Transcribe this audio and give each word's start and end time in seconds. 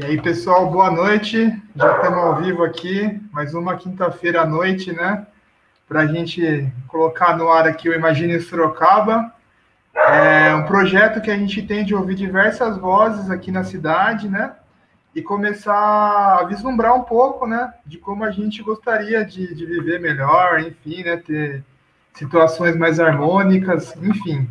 E 0.00 0.04
aí, 0.06 0.22
pessoal, 0.22 0.70
boa 0.70 0.90
noite. 0.90 1.54
Já 1.76 1.96
estamos 1.96 2.18
ao 2.18 2.36
vivo 2.36 2.64
aqui, 2.64 3.20
mais 3.30 3.52
uma 3.52 3.76
quinta-feira 3.76 4.40
à 4.40 4.46
noite, 4.46 4.94
né? 4.94 5.26
Para 5.86 6.00
a 6.00 6.06
gente 6.06 6.72
colocar 6.88 7.36
no 7.36 7.50
ar 7.50 7.68
aqui 7.68 7.86
o 7.86 7.92
Imagine 7.92 8.40
Sorocaba. 8.40 9.30
É 9.94 10.54
um 10.54 10.64
projeto 10.64 11.20
que 11.20 11.30
a 11.30 11.36
gente 11.36 11.60
tem 11.66 11.84
de 11.84 11.94
ouvir 11.94 12.14
diversas 12.14 12.78
vozes 12.78 13.28
aqui 13.28 13.52
na 13.52 13.62
cidade, 13.62 14.26
né? 14.26 14.54
E 15.14 15.20
começar 15.20 16.38
a 16.40 16.44
vislumbrar 16.44 16.94
um 16.94 17.02
pouco, 17.02 17.46
né? 17.46 17.74
De 17.84 17.98
como 17.98 18.24
a 18.24 18.30
gente 18.30 18.62
gostaria 18.62 19.22
de, 19.22 19.54
de 19.54 19.66
viver 19.66 20.00
melhor, 20.00 20.60
enfim, 20.60 21.04
né? 21.04 21.18
Ter 21.18 21.62
situações 22.14 22.74
mais 22.74 22.98
harmônicas, 22.98 23.94
enfim. 24.02 24.48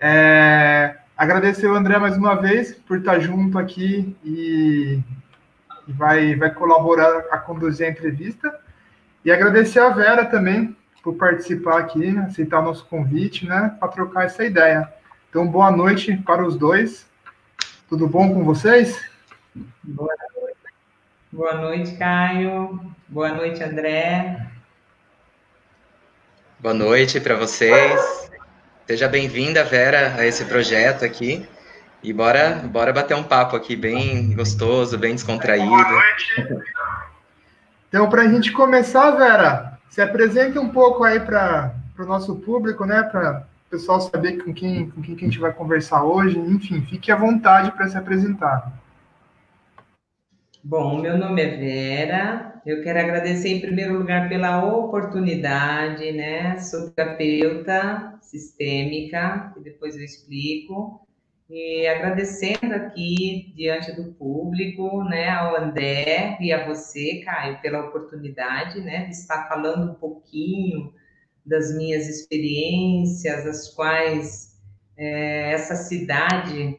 É, 0.00 0.96
agradecer 1.16 1.66
o 1.66 1.74
André 1.74 1.98
mais 1.98 2.16
uma 2.16 2.34
vez 2.34 2.74
por 2.74 2.98
estar 2.98 3.18
junto 3.20 3.58
aqui 3.58 4.16
e, 4.24 5.00
e 5.86 5.92
vai, 5.92 6.34
vai 6.36 6.50
colaborar 6.50 7.26
a 7.30 7.38
conduzir 7.38 7.86
a 7.86 7.90
entrevista. 7.90 8.58
E 9.24 9.30
agradecer 9.30 9.78
a 9.78 9.90
Vera 9.90 10.24
também 10.24 10.76
por 11.02 11.14
participar 11.14 11.78
aqui, 11.78 12.16
aceitar 12.18 12.60
o 12.60 12.64
nosso 12.64 12.86
convite, 12.86 13.46
né, 13.46 13.76
para 13.78 13.88
trocar 13.88 14.24
essa 14.24 14.44
ideia. 14.44 14.92
Então, 15.28 15.46
boa 15.46 15.70
noite 15.70 16.16
para 16.16 16.44
os 16.44 16.56
dois. 16.56 17.06
Tudo 17.88 18.06
bom 18.06 18.32
com 18.32 18.44
vocês? 18.44 19.02
Boa 19.82 20.14
noite. 20.34 20.56
Boa 21.32 21.54
noite, 21.54 21.96
Caio. 21.96 22.80
Boa 23.08 23.30
noite, 23.30 23.62
André. 23.62 24.46
Boa 26.60 26.74
noite 26.74 27.20
para 27.20 27.36
vocês. 27.36 28.21
Seja 28.92 29.08
bem-vinda, 29.08 29.64
Vera, 29.64 30.16
a 30.18 30.26
esse 30.26 30.44
projeto 30.44 31.02
aqui. 31.02 31.48
E 32.02 32.12
bora, 32.12 32.56
bora 32.56 32.92
bater 32.92 33.16
um 33.16 33.22
papo 33.22 33.56
aqui 33.56 33.74
bem 33.74 34.34
gostoso, 34.34 34.98
bem 34.98 35.14
descontraído. 35.14 35.66
Boa 35.66 35.90
noite. 35.90 36.62
Então, 37.88 38.10
para 38.10 38.20
a 38.20 38.28
gente 38.28 38.52
começar, 38.52 39.12
Vera, 39.12 39.78
se 39.88 40.02
apresenta 40.02 40.60
um 40.60 40.68
pouco 40.68 41.04
aí 41.04 41.18
para 41.18 41.72
o 41.98 42.04
nosso 42.04 42.36
público, 42.36 42.84
né? 42.84 43.02
Para 43.02 43.46
o 43.66 43.70
pessoal 43.70 43.98
saber 43.98 44.44
com 44.44 44.52
quem, 44.52 44.90
com 44.90 45.00
quem 45.00 45.14
a 45.14 45.18
gente 45.20 45.38
vai 45.38 45.54
conversar 45.54 46.04
hoje. 46.04 46.38
Enfim, 46.38 46.82
fique 46.82 47.10
à 47.10 47.16
vontade 47.16 47.70
para 47.70 47.88
se 47.88 47.96
apresentar. 47.96 48.70
Bom, 50.64 51.00
meu 51.00 51.18
nome 51.18 51.42
é 51.42 51.56
Vera. 51.56 52.62
Eu 52.64 52.84
quero 52.84 53.00
agradecer 53.00 53.48
em 53.48 53.60
primeiro 53.60 53.98
lugar 53.98 54.28
pela 54.28 54.64
oportunidade, 54.64 56.12
né? 56.12 56.56
Sou 56.60 56.88
terapeuta 56.90 58.16
sistêmica, 58.22 59.50
que 59.52 59.60
depois 59.60 59.96
eu 59.96 60.04
explico. 60.04 61.04
E 61.50 61.84
agradecendo 61.88 62.74
aqui 62.76 63.52
diante 63.56 63.90
do 63.90 64.12
público, 64.12 65.02
né, 65.02 65.28
ao 65.30 65.56
André 65.56 66.38
e 66.40 66.52
a 66.52 66.64
você, 66.64 67.22
Caio, 67.24 67.60
pela 67.60 67.80
oportunidade, 67.88 68.80
né, 68.80 69.06
de 69.06 69.14
estar 69.14 69.48
falando 69.48 69.90
um 69.90 69.94
pouquinho 69.94 70.94
das 71.44 71.76
minhas 71.76 72.08
experiências, 72.08 73.44
as 73.46 73.68
quais 73.74 74.56
é, 74.96 75.50
essa 75.50 75.74
cidade 75.74 76.78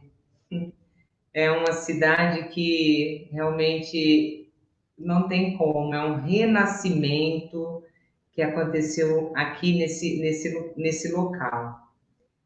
é 1.33 1.51
uma 1.51 1.73
cidade 1.73 2.49
que 2.49 3.27
realmente 3.31 4.51
não 4.97 5.27
tem 5.27 5.57
como, 5.57 5.93
é 5.93 6.05
um 6.05 6.21
renascimento 6.21 7.83
que 8.31 8.41
aconteceu 8.41 9.31
aqui 9.35 9.77
nesse, 9.77 10.19
nesse, 10.19 10.73
nesse 10.77 11.11
local. 11.11 11.79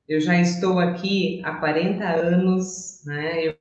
Eu 0.07 0.21
já 0.21 0.39
estou 0.39 0.79
aqui 0.79 1.41
há 1.44 1.55
40 1.55 2.03
anos, 2.05 3.03
né? 3.05 3.47
Eu 3.47 3.57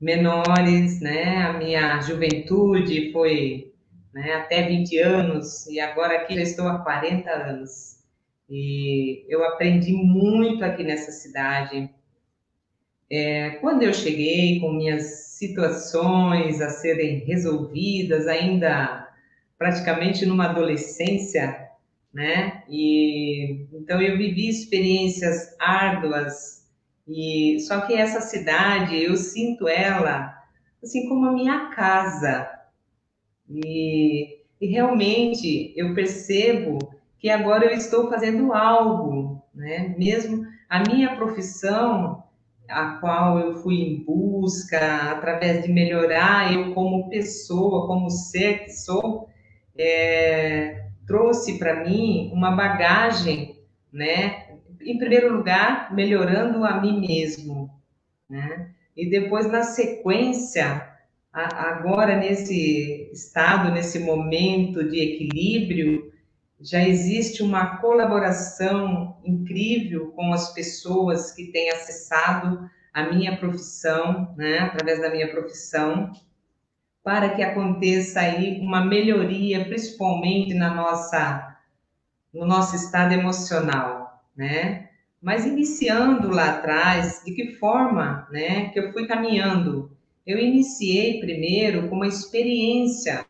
menores, 0.00 1.00
né? 1.00 1.42
A 1.42 1.52
minha 1.54 2.00
juventude 2.00 3.12
foi 3.12 3.72
né, 4.12 4.34
até 4.34 4.66
20 4.66 4.98
anos 4.98 5.66
e 5.66 5.80
agora 5.80 6.16
aqui 6.16 6.34
já 6.34 6.42
estou 6.42 6.68
há 6.68 6.78
40 6.78 7.30
anos. 7.30 8.04
E 8.48 9.24
eu 9.28 9.44
aprendi 9.44 9.92
muito 9.92 10.64
aqui 10.64 10.84
nessa 10.84 11.10
cidade. 11.10 11.90
É, 13.10 13.50
quando 13.60 13.82
eu 13.82 13.94
cheguei 13.94 14.60
com 14.60 14.72
minhas 14.72 15.26
situações 15.36 16.60
a 16.60 16.70
serem 16.70 17.24
resolvidas, 17.24 18.26
ainda 18.26 19.08
praticamente 19.58 20.26
numa 20.26 20.46
adolescência, 20.46 21.68
né? 22.12 22.62
E 22.68 23.66
então 23.72 24.00
eu 24.00 24.16
vivi 24.16 24.48
experiências 24.48 25.54
árduas 25.60 26.66
e 27.06 27.58
só 27.60 27.82
que 27.82 27.94
essa 27.94 28.20
cidade 28.20 28.96
eu 29.02 29.16
sinto 29.16 29.68
ela 29.68 30.34
assim 30.82 31.08
como 31.08 31.26
a 31.26 31.32
minha 31.32 31.68
casa 31.68 32.48
e, 33.48 34.38
e 34.60 34.66
realmente 34.66 35.72
eu 35.76 35.94
percebo 35.94 36.78
que 37.18 37.30
agora 37.30 37.66
eu 37.66 37.72
estou 37.72 38.08
fazendo 38.08 38.52
algo, 38.52 39.42
né? 39.54 39.94
Mesmo 39.98 40.46
a 40.68 40.80
minha 40.80 41.14
profissão 41.16 42.24
a 42.68 42.98
qual 42.98 43.38
eu 43.38 43.54
fui 43.62 43.76
em 43.76 44.04
busca 44.04 45.12
através 45.12 45.62
de 45.64 45.72
melhorar 45.72 46.52
eu 46.52 46.74
como 46.74 47.08
pessoa, 47.08 47.86
como 47.86 48.10
ser 48.10 48.64
que 48.64 48.70
sou, 48.70 49.28
é, 49.76 50.86
trouxe 51.06 51.58
para 51.58 51.84
mim 51.84 52.30
uma 52.32 52.50
bagagem, 52.50 53.60
né? 53.92 54.46
Em 54.80 54.98
primeiro 54.98 55.36
lugar, 55.36 55.94
melhorando 55.94 56.64
a 56.64 56.80
mim 56.80 57.00
mesmo, 57.00 57.70
né? 58.28 58.70
E 58.96 59.08
depois, 59.08 59.50
na 59.50 59.62
sequência, 59.62 60.88
a, 61.32 61.70
agora 61.70 62.16
nesse 62.16 63.10
estado, 63.12 63.70
nesse 63.72 63.98
momento 63.98 64.88
de 64.88 65.00
equilíbrio, 65.00 66.12
já 66.60 66.82
existe 66.82 67.42
uma 67.42 67.78
colaboração 67.78 69.18
incrível 69.24 70.12
com 70.12 70.32
as 70.32 70.52
pessoas 70.54 71.32
que 71.32 71.52
têm 71.52 71.70
acessado 71.70 72.68
a 72.92 73.02
minha 73.04 73.36
profissão, 73.36 74.34
né? 74.36 74.60
Através 74.60 75.00
da 75.00 75.10
minha 75.10 75.30
profissão 75.30 76.12
para 77.06 77.36
que 77.36 77.42
aconteça 77.42 78.18
aí 78.18 78.58
uma 78.60 78.84
melhoria, 78.84 79.64
principalmente 79.64 80.52
na 80.54 80.74
nossa, 80.74 81.56
no 82.34 82.44
nosso 82.44 82.74
estado 82.74 83.12
emocional, 83.12 84.24
né? 84.36 84.88
Mas 85.22 85.46
iniciando 85.46 86.28
lá 86.28 86.56
atrás, 86.56 87.22
de 87.24 87.32
que 87.32 87.52
forma, 87.58 88.26
né, 88.32 88.70
que 88.70 88.80
eu 88.80 88.92
fui 88.92 89.06
caminhando? 89.06 89.96
Eu 90.26 90.36
iniciei 90.36 91.20
primeiro 91.20 91.88
com 91.88 91.94
uma 91.94 92.08
experiência, 92.08 93.24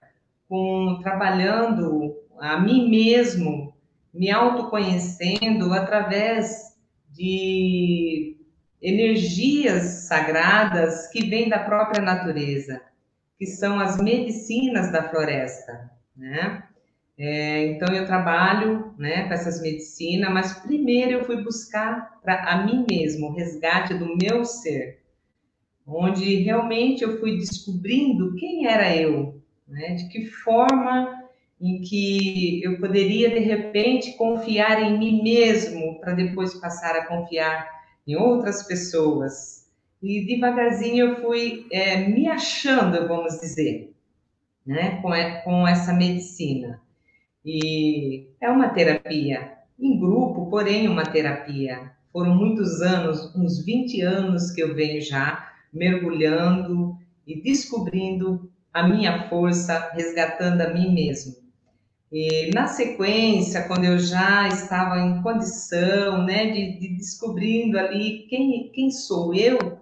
com 0.49 0.99
trabalhando 1.03 2.17
a 2.39 2.59
mim 2.61 2.89
mesmo, 2.89 3.75
me 4.13 4.31
autoconhecendo 4.31 5.73
através 5.73 6.77
de 7.11 8.37
energias 8.81 10.07
sagradas 10.07 11.09
que 11.09 11.27
vêm 11.29 11.49
da 11.49 11.59
própria 11.59 12.03
natureza 12.03 12.81
que 13.39 13.47
são 13.47 13.79
as 13.79 14.01
medicinas 14.01 14.91
da 14.91 15.09
floresta, 15.09 15.91
né? 16.17 16.63
É, 17.19 17.67
então 17.69 17.95
eu 17.95 18.05
trabalho, 18.05 18.95
né, 18.99 19.27
com 19.27 19.33
essas 19.33 19.63
medicinas, 19.63 20.31
mas 20.31 20.53
primeiro 20.61 21.13
eu 21.13 21.25
fui 21.25 21.43
buscar 21.43 22.21
para 22.23 22.45
a 22.45 22.67
mim 22.67 22.85
mesmo 22.89 23.29
o 23.29 23.33
resgate 23.35 23.95
do 23.95 24.17
meu 24.17 24.45
ser, 24.45 25.01
onde 25.87 26.43
realmente 26.43 27.03
eu 27.03 27.19
fui 27.19 27.39
descobrindo 27.39 28.35
quem 28.35 28.67
era 28.67 28.95
eu, 28.95 29.41
né? 29.67 29.95
De 29.95 30.09
que 30.09 30.27
forma 30.27 31.16
em 31.61 31.81
que 31.81 32.63
eu 32.63 32.79
poderia 32.79 33.31
de 33.31 33.41
repente 33.41 34.17
confiar 34.17 34.83
em 34.83 34.99
mim 34.99 35.23
mesmo 35.23 35.99
para 36.01 36.13
depois 36.13 36.55
passar 36.55 36.95
a 36.97 37.07
confiar 37.07 37.67
em 38.07 38.15
outras 38.15 38.63
pessoas, 38.63 39.67
e 40.03 40.25
devagarzinho 40.27 41.07
eu 41.07 41.17
fui 41.17 41.67
é, 41.73 42.07
me 42.07 42.29
achando, 42.29 43.09
vamos 43.09 43.41
dizer, 43.41 43.93
né, 44.65 45.01
com, 45.01 45.11
com 45.45 45.67
essa 45.67 45.93
medicina. 45.93 46.81
E 47.45 48.29
é 48.41 48.51
uma 48.51 48.69
terapia, 48.69 49.53
em 49.79 49.99
grupo, 49.99 50.51
porém 50.51 50.89
uma 50.89 51.05
terapia. 51.05 51.93
Foram 52.13 52.35
muitos 52.35 52.83
anos, 52.83 53.35
uns 53.35 53.65
20 53.65 54.01
anos 54.03 54.51
que 54.51 54.63
eu 54.63 54.75
venho 54.75 55.01
já 55.01 55.53
mergulhando 55.73 56.97
e 57.27 57.41
descobrindo 57.41 58.51
a 58.73 58.87
minha 58.87 59.29
força, 59.29 59.91
resgatando 59.93 60.61
a 60.61 60.73
mim 60.73 60.95
mesmo. 60.95 61.46
E 62.13 62.51
na 62.55 62.69
sequência, 62.69 63.67
quando 63.67 63.85
eu 63.85 63.99
já 63.99 64.47
estava 64.49 64.99
em 65.01 65.21
condição, 65.23 66.25
né, 66.25 66.51
de, 66.51 66.79
de 66.79 66.89
descobrindo 66.97 67.79
ali 67.79 68.27
quem, 68.29 68.71
quem 68.73 68.91
sou 68.91 69.35
eu, 69.35 69.81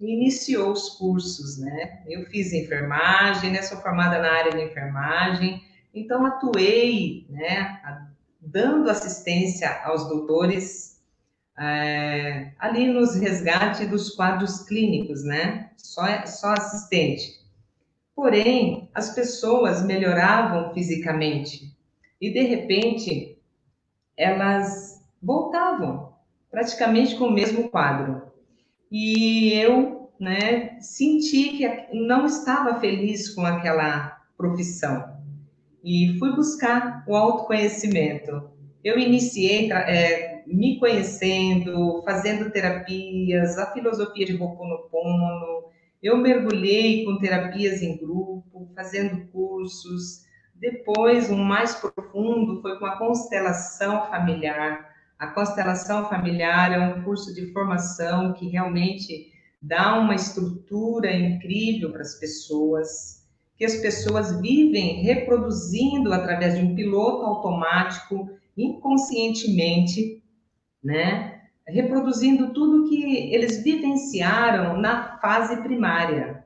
iniciou 0.00 0.72
os 0.72 0.90
cursos, 0.90 1.58
né? 1.58 2.02
Eu 2.08 2.24
fiz 2.26 2.52
enfermagem, 2.52 3.52
né? 3.52 3.62
Sou 3.62 3.78
formada 3.78 4.18
na 4.18 4.30
área 4.30 4.52
de 4.52 4.62
enfermagem, 4.62 5.62
então 5.94 6.24
atuei, 6.24 7.26
né? 7.28 7.78
Dando 8.40 8.88
assistência 8.88 9.70
aos 9.84 10.08
doutores 10.08 10.98
é, 11.58 12.52
ali 12.58 12.86
nos 12.86 13.14
resgate 13.16 13.84
dos 13.84 14.14
quadros 14.14 14.62
clínicos, 14.62 15.22
né? 15.22 15.70
Só, 15.76 16.02
só 16.26 16.52
assistente. 16.52 17.39
Porém, 18.20 18.90
as 18.94 19.14
pessoas 19.14 19.82
melhoravam 19.82 20.74
fisicamente 20.74 21.74
e, 22.20 22.30
de 22.30 22.42
repente, 22.42 23.38
elas 24.14 25.02
voltavam 25.22 26.12
praticamente 26.50 27.16
com 27.16 27.28
o 27.28 27.32
mesmo 27.32 27.70
quadro. 27.70 28.30
E 28.92 29.54
eu 29.54 30.12
né, 30.20 30.78
senti 30.80 31.56
que 31.56 31.66
não 31.94 32.26
estava 32.26 32.78
feliz 32.78 33.34
com 33.34 33.46
aquela 33.46 34.20
profissão 34.36 35.16
e 35.82 36.14
fui 36.18 36.36
buscar 36.36 37.02
o 37.08 37.16
autoconhecimento. 37.16 38.50
Eu 38.84 38.98
iniciei 38.98 39.72
é, 39.72 40.44
me 40.46 40.78
conhecendo, 40.78 42.02
fazendo 42.04 42.50
terapias, 42.50 43.56
a 43.56 43.72
filosofia 43.72 44.26
de 44.26 44.34
Ho'oponopono, 44.34 45.69
eu 46.02 46.16
mergulhei 46.16 47.04
com 47.04 47.18
terapias 47.18 47.82
em 47.82 47.96
grupo, 47.96 48.70
fazendo 48.74 49.26
cursos. 49.28 50.24
Depois, 50.54 51.30
um 51.30 51.42
mais 51.42 51.74
profundo 51.74 52.60
foi 52.62 52.78
com 52.78 52.86
a 52.86 52.96
constelação 52.96 54.06
familiar. 54.08 54.88
A 55.18 55.26
constelação 55.28 56.08
familiar 56.08 56.72
é 56.72 56.78
um 56.78 57.02
curso 57.02 57.34
de 57.34 57.52
formação 57.52 58.32
que 58.32 58.48
realmente 58.48 59.30
dá 59.60 59.98
uma 59.98 60.14
estrutura 60.14 61.14
incrível 61.14 61.92
para 61.92 62.00
as 62.00 62.18
pessoas, 62.18 63.28
que 63.56 63.64
as 63.64 63.76
pessoas 63.76 64.40
vivem 64.40 65.02
reproduzindo 65.02 66.12
através 66.14 66.56
de 66.56 66.64
um 66.64 66.74
piloto 66.74 67.26
automático, 67.26 68.30
inconscientemente, 68.56 70.22
né? 70.82 71.29
Reproduzindo 71.72 72.52
tudo 72.52 72.88
que 72.88 73.32
eles 73.32 73.62
vivenciaram 73.62 74.76
na 74.76 75.18
fase 75.18 75.56
primária, 75.62 76.44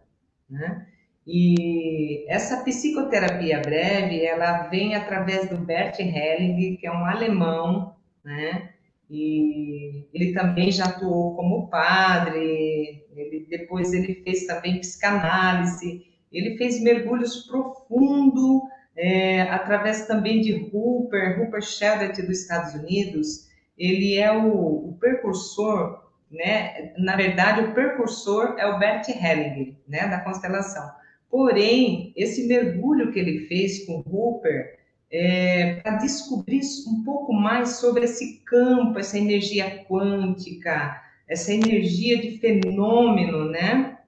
né? 0.48 0.86
E 1.26 2.26
essa 2.28 2.62
psicoterapia 2.62 3.60
breve, 3.60 4.22
ela 4.24 4.68
vem 4.68 4.94
através 4.94 5.48
do 5.48 5.56
Bert 5.56 5.98
Helling, 5.98 6.76
que 6.76 6.86
é 6.86 6.92
um 6.92 7.06
alemão 7.06 7.94
né? 8.24 8.70
E 9.10 10.06
ele 10.14 10.32
também 10.32 10.72
já 10.72 10.86
atuou 10.86 11.36
como 11.36 11.68
padre, 11.68 13.04
ele, 13.14 13.46
depois 13.50 13.92
ele 13.92 14.14
fez 14.24 14.46
também 14.46 14.80
psicanálise, 14.80 16.06
ele 16.32 16.56
fez 16.56 16.82
mergulhos 16.82 17.46
profundos 17.46 18.62
é, 18.96 19.42
através 19.42 20.06
também 20.06 20.40
de 20.40 20.52
Rupert, 20.70 21.38
Rupert 21.38 21.62
Sheldrake 21.62 22.22
dos 22.22 22.40
Estados 22.40 22.74
Unidos, 22.74 23.50
ele 23.76 24.16
é 24.16 24.30
o, 24.32 24.90
o, 24.90 24.96
precursor, 24.98 26.02
né? 26.30 26.92
Na 26.98 27.16
verdade, 27.16 27.62
o 27.62 27.72
precursor 27.72 28.56
é 28.58 28.66
o 28.66 28.78
Bert 28.78 29.08
Hellinger, 29.08 29.74
né? 29.88 30.08
Da 30.08 30.20
constelação. 30.20 30.88
Porém, 31.30 32.12
esse 32.16 32.46
mergulho 32.46 33.12
que 33.12 33.18
ele 33.18 33.46
fez 33.46 33.84
com 33.84 34.00
Rupert 34.00 34.78
é, 35.10 35.74
para 35.76 35.96
descobrir 35.96 36.60
um 36.88 37.02
pouco 37.04 37.32
mais 37.32 37.76
sobre 37.76 38.04
esse 38.04 38.38
campo, 38.44 38.98
essa 38.98 39.18
energia 39.18 39.84
quântica, 39.84 41.02
essa 41.28 41.52
energia 41.52 42.20
de 42.20 42.38
fenômeno, 42.38 43.50
né? 43.50 43.98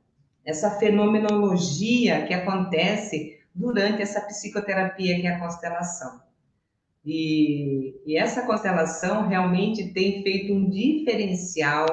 Essa 0.45 0.79
fenomenologia 0.79 2.25
que 2.27 2.35
acontece 2.35 3.39
durante 3.55 4.03
essa 4.03 4.21
psicoterapia 4.21 5.21
que 5.21 5.27
é 5.27 5.35
a 5.35 5.41
constelação. 5.41 6.26
E, 7.07 7.95
e 8.05 8.17
essa 8.17 8.45
constelação 8.45 9.29
realmente 9.29 9.93
tem 9.93 10.23
feito 10.25 10.53
um 10.53 10.69
diferencial 10.69 11.87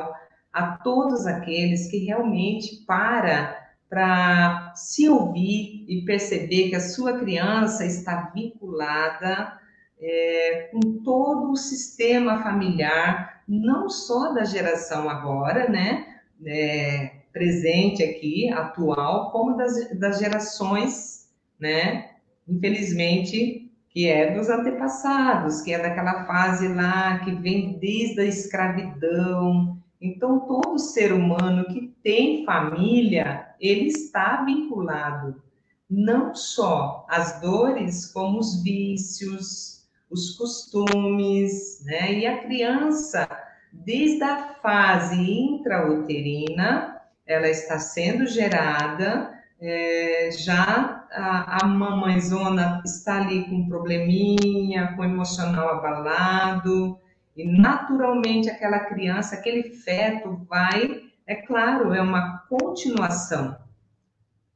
a 0.51 0.77
todos 0.77 1.27
aqueles 1.27 1.89
que 1.89 1.99
realmente 1.99 2.83
para 2.87 3.61
para 3.89 4.73
se 4.75 5.07
ouvir 5.07 5.85
e 5.87 6.03
perceber 6.03 6.69
que 6.69 6.75
a 6.75 6.79
sua 6.79 7.19
criança 7.19 7.85
está 7.85 8.31
vinculada 8.33 9.59
é, 10.01 10.69
com 10.71 11.03
todo 11.03 11.51
o 11.51 11.55
sistema 11.55 12.41
familiar, 12.41 13.43
não 13.47 13.87
só 13.91 14.33
da 14.33 14.45
geração 14.45 15.07
agora, 15.07 15.69
né, 15.69 16.07
é, 16.43 17.11
presente 17.31 18.03
aqui, 18.03 18.49
atual, 18.49 19.31
como 19.31 19.55
das, 19.55 19.95
das 19.99 20.17
gerações, 20.17 21.29
né, 21.59 22.15
infelizmente, 22.47 23.62
que 23.93 24.09
é 24.09 24.33
dos 24.33 24.49
antepassados, 24.49 25.61
que 25.61 25.73
é 25.73 25.79
daquela 25.79 26.25
fase 26.25 26.67
lá 26.67 27.19
que 27.19 27.31
vem 27.31 27.77
desde 27.79 28.21
a 28.21 28.25
escravidão, 28.25 29.77
então, 30.03 30.41
todo 30.41 30.77
ser 30.77 31.13
humano 31.13 31.63
que 31.67 31.95
tem 32.03 32.43
família, 32.43 33.55
ele 33.57 33.87
está 33.87 34.43
vinculado 34.43 35.41
não 35.89 36.35
só 36.35 37.05
às 37.09 37.39
dores, 37.39 38.11
como 38.11 38.37
os 38.37 38.61
vícios, 38.61 39.87
os 40.11 40.31
costumes, 40.35 41.81
né? 41.85 42.19
E 42.19 42.27
a 42.27 42.43
criança, 42.43 43.29
desde 43.71 44.21
a 44.23 44.55
fase 44.55 45.15
intrauterina, 45.15 47.01
ela 47.25 47.47
está 47.47 47.79
sendo 47.79 48.27
gerada, 48.27 49.41
é, 49.65 50.29
já 50.29 51.07
a, 51.09 51.63
a 51.63 51.67
mamãezona 51.67 52.81
está 52.85 53.21
ali 53.21 53.45
com 53.45 53.55
um 53.55 53.69
probleminha, 53.69 54.93
com 54.93 55.05
emocional 55.05 55.69
abalado, 55.69 56.99
e 57.33 57.45
naturalmente 57.45 58.49
aquela 58.49 58.79
criança, 58.79 59.35
aquele 59.35 59.63
feto 59.63 60.45
vai, 60.49 61.03
é 61.25 61.35
claro, 61.35 61.93
é 61.93 62.01
uma 62.01 62.39
continuação, 62.49 63.57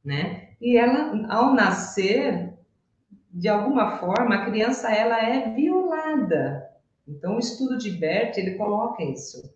né? 0.04 0.50
E 0.60 0.76
ela, 0.76 1.26
ao 1.34 1.54
nascer, 1.54 2.52
de 3.32 3.48
alguma 3.48 3.96
forma, 3.96 4.34
a 4.34 4.44
criança 4.44 4.92
ela 4.92 5.18
é 5.22 5.54
violada. 5.54 6.68
Então, 7.06 7.36
o 7.36 7.38
estudo 7.38 7.78
de 7.78 7.92
Bert 7.92 8.36
ele 8.36 8.56
coloca 8.56 9.02
isso, 9.02 9.50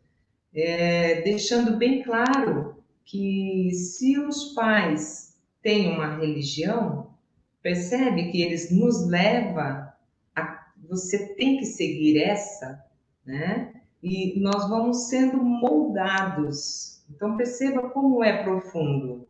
é, 0.55 1.21
deixando 1.21 1.77
bem 1.77 2.03
claro 2.03 2.83
que 3.05 3.71
se 3.73 4.19
os 4.19 4.55
pais 4.55 5.32
têm 5.63 5.93
uma 5.93 6.17
religião, 6.17 7.15
percebe 7.63 8.31
que 8.31 8.43
eles 8.43 8.71
nos 8.71 9.07
leva 9.09 9.95
a 10.35 10.67
você 10.89 11.35
tem 11.35 11.59
que 11.59 11.67
seguir 11.67 12.21
essa 12.21 12.85
né? 13.25 13.73
E 14.03 14.39
nós 14.41 14.69
vamos 14.69 15.09
sendo 15.09 15.37
moldados. 15.39 17.03
Então 17.09 17.37
perceba 17.37 17.91
como 17.91 18.23
é 18.23 18.43
profundo. 18.43 19.29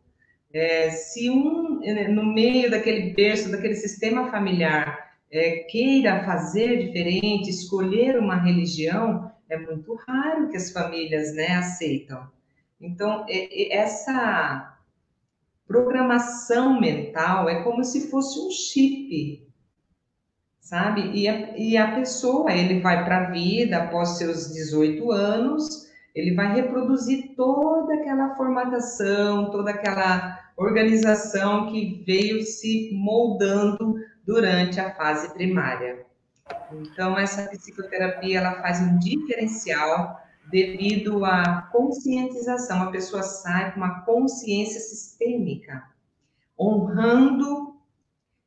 É, 0.51 0.89
se 0.91 1.29
um, 1.29 1.83
é, 1.83 2.07
no 2.07 2.25
meio 2.25 2.69
daquele 2.69 3.13
berço, 3.13 3.51
daquele 3.51 3.75
sistema 3.75 4.29
familiar, 4.29 5.13
é, 5.31 5.57
queira 5.69 6.23
fazer 6.23 6.85
diferente, 6.85 7.49
escolher 7.49 8.19
uma 8.19 8.35
religião, 8.35 9.31
é 9.49 9.57
muito 9.57 9.95
raro 10.07 10.49
que 10.49 10.57
as 10.57 10.71
famílias 10.71 11.33
né, 11.35 11.55
aceitam. 11.55 12.27
Então, 12.79 13.25
é, 13.27 13.73
é, 13.73 13.77
essa 13.77 14.72
programação 15.73 16.79
mental 16.79 17.49
é 17.49 17.63
como 17.63 17.83
se 17.83 18.11
fosse 18.11 18.39
um 18.39 18.51
chip 18.51 19.43
sabe? 20.63 21.11
E 21.13 21.27
a, 21.27 21.57
e 21.57 21.77
a 21.77 21.93
pessoa, 21.93 22.51
ele 22.51 22.79
vai 22.79 23.03
para 23.03 23.17
a 23.17 23.29
vida 23.31 23.77
após 23.77 24.17
seus 24.17 24.51
18 24.53 25.11
anos, 25.11 25.91
ele 26.15 26.33
vai 26.33 26.55
reproduzir 26.55 27.35
toda 27.35 27.93
aquela 27.93 28.35
formatação, 28.35 29.51
toda 29.51 29.71
aquela 29.71 30.39
organização 30.55 31.67
que 31.67 32.03
veio 32.07 32.41
se 32.43 32.91
moldando 32.93 33.95
durante 34.25 34.79
a 34.79 34.95
fase 34.95 35.33
primária. 35.33 36.05
Então, 36.71 37.17
essa 37.17 37.49
psicoterapia 37.49 38.39
ela 38.39 38.61
faz 38.61 38.79
um 38.81 38.97
diferencial 38.99 40.22
devido 40.49 41.23
à 41.25 41.69
conscientização. 41.71 42.83
A 42.83 42.91
pessoa 42.91 43.23
sai 43.23 43.71
com 43.71 43.77
uma 43.77 44.01
consciência 44.01 44.79
sistêmica, 44.79 45.83
honrando 46.59 47.75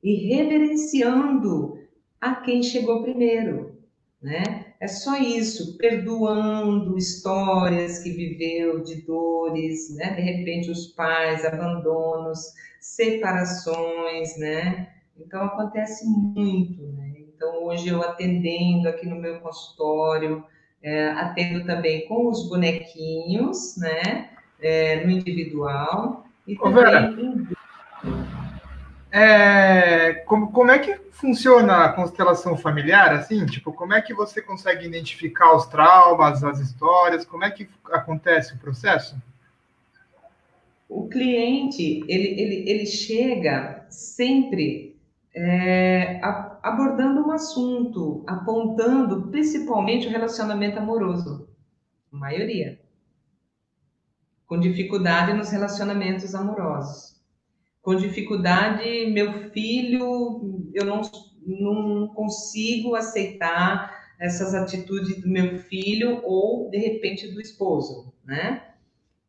e 0.02 0.28
reverenciando 0.28 1.78
a 2.20 2.34
quem 2.36 2.62
chegou 2.62 3.02
primeiro, 3.02 3.76
né? 4.22 4.74
É 4.78 4.86
só 4.86 5.16
isso, 5.16 5.76
perdoando 5.78 6.98
histórias 6.98 7.98
que 8.00 8.10
viveu 8.10 8.82
de 8.82 9.02
dores, 9.02 9.94
né? 9.96 10.14
De 10.14 10.20
repente 10.20 10.70
os 10.70 10.88
pais, 10.88 11.44
abandonos, 11.44 12.52
separações, 12.80 14.36
né? 14.38 14.92
Então 15.18 15.42
acontece 15.42 16.06
muito, 16.06 16.82
né? 16.92 17.14
Então 17.18 17.64
hoje 17.64 17.88
eu 17.88 18.02
atendendo 18.02 18.88
aqui 18.88 19.06
no 19.06 19.16
meu 19.16 19.40
consultório, 19.40 20.44
é, 20.86 21.08
atendo 21.08 21.64
também 21.64 22.06
com 22.06 22.28
os 22.28 22.48
bonequinhos, 22.48 23.76
né? 23.76 24.30
É, 24.60 25.04
no 25.04 25.10
individual 25.10 26.24
e 26.46 26.56
também 26.56 26.72
Ô, 26.72 26.80
Vera, 26.80 27.14
é, 29.10 30.12
como, 30.26 30.52
como 30.52 30.70
é 30.70 30.78
que 30.78 30.94
funciona 31.10 31.84
a 31.84 31.92
constelação 31.92 32.56
familiar, 32.56 33.12
assim? 33.12 33.44
Tipo, 33.46 33.72
como 33.72 33.94
é 33.94 34.00
que 34.00 34.14
você 34.14 34.40
consegue 34.40 34.86
identificar 34.86 35.54
os 35.56 35.66
traumas, 35.66 36.44
as 36.44 36.60
histórias? 36.60 37.24
Como 37.24 37.44
é 37.44 37.50
que 37.50 37.68
acontece 37.90 38.54
o 38.54 38.58
processo? 38.58 39.16
O 40.88 41.08
cliente, 41.08 42.04
ele, 42.06 42.40
ele, 42.40 42.70
ele 42.70 42.86
chega 42.86 43.84
sempre 43.90 44.96
é, 45.34 46.20
a, 46.22 46.45
abordando 46.68 47.26
um 47.26 47.32
assunto, 47.32 48.24
apontando 48.26 49.28
principalmente 49.30 50.06
o 50.06 50.10
relacionamento 50.10 50.78
amoroso. 50.78 51.48
Maioria. 52.10 52.80
Com 54.46 54.58
dificuldade 54.58 55.32
nos 55.32 55.50
relacionamentos 55.50 56.34
amorosos 56.34 57.16
com 57.86 57.94
dificuldade, 57.94 59.12
meu 59.12 59.48
filho, 59.52 60.68
eu 60.74 60.84
não, 60.84 61.02
não 61.46 62.08
consigo 62.08 62.96
aceitar 62.96 63.96
essas 64.18 64.56
atitudes 64.56 65.22
do 65.22 65.28
meu 65.28 65.60
filho 65.60 66.20
ou, 66.24 66.68
de 66.68 66.78
repente, 66.78 67.28
do 67.28 67.40
esposo, 67.40 68.12
né? 68.24 68.60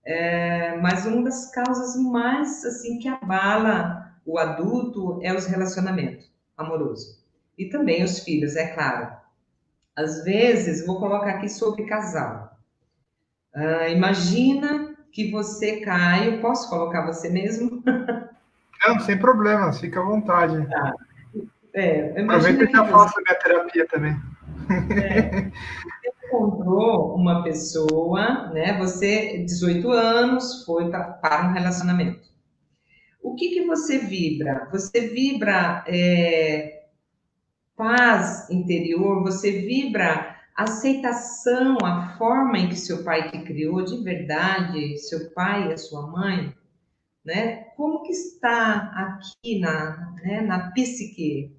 É, 0.04 0.76
mas 0.78 1.06
uma 1.06 1.26
das 1.26 1.52
causas 1.52 2.02
mais, 2.02 2.66
assim, 2.66 2.98
que 2.98 3.08
abala 3.08 4.12
o 4.26 4.40
adulto 4.40 5.20
é 5.22 5.32
os 5.36 5.46
relacionamentos 5.46 6.28
amorosos. 6.58 7.17
E 7.58 7.66
também 7.66 8.04
os 8.04 8.20
filhos, 8.20 8.56
é 8.56 8.68
claro. 8.68 9.16
Às 9.96 10.24
vezes, 10.24 10.86
vou 10.86 11.00
colocar 11.00 11.32
aqui 11.32 11.50
sobre 11.50 11.86
casal. 11.86 12.56
Uh, 13.56 13.92
imagina 13.92 14.96
que 15.12 15.32
você, 15.32 15.78
Caio, 15.82 16.40
posso 16.42 16.70
colocar 16.70 17.06
você 17.06 17.30
mesmo? 17.30 17.84
Não, 18.88 19.00
sem 19.00 19.18
problemas, 19.18 19.80
fica 19.80 20.00
à 20.00 20.04
vontade. 20.04 20.64
Tá. 20.70 20.94
É, 21.74 22.22
Aproveita 22.22 22.66
que, 22.66 22.72
que 22.72 22.78
eu 22.78 22.86
você... 22.86 22.92
faço 22.92 23.20
a 23.20 23.24
minha 23.24 23.40
terapia 23.40 23.88
também. 23.88 24.16
É, 24.70 25.50
você 25.50 26.28
encontrou 26.28 27.16
uma 27.16 27.44
pessoa, 27.44 28.52
né? 28.54 28.78
Você, 28.78 29.44
18 29.44 29.92
anos, 29.92 30.64
foi 30.66 30.90
para 30.90 31.48
um 31.50 31.54
relacionamento. 31.54 32.28
O 33.22 33.36
que, 33.36 33.50
que 33.50 33.66
você 33.66 33.98
vibra? 33.98 34.68
Você 34.72 35.08
vibra 35.10 35.84
é, 35.88 36.77
paz 37.78 38.50
interior, 38.50 39.24
você 39.24 39.62
vibra 39.62 40.36
aceitação, 40.56 41.78
a 41.86 42.18
forma 42.18 42.58
em 42.58 42.68
que 42.68 42.76
seu 42.76 43.04
pai 43.04 43.30
te 43.30 43.40
criou 43.44 43.86
de 43.86 44.04
verdade, 44.04 44.98
seu 44.98 45.30
pai 45.32 45.70
e 45.70 45.74
a 45.74 45.78
sua 45.78 46.08
mãe 46.08 46.54
né? 47.28 47.66
Como 47.76 48.04
que 48.04 48.14
está 48.14 48.90
aqui 48.96 49.60
na, 49.60 50.16
né, 50.24 50.42
na 50.42 50.72
psique? 50.72 51.52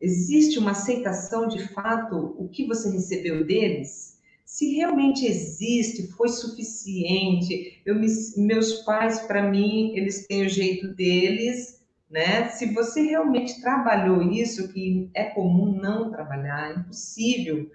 Existe 0.00 0.58
uma 0.58 0.72
aceitação 0.72 1.46
de 1.46 1.60
fato 1.68 2.34
o 2.36 2.48
que 2.48 2.66
você 2.66 2.90
recebeu 2.90 3.46
deles? 3.46 4.18
Se 4.44 4.74
realmente 4.74 5.24
existe, 5.24 6.08
foi 6.08 6.28
suficiente. 6.28 7.80
Eu 7.86 7.94
me, 7.94 8.08
meus 8.36 8.82
pais, 8.82 9.20
para 9.20 9.48
mim, 9.48 9.96
eles 9.96 10.26
têm 10.26 10.44
o 10.44 10.48
jeito 10.48 10.88
deles, 10.88 11.79
né? 12.10 12.48
Se 12.48 12.74
você 12.74 13.02
realmente 13.02 13.60
trabalhou 13.60 14.20
isso, 14.22 14.72
que 14.72 15.08
é 15.14 15.24
comum 15.24 15.72
não 15.80 16.10
trabalhar, 16.10 16.70
é 16.70 16.74
impossível, 16.74 17.70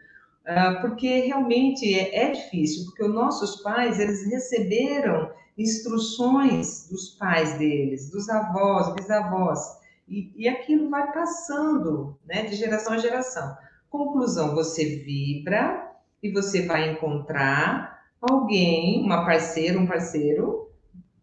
uh, 0.46 0.82
porque 0.82 1.22
realmente 1.22 1.98
é, 1.98 2.26
é 2.26 2.32
difícil, 2.32 2.86
porque 2.86 3.04
os 3.04 3.14
nossos 3.14 3.62
pais, 3.64 4.00
eles 4.00 4.30
receberam 4.30 5.32
instruções 5.58 6.90
dos 6.90 7.12
pais 7.12 7.58
deles, 7.58 8.12
dos 8.12 8.28
avós, 8.28 8.94
bisavós, 8.94 9.60
e, 10.08 10.32
e 10.36 10.50
aquilo 10.50 10.90
vai 10.90 11.12
passando, 11.14 12.18
né, 12.26 12.44
de 12.44 12.56
geração 12.56 12.94
a 12.94 12.98
geração. 12.98 13.56
Conclusão, 13.90 14.54
você 14.54 14.98
vibra 14.98 15.92
e 16.22 16.30
você 16.30 16.66
vai 16.66 16.92
encontrar 16.92 18.04
alguém, 18.22 19.02
uma 19.02 19.26
parceira, 19.26 19.80
um 19.80 19.88
parceiro, 19.88 20.70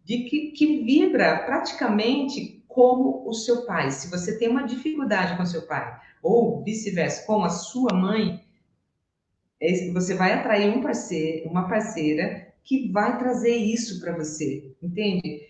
de 0.03 0.23
que, 0.23 0.51
que 0.51 0.83
vibra 0.83 1.43
praticamente 1.45 2.62
como 2.73 3.27
o 3.27 3.33
seu 3.33 3.65
pai. 3.65 3.91
Se 3.91 4.09
você 4.09 4.37
tem 4.37 4.49
uma 4.49 4.65
dificuldade 4.65 5.37
com 5.37 5.45
seu 5.45 5.61
pai, 5.63 5.99
ou 6.21 6.63
vice-versa, 6.63 7.25
com 7.25 7.43
a 7.43 7.49
sua 7.49 7.93
mãe, 7.93 8.43
é 9.61 9.91
você 9.91 10.13
vai 10.13 10.33
atrair 10.33 10.75
um 10.75 10.81
parceiro, 10.81 11.49
uma 11.49 11.67
parceira 11.67 12.53
que 12.63 12.91
vai 12.91 13.17
trazer 13.17 13.55
isso 13.55 13.99
para 13.99 14.15
você, 14.15 14.75
entende? 14.81 15.41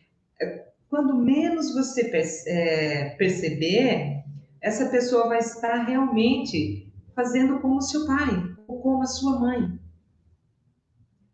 É, 0.42 0.68
quando 0.90 1.18
menos 1.18 1.74
você 1.74 2.12
é, 2.48 3.10
perceber, 3.18 4.24
essa 4.62 4.88
pessoa 4.90 5.28
vai 5.28 5.40
estar 5.40 5.84
realmente 5.84 6.92
fazendo 7.16 7.60
como 7.60 7.78
o 7.78 7.82
seu 7.82 8.06
pai 8.06 8.56
ou 8.68 8.80
como 8.80 9.02
a 9.02 9.08
sua 9.08 9.40
mãe. 9.40 9.80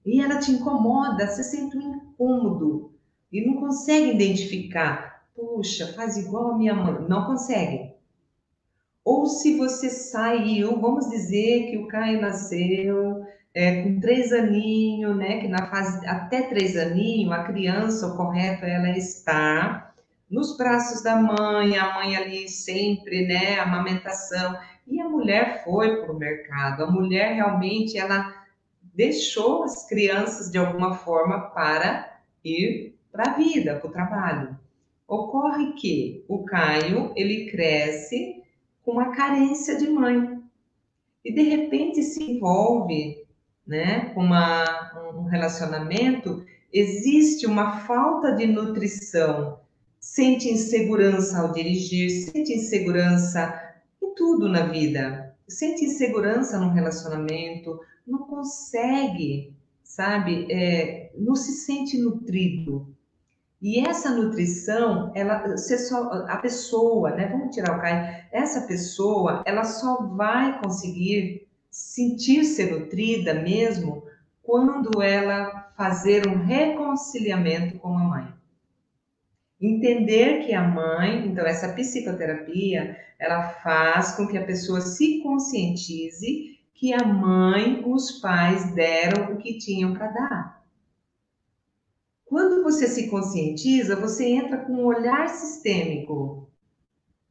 E 0.05 0.21
ela 0.21 0.39
te 0.39 0.51
incomoda, 0.51 1.27
você 1.27 1.43
sente 1.43 1.77
um 1.77 1.95
incômodo 1.95 2.93
e 3.31 3.45
não 3.45 3.59
consegue 3.59 4.11
identificar. 4.11 5.18
Puxa, 5.39 5.93
faz 5.93 6.17
igual 6.17 6.51
a 6.51 6.57
minha 6.57 6.73
mãe. 6.73 7.07
Não 7.07 7.25
consegue. 7.25 7.93
Ou 9.05 9.25
se 9.25 9.57
você 9.57 9.89
saiu, 9.89 10.79
vamos 10.79 11.09
dizer 11.09 11.69
que 11.69 11.77
o 11.77 11.87
Caio 11.87 12.19
nasceu 12.19 13.25
é, 13.53 13.81
com 13.81 13.99
três 13.99 14.33
aninhos, 14.33 15.15
né, 15.15 15.39
que 15.39 15.47
na 15.47 15.67
fase 15.67 16.05
até 16.05 16.43
três 16.43 16.75
aninhos, 16.75 17.31
a 17.31 17.43
criança, 17.43 18.07
o 18.07 18.17
correto 18.17 18.65
é 18.65 18.75
ela 18.75 18.89
está 18.89 19.93
nos 20.29 20.57
braços 20.57 21.01
da 21.01 21.15
mãe, 21.15 21.75
a 21.77 21.95
mãe 21.95 22.15
ali 22.15 22.47
sempre, 22.47 23.25
né, 23.25 23.59
amamentação, 23.59 24.59
e 24.85 24.99
a 25.01 25.07
mulher 25.07 25.63
foi 25.63 26.01
para 26.01 26.11
o 26.11 26.17
mercado, 26.17 26.83
a 26.83 26.91
mulher 26.91 27.33
realmente, 27.33 27.97
ela 27.97 28.31
deixou 28.93 29.63
as 29.63 29.87
crianças 29.87 30.51
de 30.51 30.57
alguma 30.57 30.93
forma 30.93 31.49
para 31.49 32.19
ir 32.43 32.95
para 33.11 33.31
a 33.31 33.33
vida, 33.35 33.75
para 33.75 33.89
o 33.89 33.91
trabalho. 33.91 34.59
Ocorre 35.09 35.73
que 35.73 36.23
o 36.27 36.43
Caio, 36.43 37.11
ele 37.15 37.49
cresce 37.49 38.43
com 38.83 38.91
uma 38.91 39.09
carência 39.09 39.75
de 39.75 39.89
mãe, 39.89 40.39
e 41.25 41.33
de 41.33 41.41
repente 41.41 42.03
se 42.03 42.23
envolve 42.23 43.25
né, 43.65 44.11
com 44.13 44.21
uma, 44.21 45.13
um 45.15 45.23
relacionamento, 45.23 46.45
existe 46.71 47.47
uma 47.47 47.79
falta 47.79 48.33
de 48.33 48.45
nutrição, 48.45 49.59
sente 49.99 50.47
insegurança 50.47 51.39
ao 51.39 51.53
dirigir, 51.53 52.09
sente 52.09 52.53
insegurança 52.53 53.59
em 54.01 54.13
tudo 54.13 54.47
na 54.47 54.67
vida, 54.67 55.35
sente 55.47 55.85
insegurança 55.85 56.59
no 56.59 56.69
relacionamento, 56.69 57.79
não 58.05 58.19
consegue, 58.19 59.53
sabe, 59.83 60.47
é, 60.51 61.11
não 61.17 61.35
se 61.35 61.51
sente 61.53 61.97
nutrido. 61.97 62.95
E 63.61 63.85
essa 63.85 64.09
nutrição, 64.11 65.11
ela, 65.13 65.57
só, 65.57 66.25
a 66.27 66.37
pessoa, 66.37 67.11
né, 67.11 67.27
vamos 67.27 67.53
tirar 67.53 67.77
o 67.77 67.81
Caio, 67.81 68.23
essa 68.31 68.61
pessoa, 68.61 69.43
ela 69.45 69.65
só 69.65 70.03
vai 70.03 70.61
conseguir 70.61 71.45
sentir-se 71.69 72.65
nutrida 72.71 73.33
mesmo 73.33 74.03
quando 74.41 75.01
ela 75.01 75.71
fazer 75.75 76.25
um 76.27 76.43
reconciliamento 76.45 77.77
com 77.79 77.97
a 77.97 78.03
mãe. 78.03 78.33
Entender 79.61 80.45
que 80.45 80.53
a 80.53 80.65
mãe, 80.65 81.27
então 81.27 81.45
essa 81.45 81.73
psicoterapia, 81.73 82.97
ela 83.19 83.49
faz 83.49 84.13
com 84.13 84.25
que 84.25 84.37
a 84.37 84.45
pessoa 84.45 84.79
se 84.79 85.21
conscientize 85.21 86.57
que 86.73 86.93
a 86.93 87.05
mãe, 87.05 87.83
os 87.85 88.21
pais 88.21 88.73
deram 88.73 89.33
o 89.33 89.37
que 89.37 89.57
tinham 89.57 89.93
para 89.93 90.07
dar. 90.07 90.58
Quando 92.29 92.61
você 92.63 92.87
se 92.87 93.09
conscientiza, 93.09 93.95
você 93.95 94.29
entra 94.29 94.57
com 94.57 94.73
um 94.73 94.85
olhar 94.85 95.27
sistêmico 95.29 96.47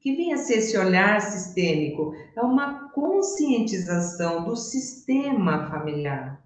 que 0.00 0.16
vem 0.16 0.32
a 0.32 0.38
ser 0.38 0.54
esse 0.54 0.76
olhar 0.76 1.20
sistêmico? 1.20 2.12
É 2.36 2.40
uma 2.42 2.88
conscientização 2.90 4.44
do 4.44 4.56
sistema 4.56 5.70
familiar. 5.70 6.42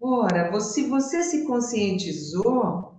Ora, 0.00 0.60
se 0.60 0.88
você 0.88 1.22
se 1.22 1.44
conscientizou, 1.44 2.94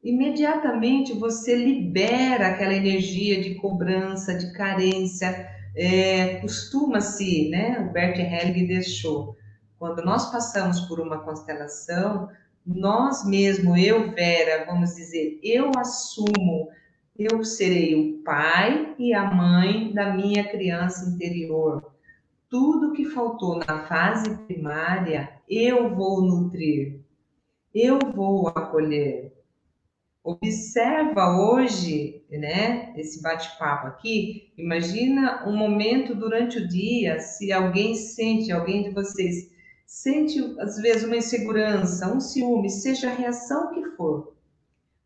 imediatamente 0.00 1.12
você 1.12 1.56
libera 1.56 2.48
aquela 2.48 2.74
energia 2.74 3.42
de 3.42 3.56
cobrança, 3.56 4.32
de 4.38 4.52
carência. 4.52 5.48
É, 5.74 6.36
Costuma-se, 6.36 7.48
né? 7.50 7.80
O 7.80 7.92
Bert 7.92 8.16
Helling 8.16 8.68
deixou. 8.68 9.36
Quando 9.76 10.04
nós 10.04 10.30
passamos 10.30 10.80
por 10.82 11.00
uma 11.00 11.18
constelação, 11.18 12.28
nós 12.66 13.24
mesmo, 13.26 13.76
eu, 13.76 14.10
Vera, 14.10 14.64
vamos 14.66 14.94
dizer, 14.94 15.38
eu 15.42 15.70
assumo 15.76 16.68
eu 17.16 17.44
serei 17.44 17.94
o 17.94 18.22
pai 18.24 18.92
e 18.98 19.14
a 19.14 19.32
mãe 19.32 19.92
da 19.92 20.12
minha 20.12 20.48
criança 20.48 21.08
interior. 21.08 21.94
Tudo 22.48 22.92
que 22.92 23.04
faltou 23.04 23.58
na 23.58 23.86
fase 23.86 24.36
primária, 24.46 25.32
eu 25.48 25.94
vou 25.94 26.22
nutrir, 26.22 27.00
eu 27.72 28.00
vou 28.12 28.48
acolher. 28.48 29.32
Observa 30.24 31.38
hoje, 31.38 32.24
né, 32.30 32.92
esse 32.96 33.22
bate-papo 33.22 33.86
aqui. 33.86 34.52
Imagina 34.58 35.46
um 35.46 35.56
momento 35.56 36.16
durante 36.16 36.58
o 36.58 36.66
dia, 36.66 37.20
se 37.20 37.52
alguém 37.52 37.94
sente, 37.94 38.50
alguém 38.50 38.82
de 38.82 38.90
vocês 38.90 39.53
sente 39.86 40.38
às 40.58 40.76
vezes 40.76 41.04
uma 41.04 41.16
insegurança, 41.16 42.12
um 42.12 42.20
ciúme, 42.20 42.70
seja 42.70 43.10
a 43.10 43.14
reação 43.14 43.72
que 43.72 43.84
for. 43.96 44.34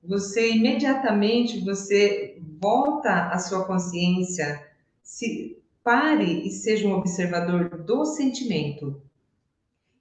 Você 0.02 0.52
imediatamente 0.52 1.64
você 1.64 2.40
volta 2.60 3.28
à 3.28 3.38
sua 3.38 3.64
consciência, 3.64 4.66
se 5.02 5.60
pare 5.82 6.46
e 6.46 6.50
seja 6.50 6.86
um 6.86 6.92
observador 6.92 7.82
do 7.82 8.04
sentimento. 8.04 9.02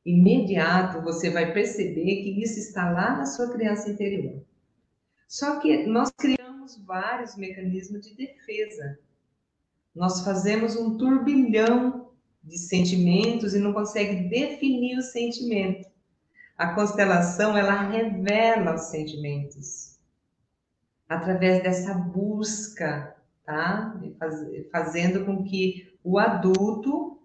Imediato 0.06 1.02
você 1.02 1.30
vai 1.30 1.52
perceber 1.54 2.24
que 2.24 2.42
isso 2.42 2.60
está 2.60 2.90
lá 2.90 3.18
na 3.18 3.26
sua 3.26 3.52
criança 3.52 3.90
interior. 3.90 4.42
Só 5.28 5.60
que 5.60 5.86
nós 5.86 6.10
criamos 6.12 6.78
vários 6.86 7.36
mecanismos 7.36 8.08
de 8.08 8.16
defesa. 8.16 8.98
Nós 9.94 10.24
fazemos 10.24 10.76
um 10.76 10.98
turbilhão 10.98 12.07
de 12.48 12.58
sentimentos 12.58 13.54
e 13.54 13.60
não 13.60 13.74
consegue 13.74 14.30
definir 14.30 14.98
o 14.98 15.02
sentimento. 15.02 15.88
A 16.58 16.74
constelação, 16.74 17.56
ela 17.56 17.90
revela 17.90 18.76
os 18.76 18.84
sentimentos. 18.84 20.00
Através 21.08 21.62
dessa 21.62 21.94
busca, 21.94 23.16
tá? 23.46 23.96
Fazendo 24.72 25.26
com 25.26 25.44
que 25.44 25.94
o 26.04 26.18
adulto 26.18 27.20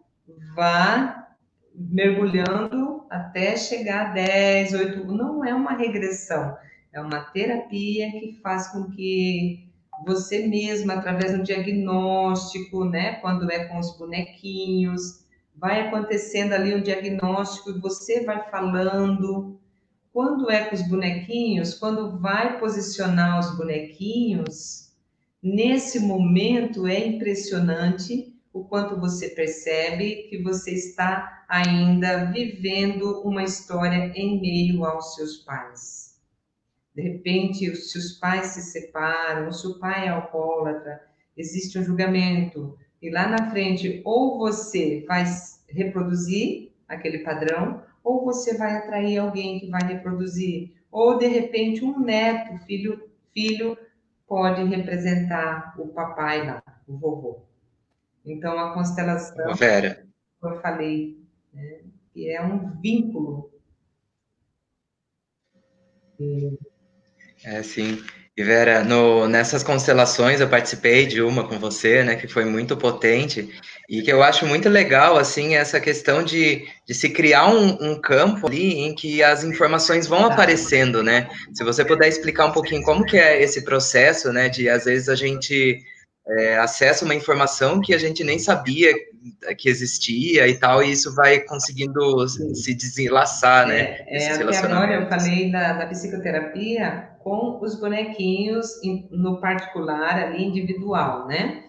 vá 0.55 1.35
mergulhando 1.75 3.07
até 3.09 3.57
chegar 3.57 4.11
a 4.11 4.13
10, 4.13 4.75
8. 4.75 5.05
Não 5.07 5.45
é 5.45 5.55
uma 5.55 5.73
regressão 5.73 6.57
é 6.93 7.01
uma 7.01 7.21
terapia 7.21 8.11
que 8.13 8.39
faz 8.43 8.69
com 8.69 8.91
que 8.91 9.67
você 10.05 10.47
mesma, 10.47 10.95
através 10.95 11.37
do 11.37 11.43
diagnóstico, 11.43 12.85
né, 12.85 13.15
quando 13.17 13.51
é 13.51 13.65
com 13.65 13.79
os 13.79 13.97
bonequinhos, 13.97 15.23
vai 15.57 15.87
acontecendo 15.87 16.53
ali 16.53 16.75
um 16.75 16.83
diagnóstico 16.83 17.71
e 17.71 17.81
você 17.81 18.25
vai 18.25 18.51
falando. 18.51 19.59
Quando 20.13 20.51
é 20.51 20.65
com 20.65 20.75
os 20.75 20.87
bonequinhos, 20.89 21.75
quando 21.75 22.19
vai 22.19 22.59
posicionar 22.59 23.39
os 23.41 23.57
bonequinhos, 23.57 24.93
nesse 25.43 26.01
momento 26.01 26.87
é 26.87 27.07
impressionante 27.07 28.33
o 28.53 28.65
quanto 28.65 29.01
você 29.01 29.31
percebe 29.31 30.29
que 30.29 30.43
você 30.43 30.73
está 30.73 31.45
ainda 31.49 32.27
vivendo 32.27 33.23
uma 33.23 33.43
história 33.43 34.13
em 34.15 34.41
meio 34.41 34.85
aos 34.85 35.15
seus 35.15 35.39
pais. 35.39 36.02
De 36.95 37.03
repente, 37.03 37.75
se 37.75 37.97
os 37.97 38.13
pais 38.13 38.49
se 38.49 38.63
separam, 38.63 39.51
se 39.51 39.67
o 39.67 39.79
pai 39.79 40.07
é 40.07 40.11
alcoólatra, 40.11 41.01
existe 41.37 41.79
um 41.79 41.85
julgamento. 41.85 42.79
E 43.01 43.11
lá 43.11 43.29
na 43.29 43.51
frente, 43.51 44.03
ou 44.05 44.39
você 44.39 45.05
vai 45.09 45.25
reproduzir 45.69 46.71
aquele 46.87 47.21
padrão, 47.21 47.83
ou 48.05 48.25
você 48.25 48.57
vai 48.57 48.77
atrair 48.77 49.19
alguém 49.19 49.59
que 49.59 49.71
vai 49.71 49.83
reproduzir. 49.83 50.73
Ou, 50.91 51.17
de 51.19 51.27
repente, 51.27 51.83
um 51.85 51.99
neto, 51.99 52.63
filho, 52.67 53.11
filho 53.33 53.79
pode 54.27 54.63
representar 54.65 55.75
o 55.79 55.89
papai 55.89 56.47
lá, 56.47 56.63
o 56.87 56.97
vovô. 56.99 57.41
Então, 58.25 58.59
a 58.59 58.75
constelação, 58.75 59.55
Vera. 59.55 60.07
como 60.41 60.55
eu 60.55 60.61
falei, 60.61 61.19
né, 61.53 61.81
que 62.13 62.29
é 62.29 62.43
um 62.43 62.79
vínculo. 62.81 63.51
E 66.21 66.59
é, 67.45 67.63
sim. 67.63 68.03
E 68.35 68.43
Vera, 68.43 68.83
no, 68.83 69.29
nessas 69.29 69.63
constelações 69.63 70.41
eu 70.41 70.49
participei 70.49 71.05
de 71.05 71.21
uma 71.21 71.47
com 71.47 71.59
você, 71.59 72.03
né, 72.03 72.17
que 72.17 72.27
foi 72.27 72.47
muito 72.47 72.75
potente 72.79 73.51
e 73.87 74.01
que 74.01 74.11
eu 74.11 74.23
acho 74.23 74.47
muito 74.47 74.71
legal, 74.71 75.19
assim, 75.19 75.55
essa 75.55 75.79
questão 75.79 76.23
de, 76.23 76.65
de 76.87 76.95
se 76.95 77.11
criar 77.11 77.49
um, 77.49 77.91
um 77.91 78.01
campo 78.01 78.47
ali 78.47 78.79
em 78.79 78.95
que 78.95 79.23
as 79.23 79.45
informações 79.45 80.07
vão 80.07 80.25
aparecendo, 80.25 81.03
né? 81.03 81.29
Se 81.53 81.63
você 81.63 81.85
puder 81.85 82.09
explicar 82.09 82.47
um 82.47 82.53
pouquinho 82.53 82.83
como 82.83 83.05
que 83.05 83.19
é 83.19 83.43
esse 83.43 83.67
processo, 83.67 84.33
né, 84.33 84.49
de 84.49 84.67
às 84.67 84.87
vezes 84.87 85.11
a 85.11 85.15
gente 85.15 85.79
é, 86.27 86.57
acessa 86.57 87.05
uma 87.05 87.15
informação 87.15 87.83
que 87.83 87.93
a 87.93 87.99
gente 87.99 88.25
nem 88.25 88.39
sabia 88.39 88.95
que 89.59 89.69
existia 89.69 90.49
e 90.49 90.55
tal, 90.55 90.83
e 90.83 90.91
isso 90.91 91.15
vai 91.15 91.41
conseguindo 91.41 92.27
se 92.29 92.75
desenlaçar, 92.75 93.67
né? 93.67 93.99
É, 94.07 94.25
é 94.25 94.33
até 94.33 94.57
agora 94.57 94.95
eu 94.95 95.09
falei 95.09 95.51
da, 95.51 95.73
da, 95.75 95.87
psicoterapia 95.87 97.09
com 97.23 97.59
os 97.61 97.79
bonequinhos 97.79 98.69
no 99.11 99.41
particular, 99.41 100.19
ali 100.19 100.45
individual, 100.45 101.27
né? 101.27 101.65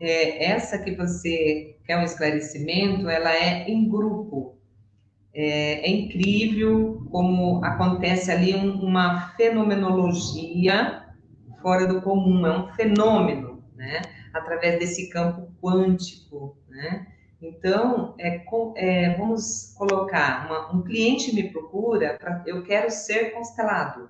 É, 0.00 0.44
essa 0.44 0.78
que 0.78 0.94
você 0.94 1.76
quer 1.86 1.98
um 1.98 2.02
esclarecimento, 2.02 3.08
ela 3.08 3.32
é 3.32 3.68
em 3.68 3.88
grupo. 3.88 4.58
É, 5.32 5.86
é 5.86 5.90
incrível 5.90 7.06
como 7.10 7.64
acontece 7.64 8.30
ali 8.30 8.54
um, 8.54 8.80
uma 8.80 9.30
fenomenologia 9.36 11.04
fora 11.60 11.86
do 11.86 12.02
comum, 12.02 12.46
é 12.46 12.58
um 12.58 12.68
fenômeno 12.74 13.54
né? 13.74 14.02
Através 14.32 14.78
desse 14.78 15.08
campo 15.10 15.52
quântico, 15.60 16.56
né? 16.68 17.06
Então, 17.40 18.14
é, 18.18 18.42
é, 18.76 19.14
vamos 19.16 19.74
colocar, 19.76 20.46
uma, 20.46 20.74
um 20.74 20.82
cliente 20.82 21.34
me 21.34 21.50
procura, 21.50 22.16
pra, 22.18 22.42
eu 22.46 22.62
quero 22.62 22.90
ser 22.90 23.34
constelado. 23.34 24.08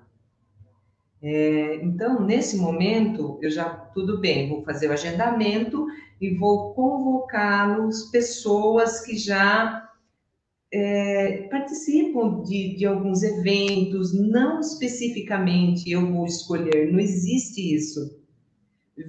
É, 1.27 1.83
então, 1.83 2.23
nesse 2.23 2.55
momento, 2.55 3.39
eu 3.41 3.49
já, 3.49 3.67
tudo 3.67 4.19
bem, 4.19 4.47
vou 4.47 4.63
fazer 4.63 4.87
o 4.87 4.93
agendamento 4.93 5.87
e 6.21 6.35
vou 6.35 6.75
convocá-los, 6.75 8.11
pessoas 8.11 9.01
que 9.01 9.17
já 9.17 9.89
é, 10.71 11.47
participam 11.49 12.43
de, 12.43 12.75
de 12.77 12.85
alguns 12.85 13.23
eventos, 13.23 14.13
não 14.13 14.59
especificamente 14.59 15.89
eu 15.89 16.13
vou 16.13 16.27
escolher, 16.27 16.91
não 16.91 16.99
existe 16.99 17.73
isso. 17.73 18.21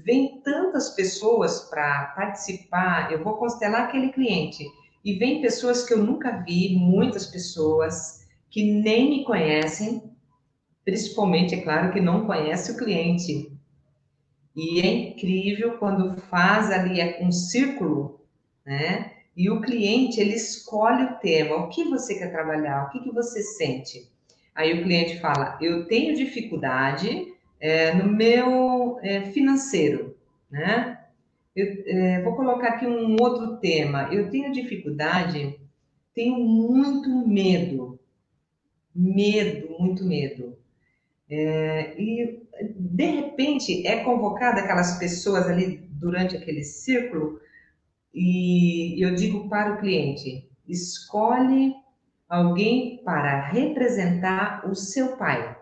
Vem 0.02 0.40
tantas 0.40 0.94
pessoas 0.96 1.68
para 1.68 2.14
participar, 2.16 3.12
eu 3.12 3.22
vou 3.22 3.34
constelar 3.34 3.82
aquele 3.82 4.08
cliente, 4.10 4.64
e 5.04 5.18
vem 5.18 5.42
pessoas 5.42 5.84
que 5.86 5.92
eu 5.92 5.98
nunca 5.98 6.42
vi, 6.48 6.76
muitas 6.76 7.26
pessoas 7.26 8.26
que 8.50 8.64
nem 8.64 9.10
me 9.10 9.24
conhecem, 9.26 10.15
principalmente, 10.86 11.52
é 11.52 11.60
claro, 11.60 11.92
que 11.92 12.00
não 12.00 12.24
conhece 12.24 12.70
o 12.70 12.76
cliente. 12.76 13.52
E 14.54 14.80
é 14.80 14.86
incrível 14.86 15.78
quando 15.78 16.18
faz 16.22 16.70
ali 16.70 17.02
um 17.20 17.32
círculo, 17.32 18.20
né? 18.64 19.12
E 19.36 19.50
o 19.50 19.60
cliente, 19.60 20.20
ele 20.20 20.34
escolhe 20.34 21.02
o 21.02 21.14
tema, 21.16 21.56
o 21.56 21.68
que 21.68 21.84
você 21.84 22.14
quer 22.14 22.30
trabalhar, 22.30 22.84
o 22.84 22.90
que, 22.90 23.00
que 23.00 23.10
você 23.10 23.42
sente. 23.42 24.08
Aí 24.54 24.80
o 24.80 24.84
cliente 24.84 25.20
fala, 25.20 25.58
eu 25.60 25.86
tenho 25.86 26.16
dificuldade 26.16 27.34
é, 27.60 27.92
no 27.92 28.08
meu 28.10 28.98
é, 29.02 29.22
financeiro, 29.32 30.16
né? 30.48 31.00
Eu 31.54 31.66
é, 31.86 32.22
vou 32.22 32.36
colocar 32.36 32.68
aqui 32.68 32.86
um 32.86 33.16
outro 33.20 33.56
tema. 33.56 34.08
Eu 34.12 34.30
tenho 34.30 34.52
dificuldade, 34.52 35.58
tenho 36.14 36.38
muito 36.38 37.10
medo, 37.26 37.98
medo, 38.94 39.76
muito 39.80 40.04
medo. 40.04 40.56
É, 41.28 42.00
e 42.00 42.46
de 42.78 43.04
repente 43.04 43.86
é 43.86 44.04
convocada 44.04 44.60
aquelas 44.60 44.98
pessoas 44.98 45.46
ali 45.46 45.78
durante 45.90 46.36
aquele 46.36 46.62
círculo 46.62 47.40
e 48.18 49.04
eu 49.04 49.14
digo 49.14 49.46
para 49.46 49.74
o 49.74 49.78
cliente: 49.78 50.48
escolhe 50.66 51.74
alguém 52.26 53.02
para 53.04 53.48
representar 53.50 54.66
o 54.66 54.74
seu 54.74 55.18
pai. 55.18 55.54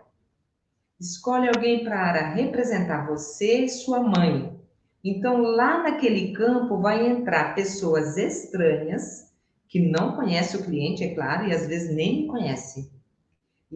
Escolhe 0.97 1.49
alguém 1.49 1.83
para 1.83 2.33
representar 2.33 3.05
você 3.05 3.65
e 3.65 3.69
sua 3.69 3.99
mãe. 3.99 4.57
Então, 5.03 5.41
lá 5.41 5.83
naquele 5.83 6.31
campo 6.31 6.79
vai 6.79 7.05
entrar 7.05 7.53
pessoas 7.53 8.15
estranhas 8.17 9.35
que 9.67 9.79
não 9.79 10.15
conhecem 10.15 10.59
o 10.59 10.63
cliente, 10.63 11.03
é 11.03 11.13
claro, 11.13 11.47
e 11.47 11.53
às 11.53 11.67
vezes 11.67 11.93
nem 11.93 12.21
me 12.21 12.27
conhecem. 12.27 12.89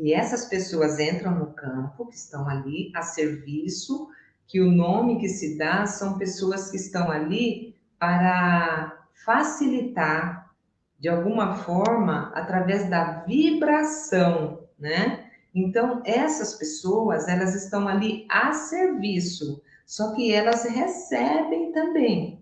E 0.01 0.13
essas 0.13 0.45
pessoas 0.45 0.97
entram 0.97 1.35
no 1.35 1.47
campo, 1.47 2.05
que 2.07 2.15
estão 2.15 2.47
ali 2.47 2.89
a 2.95 3.01
serviço, 3.01 4.07
que 4.47 4.61
o 4.61 4.71
nome 4.71 5.19
que 5.19 5.27
se 5.27 5.57
dá 5.57 5.85
são 5.85 6.17
pessoas 6.17 6.71
que 6.71 6.77
estão 6.77 7.11
ali 7.11 7.75
para 7.99 9.05
facilitar, 9.25 10.49
de 10.97 11.09
alguma 11.09 11.55
forma, 11.55 12.31
através 12.33 12.89
da 12.89 13.25
vibração, 13.25 14.63
né? 14.79 15.25
Então, 15.53 16.01
essas 16.05 16.53
pessoas, 16.55 17.27
elas 17.27 17.53
estão 17.53 17.85
ali 17.85 18.25
a 18.29 18.53
serviço, 18.53 19.61
só 19.85 20.13
que 20.15 20.31
elas 20.31 20.63
recebem 20.63 21.73
também. 21.73 22.41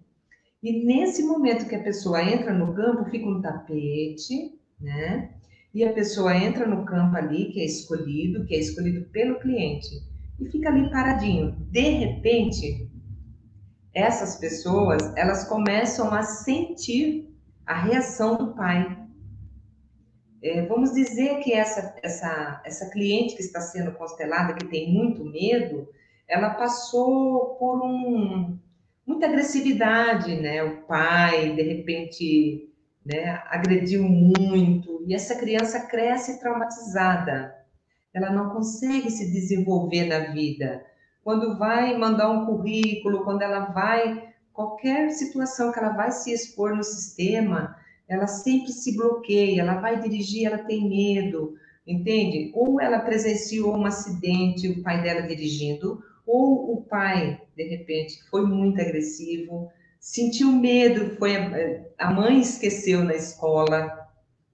E 0.61 0.85
nesse 0.85 1.23
momento 1.23 1.67
que 1.67 1.75
a 1.75 1.83
pessoa 1.83 2.21
entra 2.21 2.53
no 2.53 2.75
campo, 2.75 3.09
fica 3.09 3.27
um 3.27 3.41
tapete, 3.41 4.59
né? 4.79 5.31
E 5.77 5.85
a 5.85 5.93
pessoa 5.93 6.35
entra 6.35 6.65
no 6.65 6.83
campo 6.85 7.15
ali, 7.15 7.51
que 7.51 7.61
é 7.61 7.65
escolhido, 7.65 8.43
que 8.47 8.55
é 8.55 8.57
escolhido 8.57 9.07
pelo 9.11 9.39
cliente. 9.39 9.87
e 10.39 10.49
fica 10.49 10.69
ali 10.69 10.89
paradinho. 10.89 11.51
De 11.69 11.81
repente, 11.81 12.89
essas 13.93 14.37
pessoas, 14.37 15.15
elas 15.15 15.47
começam 15.47 16.11
a 16.11 16.23
sentir 16.23 17.31
a 17.63 17.79
reação 17.79 18.37
do 18.37 18.55
pai. 18.55 19.05
É, 20.41 20.65
vamos 20.65 20.93
dizer 20.93 21.41
que 21.41 21.53
essa, 21.53 21.95
essa, 22.01 22.59
essa 22.65 22.89
cliente 22.89 23.35
que 23.35 23.43
está 23.43 23.61
sendo 23.61 23.91
constelada, 23.91 24.55
que 24.55 24.65
tem 24.65 24.91
muito 24.91 25.23
medo, 25.25 25.87
ela 26.27 26.55
passou 26.55 27.55
por 27.59 27.83
um, 27.83 28.57
muita 29.05 29.27
agressividade, 29.27 30.41
né? 30.41 30.63
O 30.63 30.87
pai, 30.87 31.53
de 31.55 31.61
repente, 31.61 32.67
né, 33.07 33.41
agrediu 33.49 34.03
muito, 34.03 35.01
e 35.07 35.15
essa 35.15 35.35
criança 35.35 35.87
cresce 35.87 36.39
traumatizada. 36.39 37.55
Ela 38.13 38.31
não 38.31 38.49
consegue 38.49 39.09
se 39.09 39.31
desenvolver 39.31 40.05
na 40.05 40.31
vida. 40.31 40.85
Quando 41.23 41.57
vai 41.57 41.97
mandar 41.97 42.29
um 42.29 42.45
currículo, 42.45 43.23
quando 43.23 43.41
ela 43.41 43.65
vai, 43.65 44.33
qualquer 44.51 45.11
situação 45.11 45.71
que 45.71 45.79
ela 45.79 45.93
vai 45.93 46.11
se 46.11 46.33
expor 46.33 46.75
no 46.75 46.83
sistema, 46.83 47.75
ela 48.07 48.27
sempre 48.27 48.71
se 48.71 48.95
bloqueia, 48.95 49.61
ela 49.61 49.79
vai 49.79 49.99
dirigir, 49.99 50.45
ela 50.45 50.59
tem 50.59 50.87
medo, 50.87 51.55
entende? 51.85 52.51
Ou 52.53 52.81
ela 52.81 52.99
presenciou 52.99 53.77
um 53.77 53.85
acidente, 53.85 54.69
o 54.69 54.81
pai 54.81 55.01
dela 55.01 55.21
dirigindo, 55.21 56.03
ou 56.25 56.73
o 56.73 56.81
pai, 56.81 57.41
de 57.55 57.63
repente, 57.63 58.21
foi 58.29 58.45
muito 58.45 58.81
agressivo, 58.81 59.69
sentiu 60.07 60.53
medo, 60.53 61.17
foi 61.17 61.35
a, 61.35 62.07
a 62.07 62.13
mãe 62.13 62.39
esqueceu 62.39 63.03
na 63.03 63.13
escola. 63.13 64.07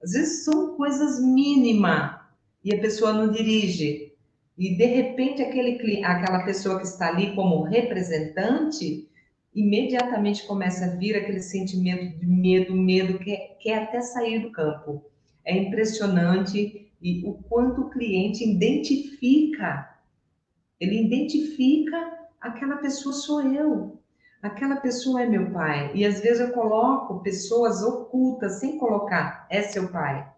Às 0.03 0.13
vezes 0.13 0.43
são 0.43 0.75
coisas 0.75 1.23
mínimas 1.23 2.19
e 2.63 2.73
a 2.73 2.81
pessoa 2.81 3.13
não 3.13 3.31
dirige. 3.31 4.13
E 4.57 4.75
de 4.75 4.85
repente 4.85 5.43
aquele 5.43 6.03
aquela 6.03 6.43
pessoa 6.43 6.79
que 6.79 6.87
está 6.87 7.09
ali 7.09 7.35
como 7.35 7.61
representante 7.61 9.07
imediatamente 9.53 10.47
começa 10.47 10.85
a 10.85 10.95
vir 10.95 11.15
aquele 11.15 11.41
sentimento 11.41 12.17
de 12.17 12.25
medo, 12.25 12.75
medo 12.75 13.19
que 13.19 13.37
quer 13.61 13.83
até 13.83 14.01
sair 14.01 14.39
do 14.39 14.51
campo. 14.51 15.05
É 15.45 15.55
impressionante 15.55 16.91
e 16.99 17.23
o 17.27 17.33
quanto 17.33 17.81
o 17.81 17.89
cliente 17.91 18.43
identifica. 18.43 19.87
Ele 20.79 21.05
identifica 21.05 22.11
aquela 22.41 22.77
pessoa 22.77 23.13
sou 23.13 23.41
eu 23.43 24.02
aquela 24.43 24.75
pessoa 24.75 25.21
é 25.21 25.25
meu 25.25 25.51
pai. 25.51 25.91
E 25.95 26.05
às 26.05 26.19
vezes 26.19 26.41
eu 26.41 26.51
coloco 26.51 27.23
pessoas 27.23 27.81
ocultas 27.81 28.59
sem 28.59 28.77
colocar 28.77 29.47
é 29.49 29.61
seu 29.61 29.87
pai. 29.87 30.29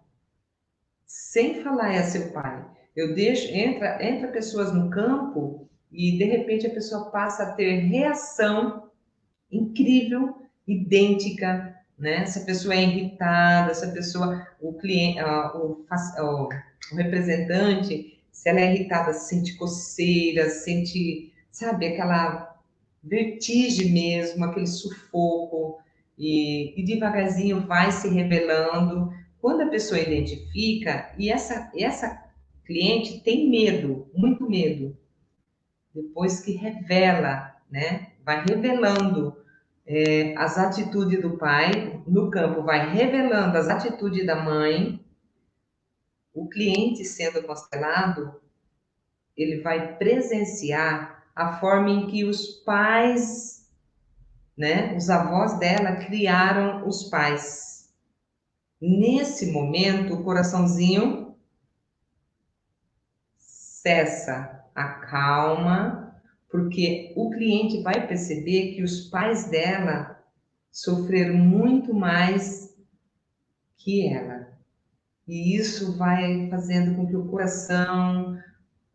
Sem 1.08 1.64
falar 1.64 1.94
é 1.94 2.04
seu 2.04 2.32
pai. 2.32 2.64
Eu 2.96 3.16
deixo, 3.16 3.52
entra, 3.52 3.98
entra 4.06 4.32
pessoas 4.32 4.72
no 4.72 4.90
campo 4.92 5.68
e 5.92 6.18
de 6.18 6.24
repente 6.24 6.68
a 6.68 6.74
pessoa 6.74 7.10
passa 7.10 7.44
a 7.44 7.54
ter 7.54 7.80
reação 7.80 8.90
incrível, 9.52 10.36
idêntica, 10.68 11.76
né? 11.98 12.26
Se 12.26 12.40
a 12.40 12.46
pessoa 12.46 12.76
é 12.76 12.84
irritada, 12.84 13.74
se 13.74 13.86
a 13.86 13.92
pessoa, 13.92 14.48
o 14.62 14.74
cliente, 14.74 15.22
o, 15.22 15.86
o, 16.20 16.50
o 16.92 16.96
representante, 16.96 18.22
se 18.32 18.50
ela 18.50 18.60
é 18.60 18.74
irritada, 18.74 19.14
sente 19.14 19.56
coceira, 19.56 20.50
sente, 20.50 21.34
sabe, 21.52 21.88
aquela 21.88 22.55
vertigem 23.06 23.92
mesmo, 23.92 24.44
aquele 24.44 24.68
sufoco, 24.68 25.80
e, 26.18 26.80
e 26.80 26.84
devagarzinho 26.84 27.66
vai 27.68 27.92
se 27.92 28.10
revelando. 28.10 29.14
Quando 29.40 29.62
a 29.62 29.70
pessoa 29.70 30.00
identifica, 30.00 31.14
e 31.18 31.30
essa, 31.30 31.72
essa 31.78 32.24
cliente 32.66 33.20
tem 33.22 33.50
medo, 33.50 34.10
muito 34.16 34.50
medo, 34.50 34.98
depois 35.94 36.40
que 36.40 36.54
revela, 36.54 37.56
né, 37.70 38.14
vai 38.26 38.44
revelando 38.44 39.38
é, 39.86 40.36
as 40.36 40.58
atitudes 40.58 41.22
do 41.22 41.38
pai, 41.38 42.02
no 42.08 42.32
campo 42.32 42.64
vai 42.64 42.92
revelando 42.92 43.58
as 43.58 43.68
atitudes 43.68 44.26
da 44.26 44.36
mãe, 44.36 45.00
o 46.34 46.50
cliente 46.50 47.06
sendo 47.06 47.44
constelado, 47.44 48.42
ele 49.38 49.62
vai 49.62 49.96
presenciar 49.98 51.15
a 51.36 51.60
forma 51.60 51.90
em 51.90 52.08
que 52.08 52.24
os 52.24 52.48
pais, 52.64 53.70
né, 54.58 54.96
os 54.96 55.10
avós 55.10 55.60
dela 55.60 55.98
criaram 55.98 56.88
os 56.88 57.04
pais. 57.10 57.94
Nesse 58.82 59.52
momento, 59.52 60.14
o 60.14 60.24
coraçãozinho 60.24 61.36
cessa, 63.38 64.64
acalma, 64.74 66.20
porque 66.50 67.14
o 67.16 67.30
cliente 67.30 67.82
vai 67.82 68.08
perceber 68.08 68.74
que 68.74 68.82
os 68.82 69.02
pais 69.10 69.50
dela 69.50 70.24
sofreram 70.72 71.36
muito 71.36 71.94
mais 71.94 72.76
que 73.78 74.08
ela. 74.08 74.48
E 75.28 75.56
isso 75.56 75.98
vai 75.98 76.50
fazendo 76.50 76.96
com 76.96 77.08
que 77.08 77.16
o 77.16 77.28
coração, 77.28 78.38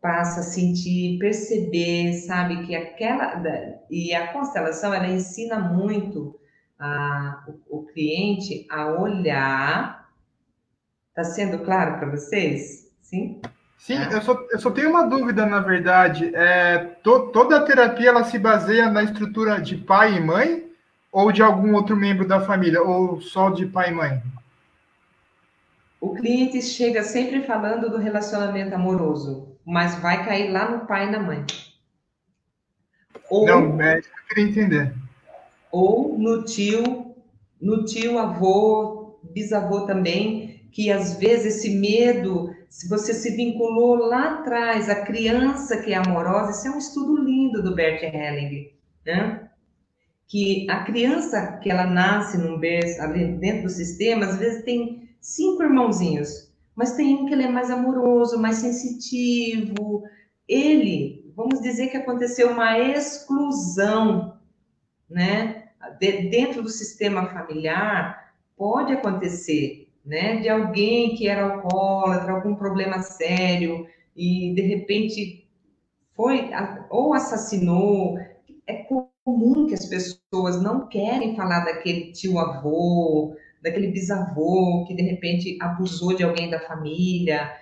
passa 0.01 0.39
a 0.39 0.43
sentir, 0.43 1.19
perceber, 1.19 2.13
sabe, 2.13 2.65
que 2.65 2.75
aquela. 2.75 3.41
E 3.89 4.13
a 4.13 4.33
constelação, 4.33 4.93
ela 4.93 5.07
ensina 5.07 5.59
muito 5.59 6.35
a, 6.79 7.43
o, 7.47 7.79
o 7.79 7.85
cliente 7.85 8.65
a 8.69 8.87
olhar. 8.87 10.09
Está 11.09 11.23
sendo 11.23 11.59
claro 11.59 11.99
para 11.99 12.09
vocês? 12.09 12.89
Sim? 13.01 13.39
Sim, 13.77 13.97
ah. 13.97 14.09
eu, 14.11 14.21
só, 14.21 14.47
eu 14.51 14.59
só 14.59 14.71
tenho 14.71 14.89
uma 14.89 15.07
dúvida, 15.07 15.45
na 15.45 15.59
verdade. 15.59 16.31
É, 16.35 16.79
to, 17.03 17.31
toda 17.31 17.57
a 17.57 17.63
terapia 17.63 18.09
ela 18.09 18.23
se 18.23 18.39
baseia 18.39 18.89
na 18.89 19.03
estrutura 19.03 19.61
de 19.61 19.77
pai 19.77 20.15
e 20.15 20.19
mãe 20.19 20.71
ou 21.11 21.31
de 21.31 21.43
algum 21.43 21.75
outro 21.75 21.95
membro 21.95 22.25
da 22.25 22.39
família, 22.39 22.81
ou 22.81 23.19
só 23.19 23.49
de 23.49 23.65
pai 23.65 23.89
e 23.89 23.93
mãe? 23.93 24.23
O 25.99 26.15
cliente 26.15 26.61
chega 26.61 27.03
sempre 27.03 27.43
falando 27.43 27.89
do 27.89 27.97
relacionamento 27.97 28.73
amoroso 28.73 29.50
mas 29.65 29.95
vai 29.95 30.25
cair 30.25 30.51
lá 30.51 30.69
no 30.69 30.85
pai 30.85 31.07
e 31.07 31.11
na 31.11 31.19
mãe. 31.19 31.45
Ou, 33.29 33.45
Não, 33.45 33.81
eu 33.81 34.01
queria 34.27 34.43
entender. 34.43 34.93
Ou 35.71 36.17
no 36.17 36.43
tio, 36.43 37.15
no 37.61 37.85
tio, 37.85 38.19
avô, 38.19 39.19
bisavô 39.23 39.85
também, 39.85 40.67
que 40.71 40.91
às 40.91 41.17
vezes 41.17 41.57
esse 41.57 41.69
medo, 41.77 42.53
se 42.69 42.89
você 42.89 43.13
se 43.13 43.35
vinculou 43.35 43.95
lá 43.95 44.39
atrás, 44.39 44.89
a 44.89 45.03
criança 45.03 45.77
que 45.77 45.93
é 45.93 45.97
amorosa, 45.97 46.51
isso 46.51 46.67
é 46.67 46.71
um 46.71 46.77
estudo 46.77 47.23
lindo 47.23 47.63
do 47.63 47.75
Bert 47.75 48.03
Helling, 48.03 48.71
né? 49.05 49.49
Que 50.27 50.69
a 50.69 50.83
criança 50.83 51.57
que 51.57 51.69
ela 51.69 51.85
nasce 51.85 52.37
num 52.37 52.57
berço, 52.57 53.01
ali 53.01 53.33
dentro 53.33 53.63
do 53.63 53.69
sistema, 53.69 54.25
às 54.25 54.37
vezes 54.37 54.63
tem 54.63 55.09
cinco 55.19 55.63
irmãozinhos 55.63 56.50
mas 56.75 56.95
tem 56.95 57.15
um 57.15 57.25
que 57.25 57.33
ele 57.33 57.43
é 57.43 57.49
mais 57.49 57.69
amoroso, 57.69 58.39
mais 58.39 58.57
sensitivo. 58.57 60.03
Ele, 60.47 61.31
vamos 61.35 61.61
dizer 61.61 61.87
que 61.87 61.97
aconteceu 61.97 62.51
uma 62.51 62.79
exclusão, 62.79 64.37
né? 65.09 65.69
De, 65.99 66.29
dentro 66.29 66.61
do 66.61 66.69
sistema 66.69 67.27
familiar, 67.27 68.33
pode 68.55 68.93
acontecer, 68.93 69.89
né? 70.05 70.37
De 70.37 70.49
alguém 70.49 71.15
que 71.15 71.27
era 71.27 71.53
alcoólatra, 71.53 72.33
algum 72.33 72.55
problema 72.55 73.01
sério, 73.01 73.87
e 74.15 74.53
de 74.53 74.61
repente 74.61 75.47
foi 76.15 76.49
ou 76.89 77.13
assassinou. 77.13 78.17
É 78.67 78.85
comum 79.23 79.67
que 79.67 79.73
as 79.73 79.85
pessoas 79.85 80.61
não 80.61 80.87
querem 80.87 81.35
falar 81.35 81.65
daquele 81.65 82.11
tio 82.11 82.39
avô, 82.39 83.35
daquele 83.61 83.87
bisavô 83.87 84.85
que 84.87 84.95
de 84.95 85.03
repente 85.03 85.57
abusou 85.61 86.15
de 86.15 86.23
alguém 86.23 86.49
da 86.49 86.59
família. 86.59 87.55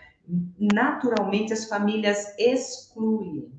Naturalmente, 0.58 1.54
as 1.54 1.66
famílias 1.66 2.36
excluem. 2.38 3.52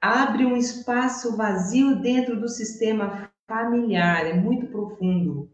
Abre 0.00 0.44
um 0.44 0.56
espaço 0.56 1.36
vazio 1.36 1.96
dentro 2.00 2.40
do 2.40 2.48
sistema 2.48 3.30
familiar, 3.46 4.26
é 4.26 4.34
muito 4.34 4.66
profundo. 4.66 5.50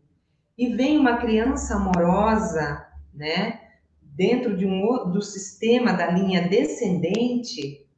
E 0.57 0.75
vem 0.75 0.99
uma 0.99 1.18
criança 1.18 1.75
amorosa, 1.75 2.87
né, 3.14 3.61
dentro 4.03 4.57
de 4.57 4.66
um 4.66 5.11
do 5.11 5.23
sistema 5.23 5.92
da 5.92 6.11
linha 6.11 6.49
descendente, 6.49 7.88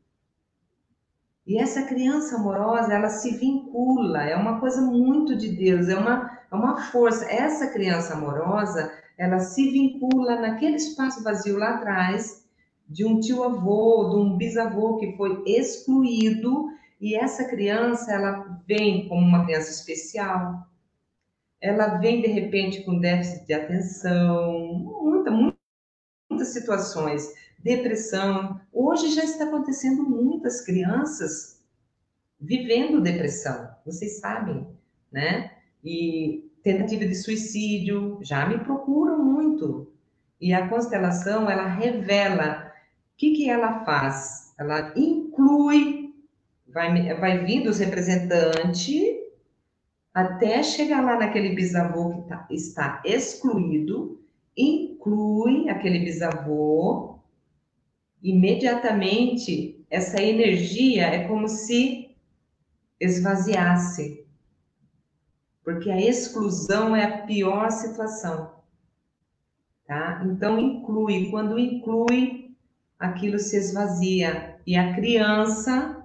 e 1.51 1.59
essa 1.59 1.83
criança 1.83 2.37
amorosa, 2.37 2.95
ela 2.95 3.09
se 3.09 3.37
vincula, 3.37 4.23
é 4.23 4.37
uma 4.37 4.61
coisa 4.61 4.81
muito 4.81 5.37
de 5.37 5.49
Deus, 5.49 5.89
é 5.89 5.97
uma, 5.97 6.30
é 6.51 6.55
uma 6.55 6.81
força. 6.91 7.25
Essa 7.31 7.69
criança 7.69 8.15
amorosa, 8.15 8.93
ela 9.17 9.39
se 9.39 9.71
vincula 9.71 10.41
naquele 10.41 10.77
espaço 10.77 11.23
vazio 11.23 11.57
lá 11.57 11.77
atrás, 11.77 12.45
de 12.89 13.05
um 13.05 13.21
tio-avô, 13.21 14.11
de 14.11 14.17
um 14.17 14.37
bisavô 14.37 14.99
que 14.99 15.17
foi 15.17 15.43
excluído, 15.47 16.69
e 17.01 17.15
essa 17.15 17.45
criança, 17.45 18.13
ela 18.13 18.61
vem 18.67 19.09
como 19.09 19.21
uma 19.21 19.45
criança 19.45 19.71
especial, 19.71 20.67
ela 21.61 21.99
vem 21.99 22.21
de 22.21 22.29
repente 22.29 22.83
com 22.83 22.99
déficit 22.99 23.47
de 23.47 23.55
atenção, 23.55 24.75
muita, 24.75 25.31
muitas 25.31 26.49
situações 26.49 27.33
depressão. 27.63 28.61
Hoje 28.73 29.15
já 29.15 29.23
está 29.25 29.45
acontecendo 29.45 30.03
muitas 30.03 30.63
crianças 30.63 31.63
vivendo 32.41 33.03
depressão, 33.03 33.69
vocês 33.85 34.19
sabem, 34.19 34.67
né? 35.13 35.60
E 35.85 36.51
tentativa 36.63 37.07
de 37.07 37.15
suicídio, 37.15 38.19
já 38.23 38.47
me 38.47 38.59
procuram 38.59 39.25
muito. 39.25 39.91
E 40.41 40.53
a 40.53 40.69
constelação, 40.69 41.51
ela 41.51 41.67
revela 41.67 42.73
o 43.15 43.17
que, 43.17 43.33
que 43.33 43.51
ela 43.51 43.85
faz. 43.85 44.55
Ela 44.59 44.93
inclui, 44.97 46.15
vai, 46.69 47.15
vai 47.15 47.45
vindo 47.45 47.71
os 47.71 47.79
representantes 47.79 49.21
até 50.13 50.63
chegar 50.63 51.03
lá 51.03 51.17
naquele 51.19 51.55
bisavô 51.55 52.23
que 52.23 52.29
tá, 52.29 52.47
está 52.51 53.03
excluído, 53.05 54.21
inclui 54.57 55.69
aquele 55.69 56.01
bisavô, 56.01 57.19
imediatamente 58.23 59.85
essa 59.89 60.21
energia 60.23 61.07
é 61.07 61.27
como 61.27 61.49
se 61.49 62.11
esvaziasse. 62.99 64.27
Porque 65.65 65.91
a 65.91 66.01
exclusão 66.01 66.97
é 66.97 67.05
a 67.05 67.19
pior 67.27 67.71
situação. 67.71 68.55
Tá? 69.87 70.23
Então, 70.25 70.59
inclui. 70.59 71.31
Quando 71.31 71.59
inclui, 71.59 72.55
aquilo 72.99 73.39
se 73.39 73.57
esvazia. 73.57 74.57
E 74.67 74.77
a 74.77 74.95
criança 74.95 76.01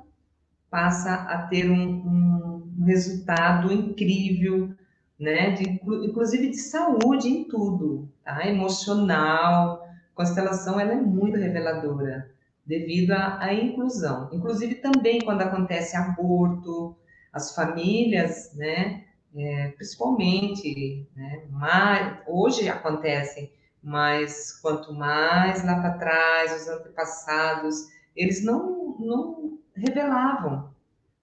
passa 0.69 1.13
a 1.13 1.47
ter 1.47 1.69
um, 1.69 2.65
um 2.79 2.83
resultado 2.85 3.71
incrível, 3.71 4.73
né? 5.19 5.51
De, 5.51 5.79
inclusive 6.03 6.49
de 6.49 6.57
saúde 6.57 7.29
em 7.29 7.43
tudo, 7.45 8.09
tá? 8.23 8.45
Emocional. 8.47 9.87
Constelação 10.13 10.79
ela 10.79 10.93
é 10.93 11.01
muito 11.01 11.37
reveladora 11.37 12.29
devido 12.65 13.11
à, 13.11 13.41
à 13.41 13.53
inclusão. 13.53 14.29
Inclusive 14.33 14.75
também 14.75 15.19
quando 15.19 15.41
acontece 15.41 15.95
aborto, 15.95 16.95
as 17.31 17.53
famílias, 17.53 18.53
né? 18.55 19.04
É, 19.37 19.67
principalmente, 19.71 21.05
né? 21.13 21.43
Mais, 21.49 22.19
hoje 22.25 22.69
acontecem, 22.69 23.51
mas 23.83 24.59
quanto 24.61 24.93
mais 24.93 25.63
lá 25.65 25.79
para 25.81 25.97
trás, 25.97 26.61
os 26.61 26.67
antepassados, 26.69 27.87
eles 28.15 28.43
não, 28.45 28.95
não 28.97 29.59
revelavam, 29.75 30.69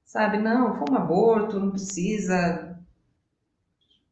sabe? 0.04 0.36
Não, 0.36 0.76
foi 0.76 0.86
um 0.90 0.96
aborto, 0.96 1.58
não 1.58 1.70
precisa, 1.70 2.78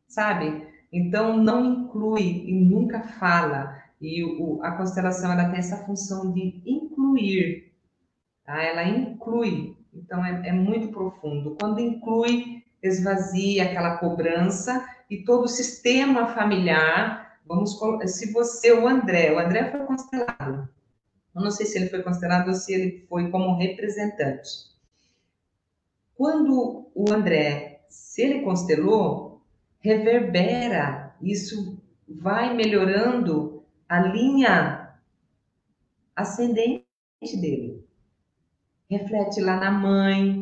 sabe? 0.08 0.66
Então, 0.90 1.36
não 1.36 1.64
inclui 1.64 2.44
e 2.48 2.54
nunca 2.54 3.00
fala. 3.02 3.80
E 4.00 4.24
o, 4.24 4.62
a 4.62 4.72
constelação, 4.72 5.30
ela 5.30 5.50
tem 5.50 5.58
essa 5.58 5.84
função 5.84 6.32
de 6.32 6.62
incluir, 6.64 7.70
tá? 8.44 8.62
Ela 8.62 8.84
inclui. 8.84 9.76
Então, 9.92 10.24
é, 10.24 10.48
é 10.48 10.52
muito 10.52 10.88
profundo. 10.88 11.56
Quando 11.60 11.80
inclui, 11.80 12.59
esvazia 12.82 13.64
aquela 13.64 13.98
cobrança 13.98 14.86
e 15.08 15.24
todo 15.24 15.44
o 15.44 15.48
sistema 15.48 16.28
familiar. 16.34 17.38
Vamos 17.46 17.78
se 18.06 18.32
você, 18.32 18.72
o 18.72 18.86
André, 18.86 19.32
o 19.32 19.38
André 19.38 19.70
foi 19.70 19.80
constelado. 19.80 20.68
Eu 21.34 21.42
não 21.42 21.50
sei 21.50 21.66
se 21.66 21.78
ele 21.78 21.88
foi 21.88 22.02
constelado 22.02 22.48
ou 22.48 22.54
se 22.54 22.72
ele 22.72 23.06
foi 23.08 23.30
como 23.30 23.56
representante. 23.56 24.70
Quando 26.14 26.90
o 26.94 27.12
André, 27.12 27.80
se 27.88 28.22
ele 28.22 28.42
constelou, 28.42 29.40
reverbera, 29.80 31.14
isso 31.22 31.78
vai 32.08 32.54
melhorando 32.54 33.64
a 33.88 34.00
linha 34.00 34.94
ascendente 36.14 36.84
dele. 37.22 37.84
Reflete 38.88 39.40
lá 39.40 39.56
na 39.56 39.70
mãe, 39.70 40.39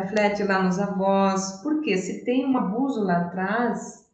reflete 0.00 0.42
lá 0.42 0.62
nos 0.62 0.78
avós, 0.78 1.60
porque 1.62 1.96
se 1.96 2.24
tem 2.24 2.46
um 2.46 2.56
abuso 2.56 3.02
lá 3.02 3.22
atrás, 3.22 4.08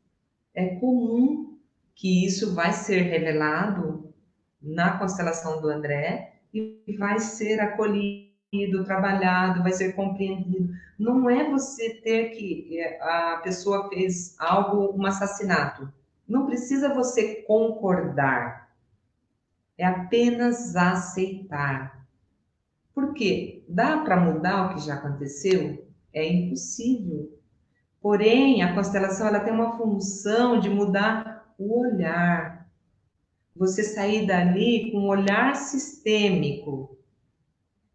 é 0.55 0.77
comum 0.77 1.59
que 1.95 2.27
isso 2.27 2.55
vai 2.55 2.73
ser 2.73 3.03
revelado 3.03 4.13
na 4.61 4.99
constelação 4.99 5.61
do 5.61 5.69
André 5.69 6.35
e 6.53 6.83
vai 6.99 7.19
ser 7.19 7.61
acolhido 7.61 8.85
trabalhado, 8.85 9.63
vai 9.63 9.73
ser 9.73 9.93
compreendido. 9.95 10.69
Não 10.99 11.29
é 11.29 11.51
você 11.51 11.95
ter 12.03 12.31
que 12.31 12.79
é, 12.79 13.03
a 13.03 13.39
pessoa 13.39 13.89
fez 13.89 14.37
algo, 14.39 14.95
um 14.97 15.07
assassinato. 15.07 15.91
Não 16.29 16.47
precisa 16.47 16.95
você 16.95 17.43
concordar. 17.43 18.71
É 19.77 19.87
apenas 19.87 20.77
aceitar. 20.77 21.92
Por 22.95 23.15
quê? 23.15 23.65
Dá 23.69 23.99
para 23.99 24.21
mudar 24.21 24.67
o 24.67 24.75
que 24.75 24.87
já 24.87 24.95
aconteceu? 24.95 25.87
É 26.13 26.27
impossível. 26.27 27.39
Porém, 28.01 28.63
a 28.63 28.75
constelação 28.75 29.27
ela 29.27 29.41
tem 29.41 29.53
uma 29.53 29.77
função 29.77 30.59
de 30.61 30.69
mudar 30.69 31.55
o 31.59 31.81
olhar. 31.81 32.69
Você 33.55 33.83
sair 33.83 34.27
dali 34.27 34.91
com 34.91 34.99
um 34.99 35.09
olhar 35.09 35.55
sistêmico, 35.55 36.99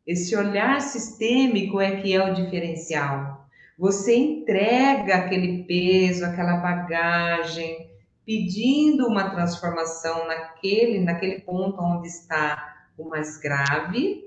esse 0.05 0.33
olhar 0.37 0.79
sistêmico 0.79 1.81
é 1.81 1.99
que 1.99 2.13
é 2.13 2.23
o 2.23 2.33
diferencial. 2.33 3.45
Você 3.77 4.15
entrega 4.15 5.15
aquele 5.15 5.65
peso, 5.65 6.23
aquela 6.23 6.57
bagagem, 6.57 7.91
pedindo 8.25 9.05
uma 9.05 9.29
transformação 9.29 10.25
naquele, 10.25 10.99
naquele 10.99 11.41
ponto 11.41 11.81
onde 11.81 12.07
está 12.07 12.87
o 12.97 13.09
mais 13.09 13.37
grave 13.37 14.26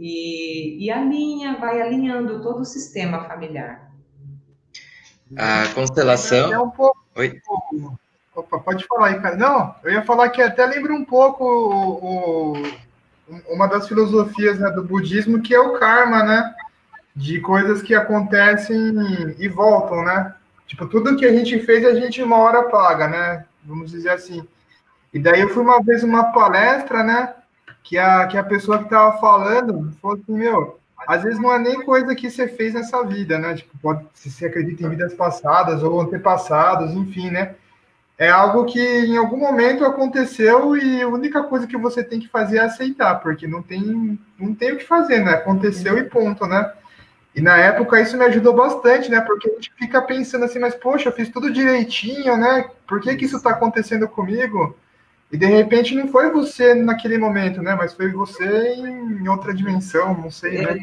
e, 0.00 0.86
e 0.86 0.90
alinha, 0.90 1.58
vai 1.58 1.82
alinhando 1.82 2.40
todo 2.40 2.62
o 2.62 2.64
sistema 2.64 3.24
familiar. 3.24 3.92
A 5.36 5.68
constelação. 5.74 6.50
É 6.50 6.58
um 6.58 6.70
pouco. 6.70 6.98
Oi. 7.16 7.38
Opa, 8.34 8.58
pode 8.60 8.86
falar 8.86 9.08
aí, 9.08 9.20
cara. 9.20 9.36
Não, 9.36 9.74
eu 9.84 9.92
ia 9.92 10.02
falar 10.02 10.30
que 10.30 10.40
até 10.40 10.64
lembra 10.64 10.94
um 10.94 11.04
pouco 11.04 11.44
o, 11.44 12.54
o 12.54 12.90
uma 13.48 13.66
das 13.68 13.86
filosofias 13.86 14.58
né, 14.58 14.70
do 14.70 14.82
budismo 14.82 15.42
que 15.42 15.54
é 15.54 15.60
o 15.60 15.78
karma, 15.78 16.24
né? 16.24 16.54
De 17.14 17.38
coisas 17.40 17.82
que 17.82 17.94
acontecem 17.94 18.76
e 19.38 19.48
voltam, 19.48 20.02
né? 20.02 20.34
Tipo, 20.66 20.86
tudo 20.86 21.16
que 21.16 21.26
a 21.26 21.32
gente 21.32 21.58
fez, 21.60 21.84
a 21.84 21.92
gente 21.92 22.22
uma 22.22 22.38
hora 22.38 22.70
paga, 22.70 23.06
né? 23.06 23.44
Vamos 23.62 23.90
dizer 23.90 24.10
assim. 24.10 24.42
E 25.12 25.18
daí 25.18 25.42
eu 25.42 25.50
fui 25.50 25.62
uma 25.62 25.82
vez 25.82 26.02
uma 26.02 26.32
palestra, 26.32 27.02
né? 27.02 27.34
Que 27.82 27.98
a, 27.98 28.26
que 28.26 28.36
a 28.36 28.44
pessoa 28.44 28.78
que 28.78 28.84
estava 28.84 29.18
falando 29.18 29.92
falou 30.00 30.16
assim, 30.16 30.32
meu, 30.32 30.78
às 31.06 31.22
vezes 31.22 31.40
não 31.40 31.52
é 31.52 31.58
nem 31.58 31.82
coisa 31.82 32.14
que 32.14 32.30
você 32.30 32.46
fez 32.46 32.74
nessa 32.74 33.02
vida, 33.04 33.38
né? 33.38 33.54
Tipo, 33.54 33.76
pode, 33.78 34.06
se 34.14 34.30
você 34.30 34.46
acredita 34.46 34.84
em 34.84 34.90
vidas 34.90 35.14
passadas 35.14 35.82
ou 35.82 36.00
antepassadas, 36.00 36.92
enfim, 36.92 37.30
né? 37.30 37.54
é 38.20 38.28
algo 38.28 38.66
que 38.66 38.78
em 38.78 39.16
algum 39.16 39.38
momento 39.38 39.82
aconteceu 39.82 40.76
e 40.76 41.00
a 41.00 41.08
única 41.08 41.42
coisa 41.42 41.66
que 41.66 41.78
você 41.78 42.04
tem 42.04 42.20
que 42.20 42.28
fazer 42.28 42.58
é 42.58 42.60
aceitar, 42.60 43.14
porque 43.14 43.48
não 43.48 43.62
tem, 43.62 44.18
não 44.38 44.54
tem 44.54 44.72
o 44.72 44.76
que 44.76 44.84
fazer, 44.84 45.24
né? 45.24 45.32
Aconteceu 45.32 45.96
e 45.96 46.04
ponto, 46.04 46.46
né? 46.46 46.70
E 47.34 47.40
na 47.40 47.56
época 47.56 47.98
isso 47.98 48.18
me 48.18 48.24
ajudou 48.26 48.52
bastante, 48.52 49.10
né? 49.10 49.22
Porque 49.22 49.48
a 49.48 49.54
gente 49.54 49.72
fica 49.74 50.02
pensando 50.02 50.44
assim, 50.44 50.58
mas 50.58 50.74
poxa, 50.74 51.08
eu 51.08 51.12
fiz 51.14 51.30
tudo 51.30 51.50
direitinho, 51.50 52.36
né? 52.36 52.68
Por 52.86 53.00
que, 53.00 53.16
que 53.16 53.24
isso 53.24 53.38
está 53.38 53.52
acontecendo 53.52 54.06
comigo? 54.06 54.76
E 55.32 55.38
de 55.38 55.46
repente 55.46 55.94
não 55.94 56.08
foi 56.08 56.30
você 56.30 56.74
naquele 56.74 57.16
momento, 57.16 57.62
né? 57.62 57.74
Mas 57.74 57.94
foi 57.94 58.10
você 58.10 58.74
em 58.74 59.28
outra 59.28 59.54
dimensão, 59.54 60.14
não 60.14 60.30
sei, 60.30 60.62
né? 60.62 60.82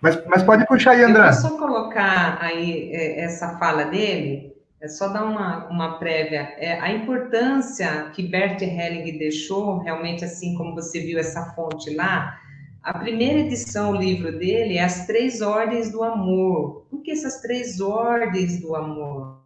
Mas, 0.00 0.24
mas 0.26 0.42
pode 0.42 0.66
puxar 0.66 0.92
aí, 0.92 1.02
André. 1.02 1.28
Eu 1.28 1.32
só 1.32 1.58
colocar 1.58 2.38
aí 2.40 2.90
é, 2.92 3.20
essa 3.20 3.58
fala 3.58 3.84
dele 3.84 4.56
é 4.80 4.86
só 4.86 5.08
dar 5.08 5.24
uma, 5.24 5.66
uma 5.68 5.98
prévia. 5.98 6.54
É, 6.56 6.80
a 6.80 6.92
importância 6.92 8.10
que 8.14 8.22
Bert 8.22 8.62
Helling 8.62 9.18
deixou, 9.18 9.78
realmente, 9.78 10.24
assim 10.24 10.54
como 10.54 10.74
você 10.74 11.00
viu 11.00 11.18
essa 11.18 11.52
fonte 11.54 11.94
lá, 11.94 12.38
a 12.82 12.96
primeira 12.96 13.40
edição, 13.40 13.90
o 13.90 13.96
livro 13.96 14.38
dele, 14.38 14.78
é 14.78 14.84
As 14.84 15.04
Três 15.06 15.42
Ordens 15.42 15.90
do 15.90 16.02
Amor. 16.02 16.86
Por 16.88 17.02
que 17.02 17.10
essas 17.10 17.40
três 17.40 17.80
ordens 17.80 18.60
do 18.60 18.74
amor? 18.74 19.42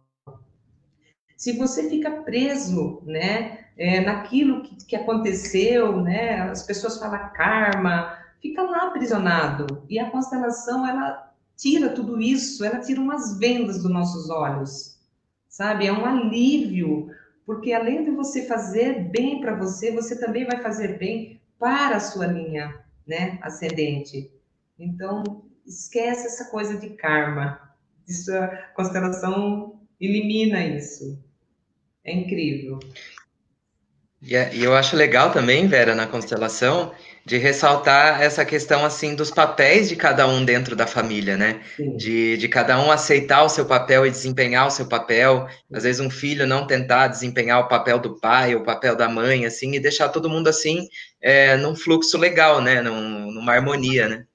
Se 1.43 1.57
você 1.57 1.89
fica 1.89 2.09
preso, 2.21 3.01
né, 3.05 3.65
é, 3.77 3.99
naquilo 3.99 4.61
que, 4.63 4.75
que 4.85 4.95
aconteceu, 4.95 6.01
né, 6.01 6.41
as 6.41 6.63
pessoas 6.63 6.97
falam 6.97 7.31
karma, 7.33 8.17
fica 8.41 8.61
lá 8.61 8.87
aprisionado. 8.87 9.83
E 9.89 9.99
a 9.99 10.09
constelação, 10.09 10.87
ela 10.87 11.33
tira 11.57 11.89
tudo 11.89 12.21
isso, 12.21 12.63
ela 12.63 12.79
tira 12.79 13.01
umas 13.01 13.37
vendas 13.37 13.81
dos 13.81 13.91
nossos 13.91 14.29
olhos 14.29 14.93
sabe? 15.53 15.85
É 15.85 15.93
um 15.93 16.03
alívio, 16.03 17.11
porque 17.45 17.73
além 17.73 18.03
de 18.03 18.09
você 18.09 18.47
fazer 18.47 19.11
bem 19.11 19.39
para 19.39 19.53
você, 19.55 19.91
você 19.91 20.19
também 20.19 20.45
vai 20.45 20.59
fazer 20.63 20.97
bem 20.97 21.39
para 21.59 21.97
a 21.97 21.99
sua 21.99 22.25
linha, 22.25 22.83
né, 23.05 23.37
ascendente. 23.39 24.31
Então, 24.79 25.45
esquece 25.63 26.25
essa 26.25 26.49
coisa 26.49 26.75
de 26.75 26.89
karma. 26.95 27.59
Isso, 28.07 28.35
a 28.35 28.47
constelação 28.75 29.79
elimina 30.01 30.65
isso. 30.65 31.23
É 32.05 32.11
incrível. 32.11 32.79
É, 34.31 34.55
e 34.55 34.63
eu 34.63 34.73
acho 34.73 34.95
legal 34.95 35.31
também, 35.31 35.67
Vera, 35.67 35.93
na 35.93 36.07
constelação, 36.07 36.93
de 37.25 37.37
ressaltar 37.37 38.21
essa 38.21 38.45
questão 38.45 38.85
assim 38.85 39.15
dos 39.15 39.29
papéis 39.29 39.89
de 39.89 39.97
cada 39.97 40.25
um 40.27 40.45
dentro 40.45 40.77
da 40.77 40.87
família, 40.87 41.35
né? 41.35 41.61
De, 41.97 42.37
de 42.37 42.47
cada 42.47 42.79
um 42.81 42.89
aceitar 42.89 43.43
o 43.43 43.49
seu 43.49 43.65
papel 43.65 44.05
e 44.05 44.09
desempenhar 44.09 44.67
o 44.67 44.71
seu 44.71 44.87
papel. 44.87 45.47
Às 45.71 45.83
vezes 45.83 45.99
um 45.99 46.09
filho 46.09 46.47
não 46.47 46.65
tentar 46.65 47.07
desempenhar 47.07 47.59
o 47.59 47.67
papel 47.67 47.99
do 47.99 48.17
pai, 48.19 48.55
o 48.55 48.63
papel 48.63 48.95
da 48.95 49.09
mãe, 49.09 49.45
assim, 49.45 49.73
e 49.73 49.79
deixar 49.79 50.09
todo 50.09 50.29
mundo 50.29 50.47
assim 50.47 50.87
é, 51.21 51.57
num 51.57 51.75
fluxo 51.75 52.17
legal, 52.17 52.61
né? 52.61 52.81
Num, 52.81 53.31
numa 53.31 53.53
harmonia, 53.53 54.07
né? 54.07 54.25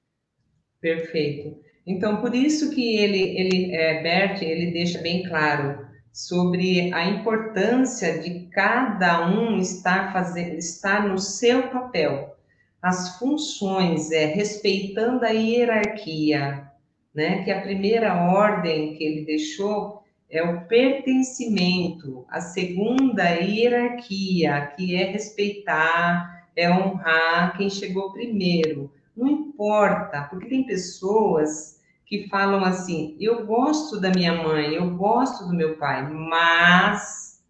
Perfeito. 0.79 1.57
Então, 1.85 2.17
por 2.17 2.35
isso 2.35 2.69
que 2.69 2.97
ele, 2.97 3.21
ele 3.39 3.75
é, 3.75 4.03
Bert, 4.03 4.41
ele 4.43 4.71
deixa 4.71 4.99
bem 4.99 5.23
claro 5.23 5.88
sobre 6.11 6.93
a 6.93 7.05
importância 7.05 8.19
de 8.19 8.47
cada 8.51 9.27
um 9.27 9.57
estar 9.57 10.11
fazendo, 10.11 10.55
estar 10.55 11.07
no 11.07 11.17
seu 11.17 11.69
papel 11.69 12.35
as 12.81 13.17
funções, 13.19 14.11
é, 14.11 14.25
respeitando 14.25 15.25
a 15.25 15.29
hierarquia, 15.29 16.71
né? 17.13 17.43
Que 17.43 17.51
a 17.51 17.61
primeira 17.61 18.31
ordem 18.31 18.95
que 18.95 19.03
ele 19.03 19.25
deixou 19.25 20.03
é 20.29 20.43
o 20.43 20.61
pertencimento, 20.67 22.25
a 22.29 22.39
segunda 22.39 23.23
hierarquia, 23.29 24.73
que 24.77 24.95
é 24.95 25.05
respeitar, 25.05 26.45
é 26.55 26.69
honrar 26.71 27.57
quem 27.57 27.69
chegou 27.69 28.13
primeiro. 28.13 28.91
Não 29.15 29.27
importa, 29.27 30.21
porque 30.29 30.47
tem 30.47 30.63
pessoas 30.63 31.78
que 32.09 32.27
falam 32.27 32.65
assim: 32.65 33.15
eu 33.21 33.45
gosto 33.45 34.01
da 34.01 34.09
minha 34.09 34.43
mãe, 34.43 34.73
eu 34.73 34.97
gosto 34.97 35.47
do 35.47 35.55
meu 35.55 35.77
pai, 35.77 36.11
mas 36.11 37.41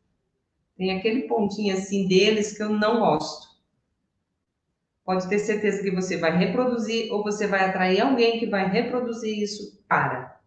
tem 0.77 0.91
aquele 0.91 1.23
pontinho 1.23 1.73
assim 1.73 2.07
deles 2.07 2.55
que 2.55 2.61
eu 2.61 2.69
não 2.69 2.99
gosto 2.99 3.49
pode 5.09 5.27
ter 5.27 5.39
certeza 5.39 5.81
que 5.81 5.89
você 5.89 6.17
vai 6.17 6.37
reproduzir 6.37 7.11
ou 7.11 7.23
você 7.23 7.47
vai 7.47 7.67
atrair 7.67 7.99
alguém 7.99 8.37
que 8.37 8.45
vai 8.45 8.69
reproduzir 8.69 9.41
isso. 9.41 9.83
Para. 9.87 10.39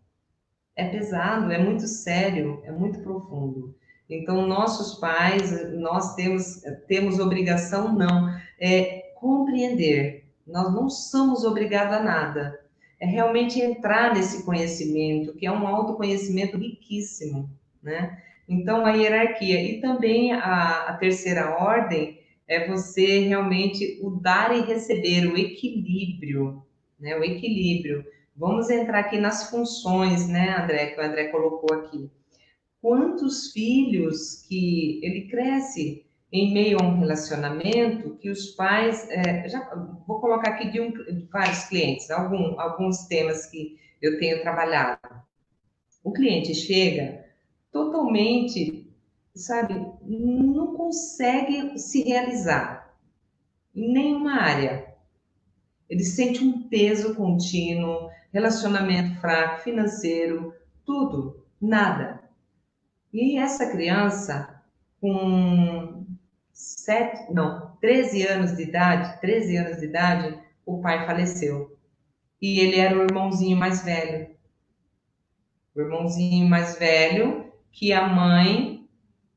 É 0.76 0.88
pesado, 0.88 1.50
é 1.50 1.58
muito 1.58 1.88
sério, 1.88 2.62
é 2.62 2.70
muito 2.70 3.00
profundo. 3.00 3.74
Então, 4.08 4.46
nossos 4.46 5.00
pais, 5.00 5.68
nós 5.74 6.14
temos, 6.14 6.62
temos 6.86 7.18
obrigação, 7.18 7.92
não, 7.92 8.32
é 8.60 9.12
compreender. 9.16 10.32
Nós 10.46 10.72
não 10.72 10.88
somos 10.88 11.42
obrigados 11.42 11.96
a 11.96 12.00
nada. 12.00 12.61
É 13.02 13.04
realmente 13.04 13.60
entrar 13.60 14.14
nesse 14.14 14.44
conhecimento, 14.44 15.34
que 15.34 15.44
é 15.44 15.50
um 15.50 15.66
autoconhecimento 15.66 16.56
riquíssimo, 16.56 17.50
né? 17.82 18.22
Então, 18.48 18.86
a 18.86 18.92
hierarquia. 18.92 19.60
E 19.60 19.80
também 19.80 20.32
a, 20.32 20.84
a 20.86 20.96
terceira 20.98 21.50
ordem 21.58 22.20
é 22.46 22.68
você 22.68 23.18
realmente 23.26 23.98
o 24.00 24.10
dar 24.10 24.56
e 24.56 24.60
receber, 24.60 25.26
o 25.26 25.36
equilíbrio, 25.36 26.62
né? 26.96 27.18
O 27.18 27.24
equilíbrio. 27.24 28.04
Vamos 28.36 28.70
entrar 28.70 29.00
aqui 29.00 29.18
nas 29.18 29.50
funções, 29.50 30.28
né, 30.28 30.56
André, 30.62 30.86
que 30.92 31.00
o 31.00 31.04
André 31.04 31.24
colocou 31.24 31.76
aqui. 31.76 32.08
Quantos 32.80 33.50
filhos 33.50 34.46
que 34.48 35.00
ele 35.02 35.22
cresce 35.22 36.06
em 36.32 36.52
meio 36.52 36.78
a 36.80 36.84
um 36.84 36.98
relacionamento 36.98 38.16
que 38.16 38.30
os 38.30 38.48
pais, 38.52 39.06
é, 39.10 39.48
já 39.48 39.60
vou 40.06 40.20
colocar 40.20 40.52
aqui 40.52 40.70
de, 40.70 40.80
um, 40.80 40.90
de 40.90 41.28
vários 41.30 41.64
clientes, 41.64 42.10
algum, 42.10 42.58
alguns 42.58 43.04
temas 43.06 43.46
que 43.46 43.78
eu 44.00 44.18
tenho 44.18 44.40
trabalhado. 44.40 44.98
O 46.02 46.12
cliente 46.12 46.54
chega 46.54 47.26
totalmente 47.70 48.82
sabe, 49.34 49.74
não 50.04 50.74
consegue 50.74 51.78
se 51.78 52.02
realizar 52.02 52.94
em 53.74 53.92
nenhuma 53.92 54.40
área. 54.40 54.92
Ele 55.88 56.04
sente 56.04 56.42
um 56.42 56.68
peso 56.68 57.14
contínuo, 57.14 58.10
relacionamento 58.32 59.20
fraco, 59.20 59.62
financeiro, 59.62 60.54
tudo, 60.84 61.44
nada. 61.60 62.22
E 63.12 63.38
essa 63.38 63.70
criança, 63.70 64.62
com 65.00 66.01
sete, 66.52 67.32
não, 67.32 67.76
13 67.80 68.26
anos 68.26 68.56
de 68.56 68.62
idade, 68.62 69.20
13 69.20 69.56
anos 69.56 69.78
de 69.78 69.86
idade, 69.86 70.38
o 70.64 70.80
pai 70.80 71.06
faleceu. 71.06 71.76
E 72.40 72.60
ele 72.60 72.78
era 72.78 72.98
o 72.98 73.02
irmãozinho 73.02 73.56
mais 73.56 73.84
velho. 73.84 74.30
O 75.74 75.80
irmãozinho 75.80 76.48
mais 76.48 76.78
velho 76.78 77.52
que 77.70 77.92
a 77.92 78.06
mãe 78.06 78.86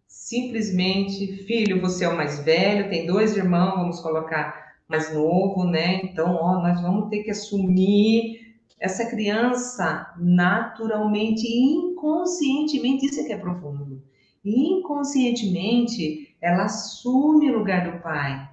simplesmente, 0.07 1.43
filho, 1.45 1.79
você 1.79 2.05
é 2.05 2.09
o 2.09 2.17
mais 2.17 2.39
velho, 2.39 2.89
tem 2.89 3.05
dois 3.05 3.37
irmãos, 3.37 3.75
vamos 3.75 3.99
colocar 4.01 4.75
mais 4.87 5.13
novo, 5.13 5.65
né? 5.65 6.01
Então, 6.03 6.35
ó, 6.35 6.61
nós 6.61 6.81
vamos 6.81 7.09
ter 7.09 7.23
que 7.23 7.31
assumir 7.31 8.55
essa 8.79 9.05
criança 9.09 10.13
naturalmente, 10.17 11.47
inconscientemente, 11.47 13.05
isso 13.05 13.21
é 13.21 13.23
que 13.23 13.33
é 13.33 13.37
profundo. 13.37 14.01
Inconscientemente, 14.43 16.24
ela 16.41 16.65
assume 16.65 17.49
o 17.49 17.57
lugar 17.57 17.91
do 17.91 18.01
pai. 18.01 18.49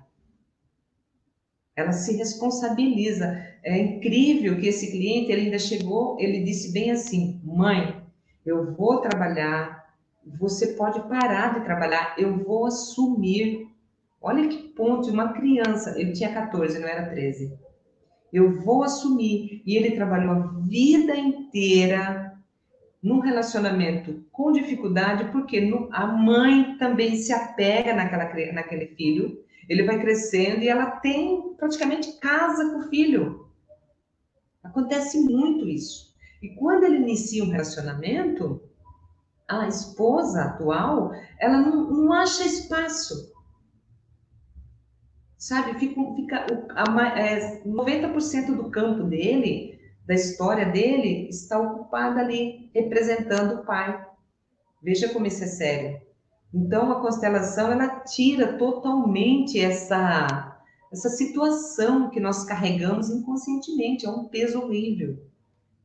Ela 1.74 1.92
se 1.92 2.16
responsabiliza. 2.16 3.44
É 3.62 3.78
incrível 3.78 4.58
que 4.60 4.66
esse 4.66 4.90
cliente 4.90 5.32
ele 5.32 5.42
ainda 5.42 5.58
chegou, 5.58 6.16
ele 6.20 6.42
disse 6.42 6.72
bem 6.72 6.90
assim: 6.90 7.40
"Mãe, 7.44 8.02
eu 8.44 8.74
vou 8.74 9.00
trabalhar 9.00 9.82
você 10.24 10.68
pode 10.74 11.00
parar 11.08 11.58
de 11.58 11.64
trabalhar, 11.64 12.14
eu 12.16 12.38
vou 12.44 12.66
assumir. 12.66 13.68
Olha 14.20 14.48
que 14.48 14.68
ponto 14.68 15.10
uma 15.10 15.32
criança, 15.32 15.98
ele 15.98 16.12
tinha 16.12 16.32
14, 16.32 16.78
não 16.78 16.86
era 16.86 17.10
13. 17.10 17.52
Eu 18.32 18.60
vou 18.60 18.84
assumir. 18.84 19.62
E 19.66 19.76
ele 19.76 19.96
trabalhou 19.96 20.32
a 20.32 20.46
vida 20.60 21.16
inteira 21.16 22.31
num 23.02 23.18
relacionamento 23.18 24.24
com 24.30 24.52
dificuldade, 24.52 25.32
porque 25.32 25.60
no, 25.60 25.88
a 25.92 26.06
mãe 26.06 26.76
também 26.78 27.16
se 27.16 27.32
apega 27.32 27.94
naquela, 27.94 28.52
naquele 28.52 28.86
filho. 28.94 29.42
Ele 29.68 29.82
vai 29.84 29.98
crescendo 29.98 30.62
e 30.62 30.68
ela 30.68 30.86
tem 30.86 31.54
praticamente 31.56 32.18
casa 32.20 32.70
com 32.70 32.78
o 32.78 32.88
filho. 32.88 33.48
Acontece 34.62 35.18
muito 35.18 35.68
isso. 35.68 36.14
E 36.40 36.50
quando 36.50 36.84
ele 36.84 36.96
inicia 36.96 37.42
um 37.42 37.50
relacionamento, 37.50 38.62
a 39.48 39.66
esposa 39.66 40.44
atual, 40.44 41.12
ela 41.38 41.58
não, 41.58 41.90
não 41.90 42.12
acha 42.12 42.44
espaço. 42.44 43.32
Sabe, 45.36 45.78
fica, 45.78 46.00
fica 46.14 46.46
a, 46.70 47.18
é, 47.18 47.62
90% 47.64 48.54
do 48.54 48.70
campo 48.70 49.04
dele, 49.04 49.71
da 50.06 50.14
história 50.14 50.66
dele, 50.66 51.28
está 51.28 51.58
ocupado 51.58 52.18
ali, 52.18 52.70
representando 52.74 53.60
o 53.60 53.64
pai. 53.64 54.04
Veja 54.82 55.08
como 55.10 55.26
isso 55.26 55.44
é 55.44 55.46
sério. 55.46 56.00
Então, 56.52 56.92
a 56.92 57.00
constelação, 57.00 57.70
ela 57.72 58.00
tira 58.00 58.58
totalmente 58.58 59.58
essa, 59.58 60.60
essa 60.92 61.08
situação 61.08 62.10
que 62.10 62.20
nós 62.20 62.44
carregamos 62.44 63.08
inconscientemente, 63.08 64.04
é 64.04 64.10
um 64.10 64.24
peso 64.24 64.60
horrível. 64.60 65.18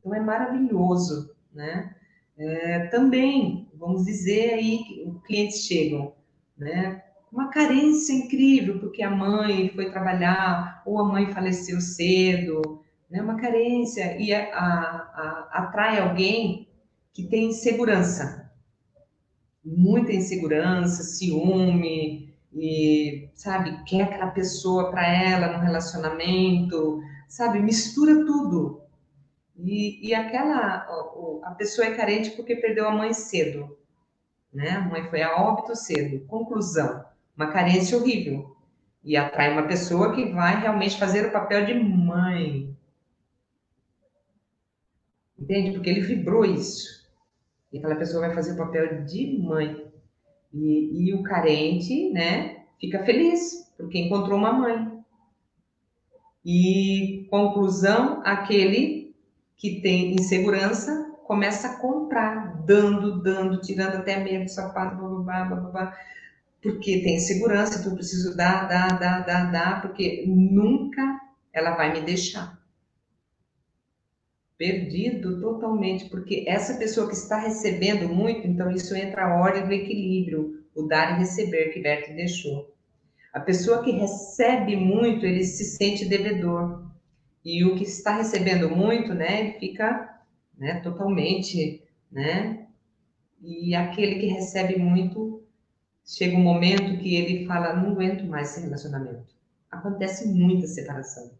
Então, 0.00 0.14
é 0.14 0.20
maravilhoso, 0.20 1.34
né? 1.54 1.94
É, 2.36 2.86
também, 2.86 3.68
vamos 3.74 4.04
dizer 4.04 4.54
aí, 4.54 4.84
que 4.84 5.20
clientes 5.26 5.64
chegam, 5.64 6.12
né? 6.56 7.02
Uma 7.32 7.48
carência 7.48 8.12
incrível, 8.12 8.78
porque 8.78 9.02
a 9.02 9.10
mãe 9.10 9.70
foi 9.70 9.90
trabalhar, 9.90 10.82
ou 10.86 10.98
a 10.98 11.04
mãe 11.04 11.32
faleceu 11.32 11.80
cedo, 11.80 12.82
né? 13.10 13.22
Uma 13.22 13.36
carência, 13.36 14.16
e 14.18 14.32
a, 14.32 14.44
a, 14.54 14.68
a, 15.14 15.48
atrai 15.52 15.98
alguém 15.98 16.68
que 17.12 17.24
tem 17.24 17.48
insegurança, 17.48 18.50
muita 19.64 20.12
insegurança, 20.12 21.02
ciúme, 21.02 22.34
e, 22.52 23.28
sabe, 23.34 23.84
quer 23.84 24.02
aquela 24.02 24.28
pessoa 24.28 24.90
para 24.90 25.06
ela 25.06 25.52
no 25.52 25.62
relacionamento, 25.62 27.00
sabe, 27.28 27.60
mistura 27.60 28.24
tudo, 28.24 28.82
e, 29.58 30.08
e 30.08 30.14
aquela, 30.14 30.86
a 31.42 31.50
pessoa 31.52 31.88
é 31.88 31.94
carente 31.94 32.30
porque 32.30 32.54
perdeu 32.54 32.86
a 32.86 32.92
mãe 32.92 33.12
cedo, 33.12 33.76
né? 34.52 34.70
A 34.70 34.80
mãe 34.80 35.08
foi 35.10 35.20
a 35.20 35.36
óbito 35.36 35.74
cedo. 35.74 36.24
Conclusão, 36.26 37.04
uma 37.36 37.48
carência 37.48 37.98
horrível. 37.98 38.56
E 39.02 39.16
atrai 39.16 39.52
uma 39.52 39.66
pessoa 39.66 40.14
que 40.14 40.26
vai 40.32 40.60
realmente 40.60 40.98
fazer 40.98 41.26
o 41.26 41.32
papel 41.32 41.64
de 41.64 41.74
mãe. 41.74 42.76
Entende? 45.48 45.72
Porque 45.72 45.88
ele 45.88 46.02
vibrou 46.02 46.44
isso. 46.44 47.08
E 47.72 47.78
aquela 47.78 47.96
pessoa 47.96 48.26
vai 48.26 48.34
fazer 48.34 48.52
o 48.52 48.56
papel 48.58 49.06
de 49.06 49.38
mãe. 49.38 49.90
E, 50.52 51.08
e 51.08 51.14
o 51.14 51.22
carente, 51.22 52.10
né, 52.10 52.64
fica 52.78 53.02
feliz, 53.02 53.72
porque 53.78 53.98
encontrou 53.98 54.38
uma 54.38 54.52
mãe. 54.52 55.02
E 56.44 57.26
conclusão, 57.30 58.20
aquele 58.26 59.14
que 59.56 59.80
tem 59.80 60.14
insegurança 60.14 61.16
começa 61.24 61.68
a 61.68 61.76
comprar, 61.78 62.62
dando, 62.64 63.22
dando, 63.22 63.60
tirando 63.60 63.96
até 63.96 64.22
medo 64.22 64.44
do 64.44 64.50
sapato, 64.50 64.96
babá, 64.96 65.44
babá, 65.44 65.98
porque 66.62 67.00
tem 67.02 67.18
segurança, 67.18 67.78
então 67.78 67.92
eu 67.92 67.96
preciso 67.96 68.36
dar, 68.36 68.66
dar, 68.68 68.98
dar, 68.98 69.24
dar, 69.24 69.50
dar, 69.50 69.82
porque 69.82 70.24
nunca 70.26 71.20
ela 71.52 71.70
vai 71.72 71.92
me 71.92 72.00
deixar. 72.02 72.57
Perdido 74.58 75.40
totalmente, 75.40 76.06
porque 76.10 76.44
essa 76.48 76.74
pessoa 76.74 77.06
que 77.06 77.14
está 77.14 77.38
recebendo 77.38 78.08
muito, 78.08 78.44
então 78.44 78.70
isso 78.72 78.94
entra 78.96 79.24
a 79.24 79.40
ordem 79.40 79.64
do 79.64 79.72
equilíbrio, 79.72 80.64
o 80.74 80.82
dar 80.82 81.14
e 81.14 81.20
receber 81.20 81.68
que 81.68 81.80
Berto 81.80 82.12
deixou. 82.14 82.74
A 83.32 83.38
pessoa 83.38 83.84
que 83.84 83.92
recebe 83.92 84.74
muito, 84.74 85.24
ele 85.24 85.44
se 85.44 85.64
sente 85.64 86.04
devedor. 86.04 86.90
E 87.44 87.64
o 87.64 87.76
que 87.76 87.84
está 87.84 88.16
recebendo 88.16 88.68
muito, 88.68 89.14
né, 89.14 89.40
ele 89.40 89.58
fica 89.60 90.22
né, 90.58 90.80
totalmente, 90.80 91.82
né? 92.10 92.66
E 93.40 93.74
aquele 93.76 94.18
que 94.18 94.26
recebe 94.26 94.76
muito, 94.76 95.40
chega 96.04 96.36
um 96.36 96.42
momento 96.42 96.98
que 96.98 97.14
ele 97.14 97.46
fala, 97.46 97.74
não 97.74 97.92
aguento 97.92 98.24
mais 98.24 98.50
esse 98.50 98.62
relacionamento. 98.62 99.36
Acontece 99.70 100.26
muita 100.26 100.66
separação. 100.66 101.30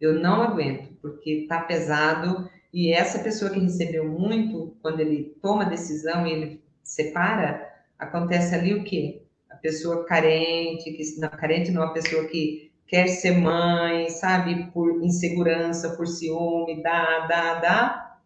Eu 0.00 0.20
não 0.20 0.42
aguento, 0.42 0.94
porque 1.00 1.42
está 1.42 1.60
pesado. 1.60 2.48
E 2.72 2.92
essa 2.92 3.20
pessoa 3.20 3.50
que 3.50 3.60
recebeu 3.60 4.08
muito, 4.08 4.76
quando 4.82 5.00
ele 5.00 5.36
toma 5.40 5.64
a 5.64 5.68
decisão 5.68 6.26
e 6.26 6.32
ele 6.32 6.64
separa, 6.82 7.72
acontece 7.98 8.54
ali 8.54 8.74
o 8.74 8.84
quê? 8.84 9.22
A 9.50 9.56
pessoa 9.56 10.04
carente, 10.04 10.92
que 10.92 11.20
não, 11.20 11.28
carente 11.30 11.70
não, 11.70 11.82
a 11.82 11.92
pessoa 11.92 12.26
que 12.26 12.72
quer 12.86 13.08
ser 13.08 13.38
mãe, 13.38 14.10
sabe, 14.10 14.70
por 14.72 15.02
insegurança, 15.02 15.96
por 15.96 16.06
ciúme, 16.06 16.82
dá, 16.82 17.26
dá, 17.26 17.54
dá, 17.60 18.20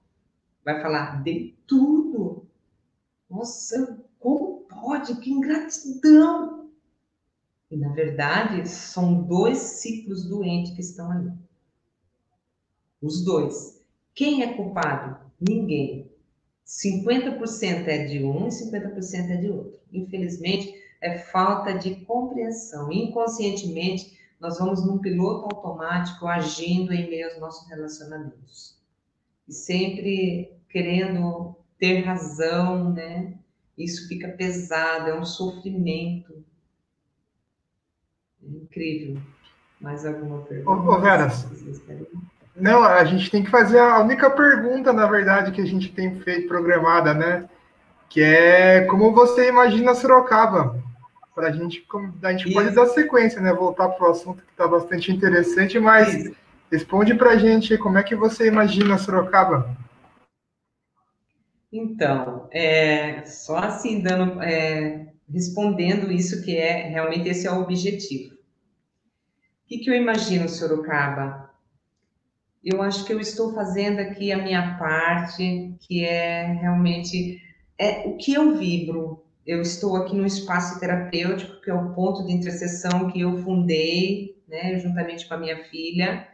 vai 0.64 0.80
falar 0.82 1.22
de 1.22 1.54
tudo. 1.66 2.46
Nossa, 3.30 4.04
como 4.18 4.66
pode? 4.68 5.14
Que 5.20 5.30
ingratidão! 5.30 6.70
E 7.70 7.76
na 7.76 7.92
verdade, 7.92 8.66
são 8.68 9.22
dois 9.22 9.58
ciclos 9.58 10.24
doentes 10.24 10.72
que 10.74 10.80
estão 10.80 11.10
ali. 11.10 11.30
Os 13.00 13.24
dois. 13.24 13.82
Quem 14.14 14.42
é 14.42 14.54
culpado? 14.54 15.16
Ninguém. 15.40 16.10
50% 16.66 17.86
é 17.86 18.04
de 18.04 18.24
um 18.24 18.46
e 18.46 18.50
50% 18.50 19.30
é 19.30 19.36
de 19.36 19.50
outro. 19.50 19.80
Infelizmente, 19.92 20.74
é 21.00 21.18
falta 21.18 21.72
de 21.72 21.96
compreensão. 22.04 22.92
Inconscientemente, 22.92 24.18
nós 24.40 24.58
vamos 24.58 24.84
num 24.86 24.98
piloto 24.98 25.54
automático 25.54 26.26
agindo 26.26 26.92
em 26.92 27.08
meio 27.08 27.26
aos 27.26 27.40
nossos 27.40 27.68
relacionamentos. 27.68 28.76
E 29.48 29.52
sempre 29.52 30.52
querendo 30.68 31.56
ter 31.78 32.00
razão, 32.00 32.92
né? 32.92 33.34
Isso 33.76 34.08
fica 34.08 34.28
pesado, 34.28 35.08
é 35.08 35.18
um 35.18 35.24
sofrimento. 35.24 36.44
É 38.42 38.46
incrível. 38.46 39.20
Mais 39.80 40.04
alguma 40.04 40.42
pergunta? 40.42 40.90
Ô, 40.90 41.00
Vera, 41.00 41.28
não, 42.60 42.84
a 42.84 43.04
gente 43.04 43.30
tem 43.30 43.42
que 43.42 43.50
fazer 43.50 43.78
a 43.78 44.00
única 44.00 44.30
pergunta, 44.30 44.92
na 44.92 45.06
verdade, 45.06 45.52
que 45.52 45.60
a 45.60 45.66
gente 45.66 45.92
tem 45.92 46.20
feito 46.20 46.48
programada, 46.48 47.14
né? 47.14 47.48
Que 48.08 48.22
é 48.22 48.80
como 48.86 49.12
você 49.12 49.48
imagina 49.48 49.94
Sorocaba? 49.94 50.82
Para 51.34 51.48
a 51.48 51.52
gente, 51.52 51.86
a 52.22 52.32
gente 52.32 52.52
pode 52.52 52.74
dar 52.74 52.86
sequência, 52.86 53.40
né? 53.40 53.52
Voltar 53.52 53.88
para 53.90 54.08
o 54.08 54.10
assunto 54.10 54.42
que 54.42 54.50
está 54.50 54.66
bastante 54.66 55.12
interessante, 55.12 55.78
mas 55.78 56.12
Isso. 56.12 56.36
responde 56.70 57.14
para 57.14 57.30
a 57.30 57.36
gente 57.36 57.78
como 57.78 57.98
é 57.98 58.02
que 58.02 58.16
você 58.16 58.48
imagina 58.48 58.98
Sorocaba? 58.98 59.76
Então, 61.72 62.48
é, 62.50 63.24
só 63.24 63.58
assim 63.58 64.00
dando, 64.00 64.42
é, 64.42 65.12
respondendo 65.32 66.10
isso 66.10 66.42
que 66.42 66.56
é 66.56 66.88
realmente 66.88 67.28
esse 67.28 67.46
é 67.46 67.52
o 67.52 67.60
objetivo. 67.60 68.34
O 68.34 68.38
que, 69.68 69.78
que 69.78 69.90
eu 69.90 69.94
imagino 69.94 70.48
Sorocaba? 70.48 71.47
Eu 72.72 72.82
acho 72.82 73.04
que 73.04 73.12
eu 73.12 73.20
estou 73.20 73.54
fazendo 73.54 74.00
aqui 74.00 74.32
a 74.32 74.42
minha 74.42 74.76
parte, 74.78 75.74
que 75.80 76.04
é 76.04 76.44
realmente 76.60 77.40
é 77.78 78.02
o 78.06 78.16
que 78.16 78.34
eu 78.34 78.56
vibro. 78.56 79.24
Eu 79.46 79.62
estou 79.62 79.96
aqui 79.96 80.14
no 80.14 80.26
espaço 80.26 80.78
terapêutico, 80.78 81.60
que 81.62 81.70
é 81.70 81.74
o 81.74 81.94
ponto 81.94 82.26
de 82.26 82.32
interseção 82.32 83.10
que 83.10 83.20
eu 83.20 83.38
fundei, 83.38 84.42
né, 84.46 84.78
juntamente 84.78 85.26
com 85.26 85.34
a 85.34 85.38
minha 85.38 85.64
filha. 85.64 86.26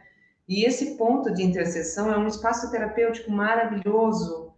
E 0.47 0.65
esse 0.65 0.97
ponto 0.97 1.33
de 1.33 1.43
interseção 1.43 2.11
é 2.11 2.17
um 2.17 2.27
espaço 2.27 2.69
terapêutico 2.69 3.31
maravilhoso, 3.31 4.53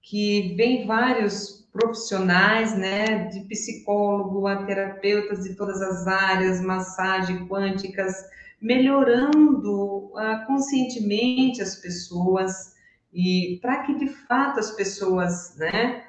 que 0.00 0.54
vem 0.56 0.86
vários 0.86 1.68
profissionais, 1.72 2.76
né, 2.76 3.26
de 3.26 3.40
psicólogo 3.40 4.46
a 4.46 4.64
terapeutas 4.64 5.44
de 5.44 5.54
todas 5.54 5.82
as 5.82 6.06
áreas, 6.06 6.60
massagem 6.60 7.46
quânticas, 7.46 8.14
melhorando 8.60 10.06
uh, 10.06 10.46
conscientemente 10.46 11.62
as 11.62 11.76
pessoas 11.76 12.76
e 13.12 13.58
para 13.62 13.82
que 13.82 13.94
de 13.94 14.08
fato 14.08 14.60
as 14.60 14.70
pessoas, 14.72 15.56
né, 15.56 16.04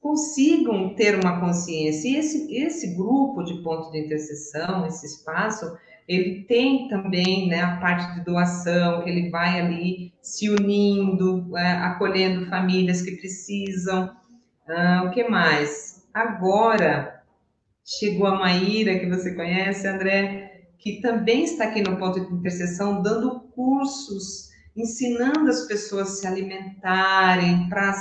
consigam 0.00 0.94
ter 0.94 1.14
uma 1.14 1.38
consciência. 1.38 2.08
E 2.08 2.16
esse, 2.16 2.56
esse 2.56 2.96
grupo 2.96 3.42
de 3.44 3.62
ponto 3.62 3.90
de 3.90 3.98
interseção, 3.98 4.86
esse 4.86 5.06
espaço, 5.06 5.76
ele 6.08 6.44
tem 6.44 6.88
também 6.88 7.48
né, 7.48 7.60
a 7.60 7.76
parte 7.76 8.14
de 8.14 8.24
doação, 8.24 9.02
que 9.02 9.10
ele 9.10 9.30
vai 9.30 9.60
ali 9.60 10.12
se 10.22 10.48
unindo, 10.48 11.56
é, 11.56 11.72
acolhendo 11.72 12.48
famílias 12.48 13.02
que 13.02 13.12
precisam. 13.12 14.10
Ah, 14.66 15.04
o 15.06 15.10
que 15.10 15.28
mais? 15.28 16.08
Agora 16.12 17.22
chegou 17.84 18.26
a 18.26 18.38
Maíra, 18.38 18.98
que 18.98 19.06
você 19.06 19.34
conhece, 19.34 19.86
André, 19.86 20.59
que 20.80 21.00
também 21.00 21.44
está 21.44 21.64
aqui 21.64 21.82
no 21.82 21.98
ponto 21.98 22.18
de 22.18 22.34
interseção, 22.34 23.02
dando 23.02 23.40
cursos, 23.54 24.48
ensinando 24.74 25.48
as 25.48 25.66
pessoas 25.66 26.08
a 26.08 26.12
se 26.12 26.26
alimentarem, 26.26 27.68
para, 27.68 27.94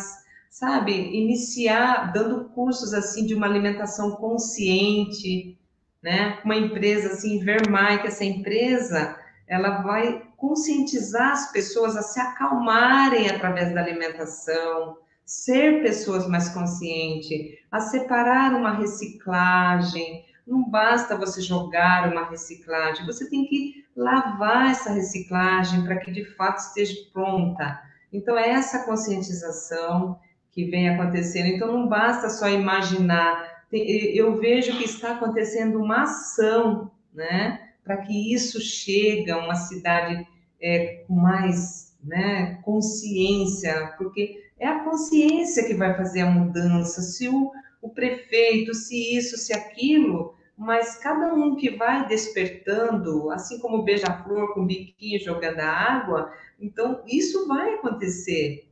sabe, 0.50 0.94
iniciar, 0.94 2.14
dando 2.14 2.46
cursos 2.50 2.94
assim 2.94 3.26
de 3.26 3.36
uma 3.36 3.48
alimentação 3.48 4.12
consciente, 4.12 5.60
né? 6.02 6.40
Uma 6.46 6.56
empresa 6.56 7.10
assim, 7.10 7.40
Vermai, 7.40 8.02
que 8.02 8.08
essa 8.08 8.24
empresa, 8.24 9.18
ela 9.46 9.82
vai 9.82 10.24
conscientizar 10.38 11.34
as 11.34 11.52
pessoas 11.52 11.98
a 11.98 12.02
se 12.02 12.20
acalmarem 12.20 13.30
através 13.30 13.74
da 13.74 13.82
alimentação, 13.82 14.98
ser 15.26 15.84
pessoas 15.84 16.26
mais 16.28 16.48
conscientes, 16.50 17.58
a 17.70 17.82
separar 17.82 18.54
uma 18.54 18.78
reciclagem, 18.78 20.24
não 20.50 20.68
basta 20.68 21.16
você 21.16 21.42
jogar 21.42 22.12
uma 22.12 22.28
reciclagem, 22.28 23.06
você 23.06 23.30
tem 23.30 23.46
que 23.46 23.86
lavar 23.96 24.72
essa 24.72 24.92
reciclagem 24.92 25.84
para 25.84 25.98
que 25.98 26.12
de 26.12 26.26
fato 26.36 26.58
esteja 26.58 26.96
pronta. 27.14 27.80
Então, 28.12 28.38
é 28.38 28.50
essa 28.50 28.84
conscientização 28.84 30.20
que 30.52 30.66
vem 30.66 30.90
acontecendo. 30.90 31.48
Então, 31.48 31.72
não 31.72 31.88
basta 31.88 32.30
só 32.30 32.50
imaginar. 32.50 33.64
Eu 33.72 34.40
vejo 34.40 34.78
que 34.78 34.86
está 34.86 35.12
acontecendo 35.12 35.80
uma 35.80 36.04
ação, 36.04 36.92
né, 37.14 37.70
para 37.84 37.98
que 37.98 38.34
isso 38.34 38.60
chegue 38.60 39.30
a 39.30 39.38
uma 39.38 39.56
cidade 39.56 40.28
é, 40.60 41.04
com 41.08 41.14
mais 41.14 41.96
né, 42.04 42.60
consciência, 42.64 43.94
porque 43.98 44.44
é 44.58 44.68
a 44.68 44.84
consciência 44.84 45.66
que 45.68 45.76
vai 45.76 45.96
fazer 45.96 46.22
a 46.22 46.32
mudança. 46.32 47.02
Se 47.02 47.30
o, 47.30 47.52
o 47.82 47.90
prefeito, 47.90 48.74
se 48.74 49.16
isso, 49.16 49.38
se 49.38 49.54
aquilo, 49.54 50.34
mas 50.60 50.98
cada 50.98 51.34
um 51.34 51.56
que 51.56 51.70
vai 51.70 52.06
despertando, 52.06 53.32
assim 53.32 53.60
como 53.60 53.78
o 53.78 53.84
beija-flor 53.84 54.54
com 54.54 54.60
o 54.60 54.66
biquinho 54.66 55.18
jogando 55.24 55.62
água, 55.62 56.34
então 56.60 57.02
isso 57.08 57.48
vai 57.48 57.76
acontecer, 57.76 58.68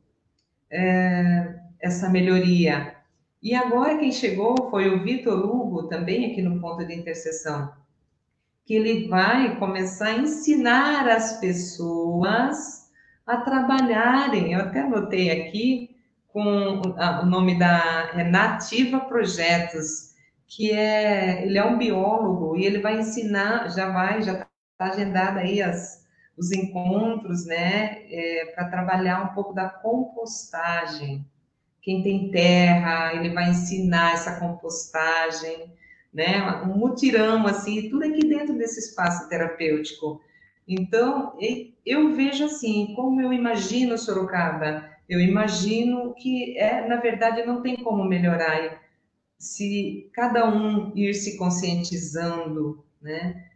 é, 0.70 1.58
essa 1.80 2.10
melhoria. 2.10 2.94
E 3.42 3.54
agora 3.54 3.96
quem 3.96 4.12
chegou 4.12 4.68
foi 4.68 4.94
o 4.94 5.02
Vitor 5.02 5.42
Hugo, 5.42 5.88
também 5.88 6.30
aqui 6.30 6.42
no 6.42 6.60
ponto 6.60 6.86
de 6.86 6.94
interseção, 6.94 7.72
que 8.66 8.74
ele 8.74 9.08
vai 9.08 9.58
começar 9.58 10.08
a 10.08 10.18
ensinar 10.18 11.08
as 11.08 11.40
pessoas 11.40 12.90
a 13.26 13.38
trabalharem. 13.38 14.52
Eu 14.52 14.60
até 14.60 14.80
anotei 14.80 15.30
aqui 15.30 15.96
com 16.28 16.82
o 16.82 17.24
nome 17.24 17.58
da 17.58 18.10
é 18.14 18.24
Nativa 18.24 19.00
Projetos 19.00 20.07
que 20.48 20.72
é, 20.72 21.44
ele 21.44 21.58
é 21.58 21.64
um 21.64 21.76
biólogo 21.76 22.56
e 22.56 22.64
ele 22.64 22.80
vai 22.80 22.98
ensinar, 22.98 23.68
já 23.68 23.90
vai, 23.90 24.22
já 24.22 24.32
está 24.32 24.86
agendado 24.86 25.38
aí 25.38 25.60
as, 25.60 26.06
os 26.36 26.50
encontros, 26.50 27.44
né, 27.44 28.02
é, 28.10 28.52
para 28.54 28.70
trabalhar 28.70 29.30
um 29.30 29.34
pouco 29.34 29.52
da 29.52 29.68
compostagem. 29.68 31.24
Quem 31.82 32.02
tem 32.02 32.30
terra, 32.30 33.14
ele 33.14 33.30
vai 33.30 33.50
ensinar 33.50 34.14
essa 34.14 34.40
compostagem, 34.40 35.70
né, 36.12 36.62
um 36.62 36.78
mutirão, 36.78 37.46
assim, 37.46 37.90
tudo 37.90 38.04
aqui 38.04 38.26
dentro 38.26 38.56
desse 38.56 38.80
espaço 38.80 39.28
terapêutico. 39.28 40.20
Então, 40.66 41.36
eu 41.84 42.14
vejo 42.14 42.44
assim, 42.46 42.94
como 42.94 43.20
eu 43.20 43.32
imagino 43.32 43.98
Sorocaba, 43.98 44.88
eu 45.08 45.20
imagino 45.20 46.14
que, 46.14 46.58
é, 46.58 46.86
na 46.86 46.96
verdade, 46.96 47.44
não 47.44 47.62
tem 47.62 47.76
como 47.76 48.04
melhorar 48.04 48.87
se 49.38 50.10
cada 50.12 50.48
um 50.48 50.92
ir 50.96 51.14
se 51.14 51.36
conscientizando, 51.36 52.84
né, 53.00 53.50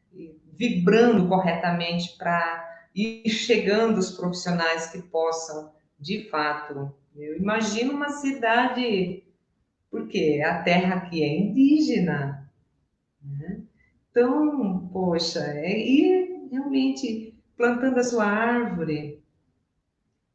vibrando 0.53 1.29
corretamente 1.29 2.17
para 2.17 2.87
ir 2.95 3.29
chegando 3.29 3.99
os 3.99 4.13
profissionais 4.13 4.91
que 4.91 5.03
possam, 5.03 5.73
de 5.99 6.29
fato, 6.29 6.93
eu 7.17 7.37
imagino 7.37 7.93
uma 7.93 8.11
cidade, 8.11 9.25
porque 9.91 10.43
a 10.45 10.63
terra 10.63 10.97
aqui 10.97 11.23
é 11.23 11.39
indígena, 11.39 12.51
né? 13.23 13.63
Então, 14.11 14.89
poxa, 14.93 15.41
é 15.41 15.79
ir 15.79 16.49
realmente 16.51 17.35
plantando 17.57 17.99
a 17.99 18.05
sua 18.05 18.27
árvore, 18.27 19.23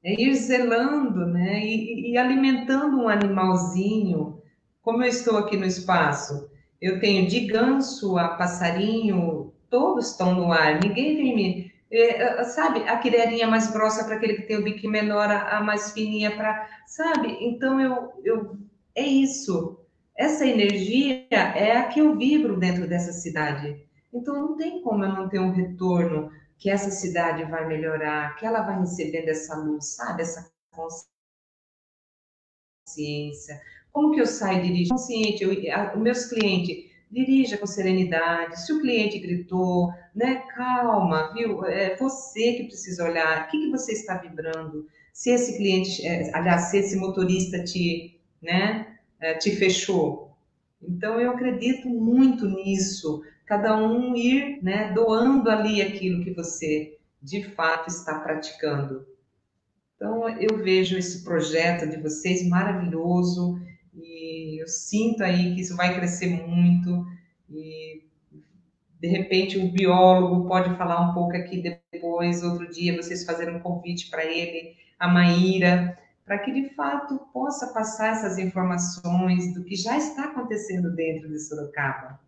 é 0.03 0.21
ir 0.21 0.33
zelando, 0.35 1.25
né? 1.27 1.63
E, 1.65 2.11
e, 2.11 2.17
alimentando 2.17 2.97
um 2.97 3.09
animalzinho. 3.09 4.41
Como 4.87 5.03
eu 5.03 5.09
estou 5.09 5.37
aqui 5.37 5.57
no 5.57 5.65
espaço, 5.65 6.49
eu 6.81 6.97
tenho 7.01 7.27
de 7.27 7.41
ganso 7.41 8.17
a 8.17 8.29
passarinho, 8.37 9.53
todos 9.69 10.11
estão 10.11 10.33
no 10.33 10.49
ar, 10.49 10.79
ninguém 10.79 11.17
vem 11.17 11.35
me. 11.35 11.73
É, 11.91 12.41
sabe, 12.45 12.87
a 12.87 12.97
quireirinha 12.97 13.47
mais 13.47 13.69
grossa 13.69 14.05
para 14.05 14.15
aquele 14.15 14.35
que 14.35 14.43
tem 14.43 14.55
o 14.55 14.63
bico 14.63 14.87
menor, 14.87 15.29
a, 15.29 15.57
a 15.57 15.61
mais 15.61 15.91
fininha 15.91 16.33
para. 16.37 16.69
Sabe? 16.87 17.37
Então, 17.41 17.81
eu, 17.81 18.13
eu. 18.23 18.57
É 18.95 19.05
isso. 19.05 19.77
Essa 20.15 20.45
energia 20.45 21.27
é 21.29 21.75
a 21.75 21.89
que 21.89 21.99
eu 21.99 22.15
vibro 22.15 22.57
dentro 22.57 22.87
dessa 22.87 23.11
cidade. 23.11 23.85
Então, 24.13 24.35
não 24.35 24.55
tem 24.55 24.81
como 24.81 25.03
eu 25.03 25.09
não 25.09 25.27
ter 25.27 25.39
um 25.39 25.51
retorno 25.51 26.31
que 26.57 26.69
essa 26.69 26.91
cidade 26.91 27.43
vai 27.43 27.67
melhorar, 27.67 28.37
que 28.37 28.45
ela 28.45 28.61
vai 28.61 28.79
recebendo 28.79 29.27
essa 29.27 29.53
luz, 29.57 29.97
sabe? 29.97 30.21
Essa 30.21 30.49
consciência. 32.87 33.61
Como 33.97 34.11
que 34.11 34.21
eu 34.21 34.27
saio 34.27 34.61
dirigindo? 34.61 34.89
Consciente, 34.89 35.43
eu, 35.43 35.73
a, 35.73 35.95
meus 35.95 36.25
clientes, 36.25 36.85
dirija 37.09 37.57
com 37.57 37.65
serenidade. 37.65 38.61
Se 38.61 38.71
o 38.71 38.79
cliente 38.79 39.17
gritou, 39.17 39.91
né, 40.13 40.43
calma, 40.55 41.33
viu? 41.33 41.65
É 41.65 41.95
você 41.95 42.53
que 42.53 42.65
precisa 42.65 43.03
olhar. 43.03 43.47
O 43.47 43.49
que, 43.49 43.57
que 43.57 43.71
você 43.71 43.93
está 43.93 44.15
vibrando? 44.19 44.85
Se 45.11 45.31
esse 45.31 45.57
cliente, 45.57 46.05
é, 46.05 46.29
aliás, 46.35 46.65
se 46.65 46.77
esse 46.77 46.95
motorista 46.95 47.63
te, 47.63 48.21
né, 48.39 48.99
é, 49.19 49.33
te 49.33 49.55
fechou. 49.55 50.37
Então, 50.79 51.19
eu 51.19 51.31
acredito 51.31 51.89
muito 51.89 52.47
nisso 52.47 53.23
cada 53.47 53.75
um 53.81 54.15
ir 54.15 54.61
né, 54.61 54.93
doando 54.93 55.49
ali 55.49 55.81
aquilo 55.81 56.23
que 56.23 56.35
você 56.35 56.99
de 57.19 57.43
fato 57.55 57.87
está 57.87 58.19
praticando. 58.19 59.07
Então, 59.95 60.29
eu 60.39 60.59
vejo 60.59 60.95
esse 60.95 61.23
projeto 61.23 61.89
de 61.89 61.97
vocês 61.97 62.47
maravilhoso 62.47 63.59
eu 64.57 64.67
sinto 64.67 65.23
aí 65.23 65.53
que 65.55 65.61
isso 65.61 65.75
vai 65.75 65.95
crescer 65.95 66.27
muito 66.27 67.05
e 67.49 68.03
de 68.99 69.07
repente 69.07 69.57
o 69.57 69.71
biólogo 69.71 70.47
pode 70.47 70.75
falar 70.77 71.09
um 71.09 71.13
pouco 71.13 71.35
aqui 71.35 71.61
depois, 71.91 72.43
outro 72.43 72.69
dia 72.69 72.95
vocês 72.95 73.23
fazerem 73.23 73.55
um 73.55 73.59
convite 73.59 74.09
para 74.09 74.25
ele, 74.25 74.75
a 74.99 75.07
Maíra, 75.07 75.97
para 76.25 76.39
que 76.39 76.51
de 76.51 76.73
fato 76.75 77.17
possa 77.31 77.67
passar 77.67 78.13
essas 78.13 78.37
informações 78.37 79.53
do 79.53 79.63
que 79.63 79.75
já 79.75 79.97
está 79.97 80.25
acontecendo 80.25 80.93
dentro 80.93 81.29
de 81.29 81.39
Sorocaba. 81.39 82.19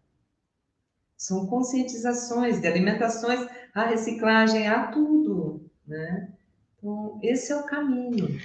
São 1.17 1.47
conscientizações 1.47 2.61
de 2.61 2.67
alimentações, 2.67 3.45
a 3.73 3.85
reciclagem, 3.85 4.67
a 4.67 4.87
tudo, 4.87 5.69
né? 5.85 6.29
Então, 6.77 7.19
esse 7.21 7.51
é 7.51 7.57
o 7.57 7.65
caminho. 7.65 8.39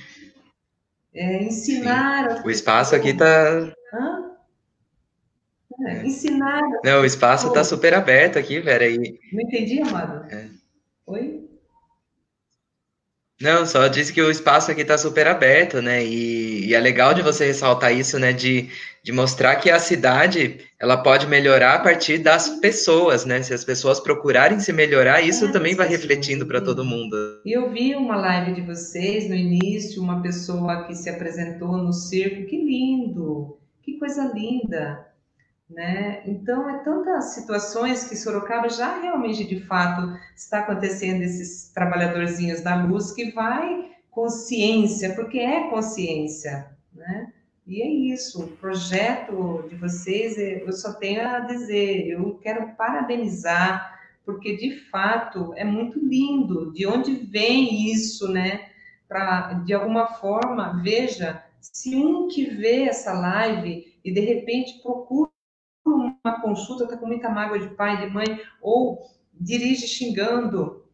É 1.15 1.43
ensinar. 1.43 2.45
O 2.45 2.51
espaço 2.51 2.95
aqui 2.97 3.11
está. 3.11 3.73
É, 5.87 6.07
ensinar. 6.07 6.63
Não, 6.85 7.03
o 7.03 7.05
espaço 7.05 7.49
está 7.49 7.63
super 7.63 7.95
aberto 7.95 8.39
aqui, 8.39 8.61
Vera. 8.61 8.87
E... 8.87 9.19
Não 9.33 9.41
entendi, 9.41 9.81
amado. 9.81 10.25
É. 10.33 10.49
Oi? 11.07 11.44
Não, 13.41 13.67
só 13.67 13.89
disse 13.89 14.13
que 14.13 14.23
o 14.23 14.31
espaço 14.31 14.71
aqui 14.71 14.83
está 14.83 14.97
super 14.97 15.27
aberto, 15.27 15.83
né? 15.83 16.05
E, 16.05 16.67
e, 16.67 16.75
é 16.75 16.79
legal 16.79 17.13
de 17.13 17.21
você 17.21 17.47
ressaltar 17.47 17.93
isso, 17.93 18.17
né? 18.19 18.33
De, 18.33 18.69
de 19.03 19.13
mostrar 19.13 19.57
que 19.57 19.71
a 19.71 19.79
cidade 19.79 20.61
ela 20.79 20.97
pode 20.97 21.27
melhorar 21.27 21.75
a 21.75 21.79
partir 21.81 22.19
das 22.19 22.49
pessoas, 22.61 23.25
né? 23.25 23.43
Se 23.43 23.53
as 23.53 23.65
pessoas 23.65 23.99
procurarem 23.99 24.61
se 24.61 24.73
melhorar, 24.73 25.21
isso 25.21 25.47
é, 25.47 25.53
também 25.53 25.75
vai 25.75 25.89
refletindo 25.89 26.47
para 26.47 26.61
todo 26.61 26.85
mundo. 26.85 27.17
E 27.45 27.53
eu 27.53 27.71
vi 27.71 27.97
uma 27.97 28.17
live 28.17 28.53
de 28.55 28.61
vocês 28.61 29.29
no 29.29 29.35
início, 29.35 30.01
uma 30.01 30.23
pessoa 30.23 30.85
que 30.85 30.95
se 30.95 31.11
apresentou 31.11 31.77
no 31.77 31.93
circo, 31.93 32.47
que 32.47 32.57
lindo, 32.57 33.59
que 33.83 33.99
coisa 33.99 34.31
linda. 34.33 35.14
Né? 35.69 36.23
Então, 36.27 36.69
é 36.69 36.79
tantas 36.85 37.35
situações 37.35 38.07
que 38.07 38.17
Sorocaba 38.17 38.69
já 38.69 39.01
realmente, 39.01 39.45
de 39.45 39.61
fato, 39.61 40.15
está 40.37 40.61
acontecendo 40.61 41.23
esses 41.23 41.73
trabalhadorzinhos 41.73 42.61
da 42.61 42.85
luz 42.85 43.13
que 43.13 43.33
vai 43.33 43.91
consciência, 44.11 45.15
porque 45.15 45.39
é 45.39 45.69
consciência, 45.69 46.71
né? 46.93 47.33
E 47.67 47.81
é 47.81 47.89
isso, 47.89 48.45
o 48.45 48.57
projeto 48.59 49.67
de 49.71 49.75
vocês, 49.77 50.37
eu 50.37 50.71
só 50.73 50.93
tenho 50.93 51.27
a 51.27 51.41
dizer, 51.41 52.09
eu 52.09 52.35
quero 52.35 52.77
parabenizar, 52.77 53.99
porque 54.25 54.57
de 54.57 54.79
fato 54.91 55.53
é 55.57 55.65
muito 55.65 55.99
lindo, 55.99 56.73
de 56.73 56.87
onde 56.87 57.15
vem 57.15 57.91
isso, 57.91 58.31
né? 58.31 58.69
Para, 59.09 59.55
de 59.65 59.73
alguma 59.73 60.07
forma, 60.07 60.81
veja, 60.83 61.43
se 61.61 61.97
um 61.97 62.29
que 62.29 62.45
vê 62.45 62.83
essa 62.83 63.13
live 63.15 63.95
e 64.05 64.13
de 64.13 64.21
repente 64.21 64.83
procura 64.83 65.34
uma 66.25 66.41
consulta, 66.41 66.85
está 66.85 66.97
com 66.97 67.07
muita 67.07 67.29
mágoa 67.29 67.59
de 67.59 67.69
pai, 67.75 68.01
de 68.01 68.13
mãe, 68.13 68.41
ou 68.63 69.03
dirige 69.35 69.87
xingando, 69.87 70.87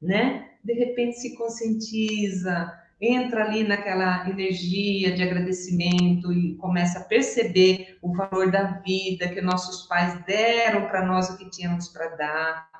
né? 0.00 0.52
De 0.64 0.72
repente 0.72 1.18
se 1.18 1.36
conscientiza, 1.36 2.72
entra 2.98 3.44
ali 3.44 3.62
naquela 3.62 4.28
energia 4.28 5.14
de 5.14 5.22
agradecimento 5.22 6.32
e 6.32 6.54
começa 6.56 7.00
a 7.00 7.04
perceber 7.04 7.98
o 8.00 8.14
valor 8.14 8.50
da 8.50 8.78
vida 8.80 9.28
que 9.28 9.40
nossos 9.42 9.86
pais 9.86 10.24
deram 10.24 10.86
para 10.86 11.04
nós 11.04 11.28
o 11.28 11.36
que 11.36 11.50
tínhamos 11.50 11.88
para 11.88 12.16
dar. 12.16 12.70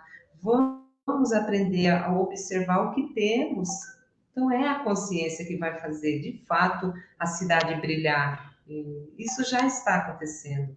Vamos 0.43 1.33
aprender 1.33 1.89
a 1.89 2.13
observar 2.19 2.81
o 2.81 2.95
que 2.95 3.13
temos. 3.15 3.69
Então 4.31 4.51
é 4.51 4.69
a 4.69 4.85
consciência 4.85 5.45
que 5.45 5.57
vai 5.57 5.79
fazer, 5.79 6.21
de 6.21 6.45
fato, 6.47 6.95
a 7.19 7.27
cidade 7.27 7.79
brilhar. 7.81 8.55
E 8.67 9.13
isso 9.19 9.45
já 9.45 9.67
está 9.67 9.97
acontecendo. 9.97 10.77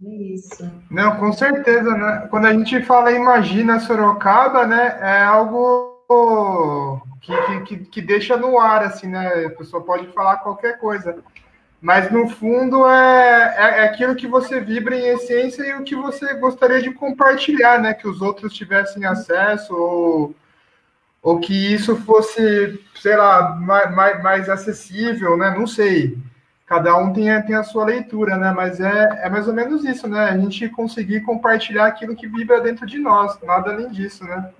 Isso. 0.00 0.70
Não, 0.90 1.16
com 1.16 1.32
certeza, 1.32 1.90
né? 1.90 2.26
Quando 2.30 2.46
a 2.46 2.52
gente 2.52 2.82
fala 2.82 3.12
imagina 3.12 3.80
Sorocaba, 3.80 4.66
né, 4.66 4.98
é 5.00 5.22
algo 5.22 5.94
que, 7.20 7.60
que, 7.60 7.76
que 7.86 8.02
deixa 8.02 8.36
no 8.36 8.58
ar, 8.58 8.82
assim, 8.82 9.08
né? 9.08 9.46
A 9.46 9.50
pessoa 9.50 9.82
pode 9.82 10.06
falar 10.08 10.38
qualquer 10.38 10.78
coisa. 10.78 11.22
Mas 11.80 12.10
no 12.10 12.28
fundo 12.28 12.86
é, 12.88 13.54
é, 13.56 13.80
é, 13.80 13.84
aquilo 13.84 14.14
que 14.14 14.26
você 14.26 14.60
vibra 14.60 14.96
em 14.96 15.06
essência 15.06 15.62
e 15.62 15.74
o 15.74 15.84
que 15.84 15.94
você 15.94 16.34
gostaria 16.34 16.80
de 16.80 16.90
compartilhar, 16.92 17.80
né? 17.80 17.94
Que 17.94 18.08
os 18.08 18.20
outros 18.20 18.54
tivessem 18.54 19.04
acesso 19.04 19.74
ou, 19.74 20.34
ou 21.22 21.40
que 21.40 21.74
isso 21.74 21.96
fosse, 21.96 22.82
sei 22.96 23.16
lá, 23.16 23.54
mais, 23.54 23.94
mais, 23.94 24.22
mais 24.22 24.48
acessível, 24.48 25.36
né? 25.36 25.54
Não 25.56 25.66
sei 25.66 26.18
cada 26.66 26.96
um 26.96 27.12
tem 27.12 27.30
a, 27.30 27.42
tem 27.42 27.54
a 27.54 27.62
sua 27.62 27.84
leitura, 27.84 28.36
né? 28.36 28.50
Mas 28.52 28.80
é, 28.80 29.22
é 29.22 29.28
mais 29.28 29.46
ou 29.46 29.54
menos 29.54 29.84
isso, 29.84 30.08
né? 30.08 30.20
A 30.20 30.38
gente 30.38 30.68
conseguir 30.70 31.20
compartilhar 31.22 31.86
aquilo 31.86 32.16
que 32.16 32.26
vibra 32.26 32.60
dentro 32.60 32.86
de 32.86 32.98
nós, 32.98 33.38
nada 33.42 33.72
além 33.72 33.90
disso, 33.90 34.24
né? 34.24 34.50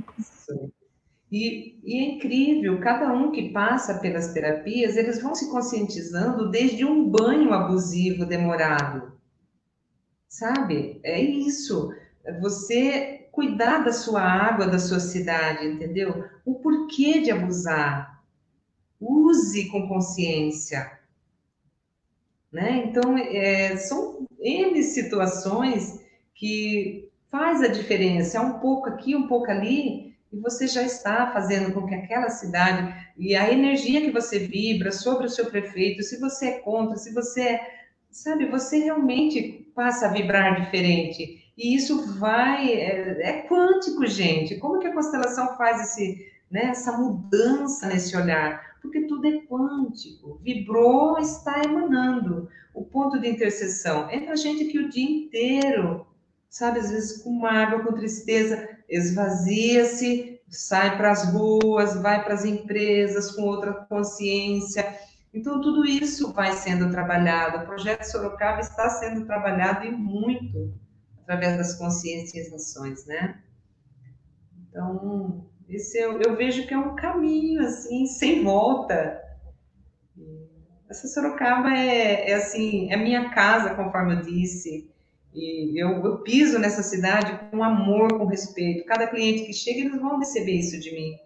E, 1.33 1.81
e, 1.83 1.99
é 1.99 2.15
incrível, 2.15 2.79
cada 2.79 3.13
um 3.13 3.33
que 3.33 3.51
passa 3.51 3.99
pelas 3.99 4.33
terapias, 4.33 4.97
eles 4.97 5.21
vão 5.21 5.35
se 5.35 5.51
conscientizando 5.51 6.51
desde 6.51 6.85
um 6.85 7.09
banho 7.09 7.53
abusivo 7.53 8.25
demorado. 8.25 9.13
Sabe? 10.29 11.01
É 11.03 11.21
isso. 11.21 11.91
Você 12.41 13.29
cuidar 13.33 13.79
da 13.79 13.93
sua 13.93 14.23
água, 14.23 14.67
da 14.67 14.79
sua 14.79 15.01
cidade, 15.01 15.67
entendeu? 15.67 16.25
O 16.45 16.55
porquê 16.57 17.21
de 17.21 17.33
abusar. 17.33 18.23
Use 19.01 19.69
com 19.71 19.89
consciência 19.89 21.04
né? 22.55 22.85
Então, 22.87 23.19
é, 23.19 23.77
são 23.77 24.27
N 24.41 24.81
situações 24.85 26.01
que 26.35 27.11
faz 27.29 27.61
a 27.61 27.67
diferença, 27.67 28.39
é 28.39 28.41
um 28.41 28.61
pouco 28.61 28.89
aqui, 28.89 29.17
um 29.17 29.27
pouco 29.27 29.51
ali, 29.51 30.15
e 30.33 30.39
você 30.39 30.69
já 30.69 30.83
está 30.83 31.33
fazendo 31.33 31.75
com 31.75 31.85
que 31.85 31.95
aquela 31.95 32.31
cidade, 32.31 32.95
e 33.19 33.35
a 33.35 33.53
energia 33.53 34.01
que 34.01 34.13
você 34.13 34.39
vibra 34.39 34.93
sobre 34.93 35.27
o 35.27 35.31
seu 35.31 35.47
prefeito, 35.47 36.03
se 36.05 36.21
você 36.21 36.47
é 36.47 36.59
contra, 36.61 36.97
se 36.97 37.13
você 37.13 37.43
é, 37.43 37.71
sabe, 38.09 38.47
você 38.47 38.79
realmente 38.79 39.69
passa 39.75 40.07
a 40.07 40.13
vibrar 40.13 40.61
diferente. 40.61 41.53
E 41.59 41.75
isso 41.75 42.19
vai, 42.19 42.73
é, 42.73 43.31
é 43.31 43.43
quântico, 43.49 44.07
gente. 44.07 44.57
Como 44.57 44.79
que 44.79 44.87
a 44.87 44.95
constelação 44.95 45.57
faz 45.57 45.81
esse, 45.81 46.25
né, 46.49 46.67
essa 46.67 46.93
mudança 46.93 47.89
nesse 47.89 48.17
olhar, 48.17 48.74
porque 48.85 49.07
tudo 49.07 49.27
é 49.27 49.41
quântico, 49.47 50.39
vibrou, 50.43 51.19
está 51.19 51.63
emanando. 51.65 52.51
O 52.75 52.85
ponto 52.85 53.19
de 53.19 53.27
interseção 53.27 54.11
é 54.11 54.29
a 54.29 54.37
gente 54.37 54.67
que 54.67 54.79
o 54.79 54.91
dia 54.91 55.25
inteiro, 55.25 56.07
sabe, 56.51 56.81
às 56.81 56.91
vezes 56.91 57.23
com 57.23 57.33
mágoa, 57.33 57.83
com 57.83 57.95
tristeza, 57.95 58.69
esvazia-se, 58.87 60.39
sai 60.49 60.99
para 60.99 61.13
as 61.13 61.33
ruas, 61.33 61.97
vai 61.97 62.23
para 62.23 62.35
as 62.35 62.45
empresas 62.45 63.35
com 63.35 63.43
outra 63.45 63.73
consciência. 63.73 64.99
Então, 65.33 65.63
tudo 65.63 65.87
isso 65.87 66.35
vai 66.35 66.53
sendo 66.53 66.91
trabalhado. 66.91 67.65
O 67.65 67.67
projeto 67.67 68.05
Sorocaba 68.05 68.61
está 68.61 68.91
sendo 68.91 69.25
trabalhado 69.25 69.87
e 69.87 69.91
muito 69.91 70.75
através 71.23 71.57
das 71.57 71.75
conscienciações, 71.75 73.07
né? 73.07 73.43
Então, 74.69 75.47
esse 75.69 75.99
eu, 75.99 76.21
eu 76.21 76.37
vejo 76.37 76.67
que 76.67 76.75
é 76.75 76.79
um 76.79 76.95
caminho, 76.95 77.63
assim, 77.63 78.07
sem 78.19 78.43
volta. 78.43 79.21
Essa 80.89 81.09
Sorocaba 81.09 81.71
é, 81.75 82.31
é 82.31 82.35
assim, 82.35 82.93
é 82.93 82.97
minha 82.97 83.31
casa, 83.31 83.75
conforme 83.75 84.15
eu 84.15 84.23
disse. 84.23 84.91
E 85.35 85.83
eu, 85.83 86.05
eu, 86.05 86.19
piso 86.19 86.59
nessa 86.59 86.83
cidade 86.83 87.51
com 87.51 87.65
amor, 87.65 88.17
com 88.17 88.27
respeito. 88.27 88.87
Cada 88.87 89.09
cliente 89.09 89.45
que 89.45 89.53
chega, 89.53 89.81
eles 89.81 90.01
vão 90.01 90.19
receber 90.19 90.53
isso 90.53 90.79
de 90.79 90.93
mim. 90.93 91.17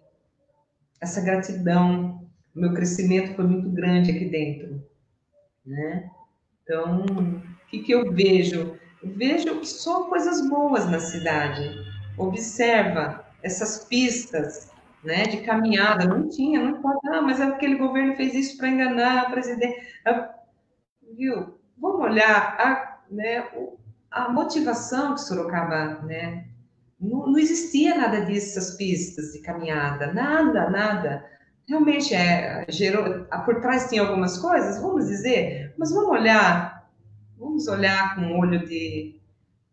Essa 0.99 1.21
gratidão. 1.21 2.27
O 2.55 2.59
meu 2.59 2.73
crescimento 2.73 3.35
foi 3.35 3.45
muito 3.45 3.69
grande 3.69 4.11
aqui 4.11 4.25
dentro. 4.25 4.83
Né? 5.63 6.09
Então, 6.63 7.05
o 7.05 7.67
que, 7.67 7.79
que 7.79 7.91
eu 7.91 8.11
vejo? 8.11 8.75
Eu 9.03 9.11
vejo 9.11 9.63
só 9.63 10.09
coisas 10.09 10.49
boas 10.49 10.89
na 10.89 10.99
cidade. 10.99 11.69
Observa 12.17 13.28
essas 13.43 13.85
pistas 13.85 14.71
né, 15.03 15.23
de 15.23 15.37
caminhada. 15.41 16.05
Não 16.05 16.27
tinha, 16.27 16.63
não 16.63 16.81
pode. 16.81 16.99
Ah, 17.07 17.21
mas 17.21 17.39
aquele 17.39 17.75
governo 17.75 18.15
fez 18.15 18.33
isso 18.33 18.57
para 18.57 18.69
enganar 18.69 19.27
o 19.27 19.31
presidente. 19.31 19.79
Viu? 21.15 21.59
Vamos 21.77 22.01
olhar 22.01 22.55
a, 22.59 22.99
né, 23.09 23.47
a 24.11 24.29
motivação 24.29 25.15
de 25.15 25.25
Sorocaba, 25.25 26.01
né? 26.03 26.45
Não, 26.99 27.27
não 27.27 27.39
existia 27.39 27.95
nada 27.95 28.21
dessas 28.21 28.75
pistas 28.75 29.31
de 29.31 29.39
caminhada, 29.39 30.11
nada, 30.13 30.69
nada. 30.69 31.25
Realmente 31.67 32.13
é, 32.13 32.65
gerou, 32.67 33.25
por 33.45 33.61
trás 33.61 33.87
tinha 33.87 34.01
algumas 34.01 34.37
coisas, 34.37 34.81
vamos 34.81 35.07
dizer, 35.07 35.73
mas 35.77 35.91
vamos 35.91 36.09
olhar, 36.09 36.89
vamos 37.37 37.67
olhar 37.67 38.15
com 38.15 38.21
um 38.21 38.39
olho 38.39 38.65
de 38.65 39.18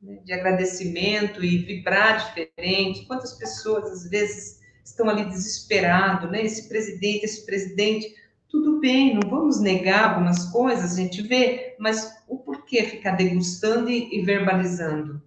né, 0.03 0.19
de 0.25 0.33
agradecimento 0.33 1.45
e 1.45 1.59
vibrar 1.59 2.19
diferente. 2.19 3.07
Quantas 3.07 3.35
pessoas, 3.35 3.91
às 3.91 4.11
vezes, 4.11 4.61
estão 4.85 5.09
ali 5.09 5.25
desesperados, 5.25 6.31
né? 6.31 6.45
Esse 6.45 6.69
presidente, 6.69 7.25
esse 7.25 7.45
presidente, 7.45 8.15
tudo 8.49 8.79
bem, 8.79 9.15
não 9.15 9.29
vamos 9.29 9.61
negar 9.61 10.11
algumas 10.11 10.51
coisas, 10.51 10.93
a 10.93 11.01
gente 11.01 11.23
vê, 11.23 11.75
mas 11.79 12.15
o 12.29 12.39
porquê 12.39 12.85
ficar 12.85 13.13
degustando 13.13 13.91
e, 13.91 14.09
e 14.19 14.23
verbalizando? 14.23 15.21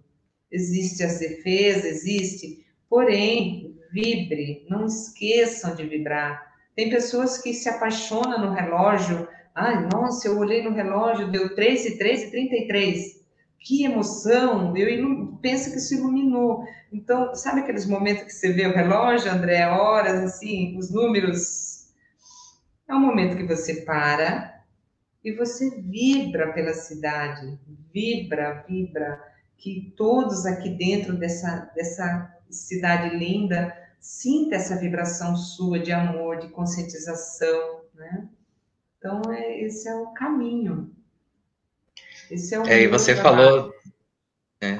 Existe 0.50 1.02
as 1.02 1.18
defesas, 1.18 1.84
existe, 1.84 2.66
porém, 2.88 3.78
vibre, 3.92 4.66
não 4.68 4.86
esqueçam 4.86 5.74
de 5.74 5.84
vibrar. 5.84 6.54
Tem 6.74 6.90
pessoas 6.90 7.38
que 7.38 7.52
se 7.52 7.68
apaixonam 7.68 8.46
no 8.46 8.54
relógio, 8.54 9.28
ai, 9.54 9.86
nossa, 9.92 10.26
eu 10.26 10.38
olhei 10.38 10.62
no 10.62 10.72
relógio, 10.72 11.30
deu 11.30 11.54
3 11.54 11.86
e 11.86 11.98
3 11.98 12.22
e 12.22 12.30
33 12.30 13.19
que 13.60 13.84
emoção, 13.84 14.74
eu 14.74 15.38
penso 15.42 15.70
que 15.70 15.78
se 15.78 15.96
iluminou. 15.96 16.64
Então, 16.90 17.34
sabe 17.34 17.60
aqueles 17.60 17.86
momentos 17.86 18.24
que 18.24 18.32
você 18.32 18.52
vê 18.52 18.66
o 18.66 18.74
relógio, 18.74 19.30
André, 19.30 19.66
horas, 19.66 20.18
assim, 20.20 20.76
os 20.78 20.90
números? 20.90 21.92
É 22.88 22.94
um 22.94 23.00
momento 23.00 23.36
que 23.36 23.46
você 23.46 23.82
para 23.82 24.64
e 25.22 25.32
você 25.32 25.70
vibra 25.78 26.52
pela 26.54 26.72
cidade, 26.72 27.58
vibra, 27.92 28.64
vibra, 28.66 29.22
que 29.58 29.92
todos 29.94 30.46
aqui 30.46 30.70
dentro 30.70 31.16
dessa, 31.18 31.70
dessa 31.74 32.34
cidade 32.48 33.14
linda 33.14 33.76
sinta 34.00 34.56
essa 34.56 34.76
vibração 34.76 35.36
sua 35.36 35.78
de 35.78 35.92
amor, 35.92 36.38
de 36.38 36.48
conscientização, 36.48 37.82
né? 37.94 38.26
Então, 38.96 39.20
é, 39.30 39.60
esse 39.60 39.86
é 39.86 39.94
o 39.94 40.08
caminho. 40.12 40.90
Esse 42.30 42.54
é, 42.54 42.60
um 42.60 42.66
é 42.66 42.82
e 42.82 42.86
você 42.88 43.14
falou. 43.16 43.74
É, 44.62 44.78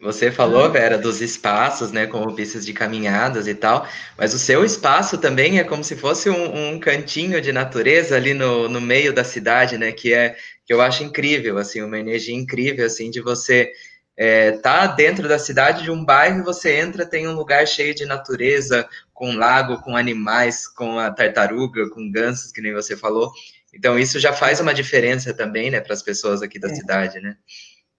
você 0.00 0.30
falou, 0.30 0.70
Vera, 0.70 0.96
dos 0.96 1.20
espaços, 1.20 1.92
né, 1.92 2.06
como 2.06 2.34
pistas 2.34 2.64
de 2.64 2.72
caminhadas 2.72 3.46
e 3.46 3.54
tal, 3.54 3.86
mas 4.16 4.32
o 4.32 4.38
seu 4.38 4.64
espaço 4.64 5.18
também 5.18 5.58
é 5.58 5.64
como 5.64 5.84
se 5.84 5.94
fosse 5.94 6.30
um, 6.30 6.72
um 6.72 6.80
cantinho 6.80 7.38
de 7.38 7.52
natureza 7.52 8.16
ali 8.16 8.32
no, 8.32 8.66
no 8.66 8.80
meio 8.80 9.12
da 9.12 9.22
cidade, 9.22 9.76
né, 9.76 9.92
que 9.92 10.14
é 10.14 10.36
que 10.64 10.72
eu 10.72 10.80
acho 10.80 11.02
incrível, 11.02 11.58
assim, 11.58 11.82
uma 11.82 11.98
energia 11.98 12.34
incrível, 12.34 12.86
assim, 12.86 13.10
de 13.10 13.20
você 13.20 13.72
é, 14.16 14.52
tá 14.52 14.86
dentro 14.86 15.28
da 15.28 15.38
cidade 15.38 15.82
de 15.82 15.90
um 15.90 16.04
bairro, 16.04 16.44
você 16.44 16.76
entra, 16.76 17.04
tem 17.04 17.26
um 17.26 17.34
lugar 17.34 17.66
cheio 17.66 17.94
de 17.94 18.06
natureza, 18.06 18.88
com 19.12 19.34
lago, 19.34 19.82
com 19.82 19.96
animais, 19.96 20.66
com 20.68 20.98
a 20.98 21.10
tartaruga, 21.10 21.90
com 21.90 22.10
gansos, 22.10 22.52
que 22.52 22.60
nem 22.60 22.72
você 22.72 22.96
falou, 22.96 23.32
então, 23.74 23.98
isso 23.98 24.18
já 24.18 24.32
faz 24.32 24.60
uma 24.60 24.74
diferença 24.74 25.32
também, 25.32 25.70
né, 25.70 25.80
para 25.80 25.92
as 25.92 26.02
pessoas 26.02 26.42
aqui 26.42 26.58
da 26.58 26.68
é. 26.68 26.74
cidade, 26.74 27.20
né? 27.20 27.36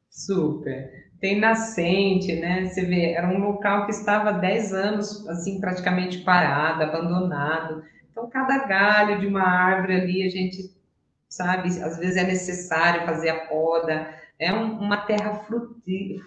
Super. 0.10 1.10
Tem 1.20 1.40
nascente, 1.40 2.36
né? 2.36 2.66
Você 2.66 2.86
vê, 2.86 3.14
era 3.14 3.28
um 3.28 3.40
local 3.40 3.86
que 3.86 3.92
estava 3.92 4.30
há 4.30 4.34
10 4.34 4.74
anos, 4.74 5.28
assim, 5.30 5.60
praticamente 5.60 6.20
parado, 6.20 6.84
abandonado. 6.84 7.84
Então, 8.12 8.30
cada 8.30 8.66
galho 8.66 9.20
de 9.20 9.28
uma 9.28 9.44
árvore 9.44 10.02
ali, 10.02 10.24
a 10.24 10.30
gente 10.30 10.76
sabe, 11.30 11.70
às 11.82 11.98
vezes 11.98 12.18
é 12.18 12.24
necessário 12.24 13.06
fazer 13.06 13.30
a 13.30 13.46
poda. 13.46 14.14
É 14.38 14.52
um, 14.52 14.80
uma 14.80 14.98
terra 14.98 15.36
frutífera, 15.46 16.26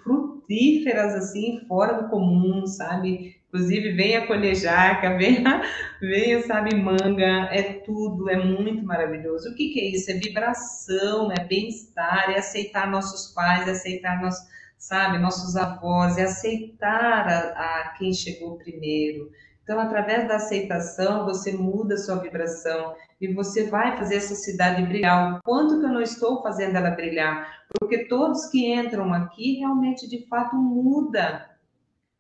assim, 1.17 1.61
fora 1.67 2.03
do 2.03 2.09
comum, 2.09 2.67
sabe? 2.67 3.37
Inclusive, 3.49 3.93
venha 3.93 4.27
colher 4.27 4.55
jaca, 4.57 5.15
venha, 5.19 5.63
venha, 6.01 6.43
sabe, 6.43 6.75
manga, 6.75 7.49
é 7.53 7.81
tudo, 7.85 8.29
é 8.29 8.37
muito 8.37 8.85
maravilhoso. 8.85 9.51
O 9.51 9.55
que, 9.55 9.69
que 9.69 9.81
é 9.81 9.85
isso? 9.91 10.11
É 10.11 10.15
vibração, 10.15 11.31
é 11.31 11.45
bem-estar, 11.45 12.31
é 12.31 12.39
aceitar 12.39 12.91
nossos 12.91 13.33
pais, 13.33 13.69
é 13.69 13.71
aceitar 13.71 14.21
nossos, 14.21 14.45
sabe, 14.77 15.19
nossos 15.19 15.57
avós, 15.57 16.19
é 16.19 16.25
aceitar 16.25 17.29
a, 17.29 17.85
a 17.85 17.95
quem 17.97 18.13
chegou 18.13 18.59
primeiro. 18.59 19.31
Então, 19.65 19.81
através 19.81 20.29
da 20.29 20.37
aceitação, 20.37 21.25
você 21.25 21.53
muda 21.53 21.95
a 21.95 21.99
sua 21.99 22.17
vibração 22.17 22.95
e 23.19 23.33
você 23.33 23.71
vai 23.71 23.97
fazer 23.97 24.17
essa 24.17 24.35
cidade 24.35 24.83
brilhar. 24.83 25.37
O 25.37 25.43
quanto 25.43 25.81
que 25.81 25.87
eu 25.87 25.93
não 25.93 26.03
estou 26.03 26.43
fazendo 26.43 26.77
ela 26.77 26.91
brilhar? 26.91 27.64
Porque 27.79 28.07
todos 28.07 28.47
que 28.47 28.73
entram 28.73 29.13
aqui 29.13 29.59
realmente, 29.59 30.09
de 30.09 30.27
fato, 30.27 30.57
muda 30.57 31.55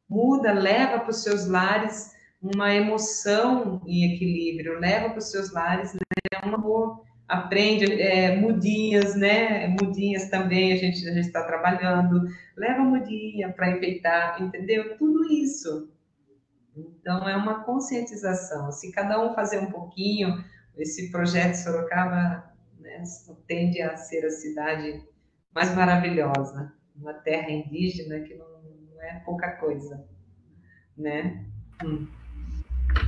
muda, 0.08 0.52
leva 0.52 1.00
para 1.00 1.10
os 1.10 1.22
seus 1.22 1.46
lares 1.46 2.12
uma 2.40 2.72
emoção 2.72 3.80
em 3.86 4.14
equilíbrio, 4.14 4.78
leva 4.78 5.10
para 5.10 5.18
os 5.18 5.30
seus 5.30 5.50
lares 5.50 5.94
né, 5.94 6.00
um 6.44 6.54
amor, 6.54 7.02
aprende 7.26 8.00
é, 8.00 8.36
mudinhas, 8.36 9.16
né? 9.16 9.66
Mudinhas 9.68 10.28
também 10.28 10.72
a 10.72 10.76
gente 10.76 11.00
já 11.00 11.18
está 11.18 11.42
trabalhando, 11.44 12.28
leva 12.56 12.82
mudinha 12.82 13.50
para 13.50 13.70
enfeitar, 13.70 14.42
entendeu? 14.42 14.96
Tudo 14.98 15.24
isso. 15.32 15.90
Então 16.76 17.26
é 17.26 17.34
uma 17.34 17.64
conscientização. 17.64 18.70
Se 18.70 18.92
cada 18.92 19.24
um 19.24 19.34
fazer 19.34 19.58
um 19.60 19.70
pouquinho, 19.70 20.44
esse 20.76 21.10
projeto 21.10 21.54
Sorocaba 21.54 22.52
né, 22.78 23.02
tende 23.46 23.80
a 23.80 23.96
ser 23.96 24.26
a 24.26 24.30
cidade 24.30 25.02
mais 25.54 25.74
maravilhosa, 25.74 26.72
uma 26.96 27.14
terra 27.14 27.50
indígena 27.50 28.20
que 28.20 28.34
não 28.34 28.46
é 29.00 29.20
pouca 29.24 29.52
coisa, 29.52 30.04
né? 30.96 31.44
Hum. 31.84 32.06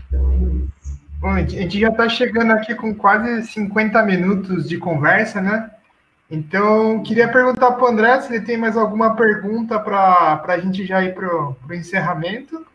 Então 0.09 0.33
é 0.33 0.37
isso. 0.37 0.97
Bom, 1.19 1.31
a 1.31 1.43
gente 1.43 1.81
já 1.81 1.89
está 1.89 2.09
chegando 2.09 2.53
aqui 2.53 2.75
com 2.75 2.95
quase 2.95 3.47
50 3.49 4.03
minutos 4.03 4.69
de 4.69 4.79
conversa, 4.79 5.41
né? 5.41 5.71
Então, 6.31 7.03
queria 7.03 7.31
perguntar 7.31 7.73
para 7.73 7.85
o 7.85 7.89
André 7.89 8.21
se 8.21 8.35
ele 8.35 8.45
tem 8.45 8.57
mais 8.57 8.77
alguma 8.77 9.15
pergunta 9.15 9.79
para 9.79 10.43
a 10.47 10.59
gente 10.59 10.85
já 10.85 11.03
ir 11.03 11.15
para 11.15 11.29
o 11.29 11.57
encerramento. 11.73 12.67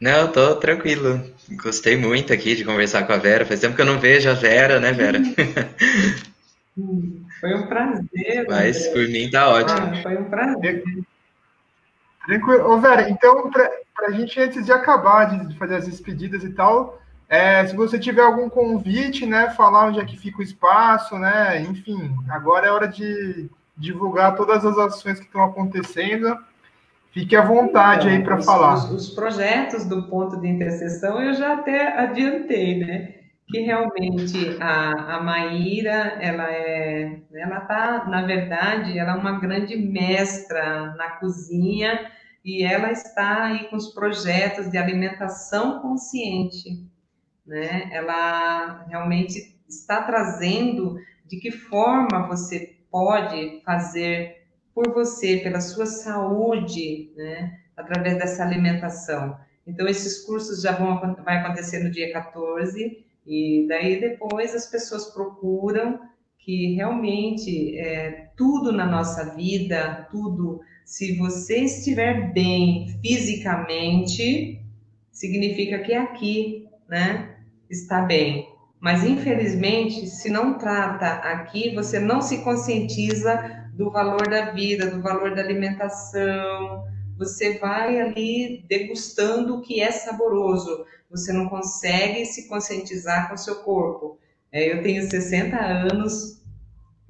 Não, 0.00 0.30
tô 0.30 0.56
tranquilo. 0.56 1.24
Gostei 1.62 1.96
muito 1.96 2.32
aqui 2.32 2.56
de 2.56 2.64
conversar 2.64 3.06
com 3.06 3.12
a 3.12 3.16
Vera. 3.16 3.46
Faz 3.46 3.60
tempo 3.60 3.76
que 3.76 3.80
eu 3.80 3.86
não 3.86 3.98
vejo 3.98 4.28
a 4.28 4.34
Vera, 4.34 4.80
né, 4.80 4.92
Vera? 4.92 5.20
Foi 7.40 7.54
um 7.54 7.66
prazer. 7.66 8.46
Mas 8.48 8.88
por 8.88 9.08
mim 9.08 9.30
tá 9.30 9.48
ótimo. 9.48 9.78
Ah, 9.78 10.02
foi 10.02 10.16
um 10.16 10.24
prazer. 10.24 10.84
Tranquilo. 12.26 12.70
Ô, 12.70 12.80
Vera, 12.80 13.08
então, 13.10 13.50
para 13.50 13.70
a 14.08 14.10
gente, 14.10 14.40
antes 14.40 14.64
de 14.64 14.72
acabar 14.72 15.46
de 15.46 15.56
fazer 15.58 15.76
as 15.76 15.86
despedidas 15.86 16.42
e 16.42 16.50
tal, 16.50 17.00
é, 17.28 17.66
se 17.66 17.74
você 17.74 17.98
tiver 17.98 18.22
algum 18.22 18.48
convite, 18.48 19.26
né, 19.26 19.50
falar 19.50 19.88
onde 19.88 20.00
é 20.00 20.04
que 20.04 20.16
fica 20.16 20.38
o 20.38 20.42
espaço, 20.42 21.18
né, 21.18 21.60
enfim, 21.62 22.14
agora 22.28 22.66
é 22.66 22.70
hora 22.70 22.88
de 22.88 23.48
divulgar 23.76 24.36
todas 24.36 24.64
as 24.64 24.78
ações 24.78 25.18
que 25.18 25.26
estão 25.26 25.42
acontecendo. 25.42 26.36
Fique 27.10 27.36
à 27.36 27.42
vontade 27.42 28.08
então, 28.08 28.18
aí 28.18 28.24
para 28.24 28.42
falar. 28.42 28.74
Os, 28.74 28.90
os, 28.90 29.10
projetos 29.10 29.84
do 29.84 30.04
ponto 30.04 30.36
de 30.40 30.48
interseção 30.48 31.22
eu 31.22 31.32
já 31.34 31.54
até 31.54 31.96
adiantei, 31.98 32.78
né? 32.78 33.14
Que 33.54 33.60
realmente 33.60 34.60
a, 34.60 35.14
a 35.14 35.22
Maíra, 35.22 36.18
ela 36.20 36.50
é, 36.50 37.22
ela 37.32 37.60
tá, 37.60 38.04
na 38.08 38.26
verdade, 38.26 38.98
ela 38.98 39.12
é 39.12 39.14
uma 39.14 39.38
grande 39.38 39.76
mestra 39.76 40.92
na 40.96 41.10
cozinha 41.20 42.10
e 42.44 42.64
ela 42.64 42.90
está 42.90 43.44
aí 43.44 43.68
com 43.68 43.76
os 43.76 43.94
projetos 43.94 44.68
de 44.72 44.76
alimentação 44.76 45.80
consciente, 45.80 46.84
né? 47.46 47.90
Ela 47.92 48.86
realmente 48.88 49.56
está 49.68 50.02
trazendo 50.02 50.96
de 51.24 51.36
que 51.38 51.52
forma 51.52 52.26
você 52.26 52.76
pode 52.90 53.62
fazer 53.64 54.48
por 54.74 54.92
você, 54.92 55.36
pela 55.36 55.60
sua 55.60 55.86
saúde, 55.86 57.12
né? 57.16 57.56
Através 57.76 58.18
dessa 58.18 58.42
alimentação. 58.42 59.38
Então, 59.64 59.86
esses 59.86 60.24
cursos 60.24 60.60
já 60.60 60.72
vão 60.72 61.14
vai 61.22 61.36
acontecer 61.36 61.84
no 61.84 61.90
dia 61.92 62.12
14, 62.12 63.03
e 63.26 63.66
daí 63.68 64.00
depois 64.00 64.54
as 64.54 64.70
pessoas 64.70 65.06
procuram 65.06 66.00
que 66.38 66.74
realmente 66.74 67.78
é, 67.78 68.30
tudo 68.36 68.70
na 68.70 68.86
nossa 68.86 69.34
vida, 69.34 70.06
tudo 70.10 70.60
se 70.84 71.16
você 71.16 71.60
estiver 71.60 72.32
bem 72.32 72.98
fisicamente, 73.00 74.60
significa 75.10 75.78
que 75.78 75.94
aqui, 75.94 76.68
né, 76.88 77.36
está 77.70 78.02
bem. 78.02 78.46
Mas 78.78 79.02
infelizmente, 79.02 80.06
se 80.06 80.28
não 80.28 80.58
trata 80.58 81.06
aqui, 81.06 81.74
você 81.74 81.98
não 81.98 82.20
se 82.20 82.44
conscientiza 82.44 83.64
do 83.72 83.90
valor 83.90 84.28
da 84.28 84.50
vida, 84.50 84.90
do 84.90 85.00
valor 85.00 85.34
da 85.34 85.40
alimentação. 85.40 86.84
Você 87.16 87.58
vai 87.58 87.98
ali 87.98 88.62
degustando 88.68 89.56
o 89.56 89.62
que 89.62 89.80
é 89.80 89.90
saboroso. 89.90 90.84
Você 91.14 91.32
não 91.32 91.48
consegue 91.48 92.26
se 92.26 92.48
conscientizar 92.48 93.28
com 93.28 93.34
o 93.34 93.38
seu 93.38 93.62
corpo. 93.62 94.18
É, 94.50 94.72
eu 94.72 94.82
tenho 94.82 95.08
60 95.08 95.56
anos, 95.56 96.42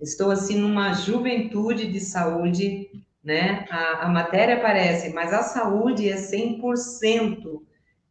estou 0.00 0.30
assim 0.30 0.59
numa 0.59 0.92
juventude 0.92 1.90
de 1.90 2.00
saúde, 2.00 2.90
né? 3.22 3.64
A, 3.70 4.05
a 4.05 4.09
matéria 4.11 4.57
aparece, 4.57 5.11
mas 5.14 5.32
a 5.32 5.42
saúde 5.42 6.07
é 6.07 6.16
100%. 6.16 7.62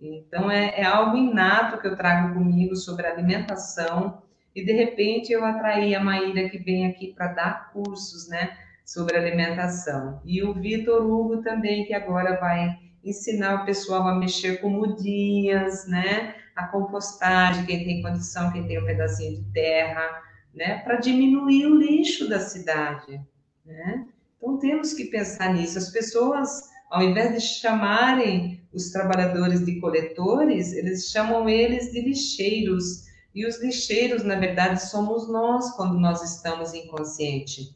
Então, 0.01 0.49
é, 0.49 0.81
é, 0.81 0.83
algo 0.83 1.15
inato 1.15 1.79
que 1.79 1.87
eu 1.87 1.95
trago 1.95 2.33
comigo 2.33 2.75
sobre 2.75 3.05
alimentação. 3.05 4.23
E, 4.55 4.65
de 4.65 4.73
repente, 4.73 5.31
eu 5.31 5.45
atraí 5.45 5.93
a 5.93 6.03
Maíra, 6.03 6.49
que 6.49 6.57
vem 6.57 6.87
aqui 6.87 7.13
para 7.13 7.27
dar 7.27 7.71
cursos, 7.71 8.27
né? 8.27 8.57
Sobre 8.83 9.15
alimentação. 9.15 10.21
E 10.25 10.43
o 10.43 10.53
Vitor 10.53 11.05
Hugo 11.05 11.41
também, 11.41 11.85
que 11.85 11.93
agora 11.93 12.39
vai 12.39 12.82
ensinar 13.03 13.61
o 13.61 13.65
pessoal 13.65 14.07
a 14.07 14.15
mexer 14.15 14.61
com 14.61 14.69
mudinhas, 14.69 15.87
né? 15.87 16.35
A 16.55 16.67
compostagem, 16.67 17.65
quem 17.65 17.83
tem 17.83 18.01
condição, 18.01 18.51
quem 18.51 18.65
tem 18.67 18.81
um 18.81 18.85
pedacinho 18.85 19.43
de 19.43 19.51
terra, 19.51 20.21
né? 20.53 20.79
Para 20.79 20.97
diminuir 20.97 21.65
o 21.65 21.75
lixo 21.75 22.29
da 22.29 22.39
cidade, 22.39 23.19
né? 23.65 24.05
Então, 24.37 24.57
temos 24.57 24.93
que 24.93 25.05
pensar 25.05 25.53
nisso. 25.53 25.77
As 25.77 25.89
pessoas, 25.89 26.69
ao 26.91 27.01
invés 27.01 27.33
de 27.33 27.41
chamarem 27.41 28.61
os 28.73 28.91
trabalhadores 28.91 29.65
de 29.65 29.79
coletores, 29.79 30.73
eles 30.73 31.09
chamam 31.09 31.47
eles 31.47 31.91
de 31.91 32.01
lixeiros. 32.01 33.05
E 33.33 33.47
os 33.47 33.61
lixeiros, 33.61 34.23
na 34.23 34.35
verdade, 34.35 34.85
somos 34.85 35.29
nós 35.29 35.71
quando 35.75 35.97
nós 35.97 36.21
estamos 36.21 36.73
inconsciente. 36.73 37.75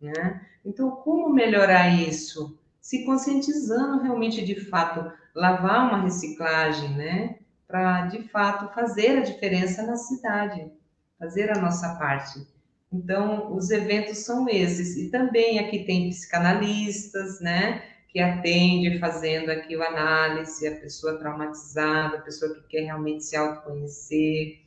Né? 0.00 0.40
Então, 0.64 0.90
como 0.90 1.30
melhorar 1.30 1.88
isso? 1.88 2.58
Se 2.88 3.04
conscientizando 3.04 4.02
realmente 4.02 4.42
de 4.42 4.54
fato, 4.54 5.12
lavar 5.34 5.90
uma 5.90 6.04
reciclagem, 6.04 6.88
né? 6.96 7.36
Para 7.66 8.06
de 8.06 8.22
fato 8.30 8.74
fazer 8.74 9.18
a 9.18 9.20
diferença 9.20 9.82
na 9.82 9.94
cidade, 9.94 10.72
fazer 11.18 11.50
a 11.54 11.60
nossa 11.60 11.96
parte. 11.96 12.46
Então, 12.90 13.54
os 13.54 13.70
eventos 13.70 14.24
são 14.24 14.48
esses. 14.48 14.96
E 14.96 15.10
também 15.10 15.58
aqui 15.58 15.84
tem 15.84 16.08
psicanalistas, 16.08 17.42
né? 17.42 17.82
Que 18.08 18.20
atende 18.20 18.98
fazendo 18.98 19.50
aqui 19.50 19.76
o 19.76 19.82
análise, 19.82 20.66
a 20.66 20.76
pessoa 20.76 21.18
traumatizada, 21.18 22.16
a 22.16 22.22
pessoa 22.22 22.54
que 22.54 22.68
quer 22.68 22.84
realmente 22.84 23.22
se 23.22 23.36
autoconhecer. 23.36 24.62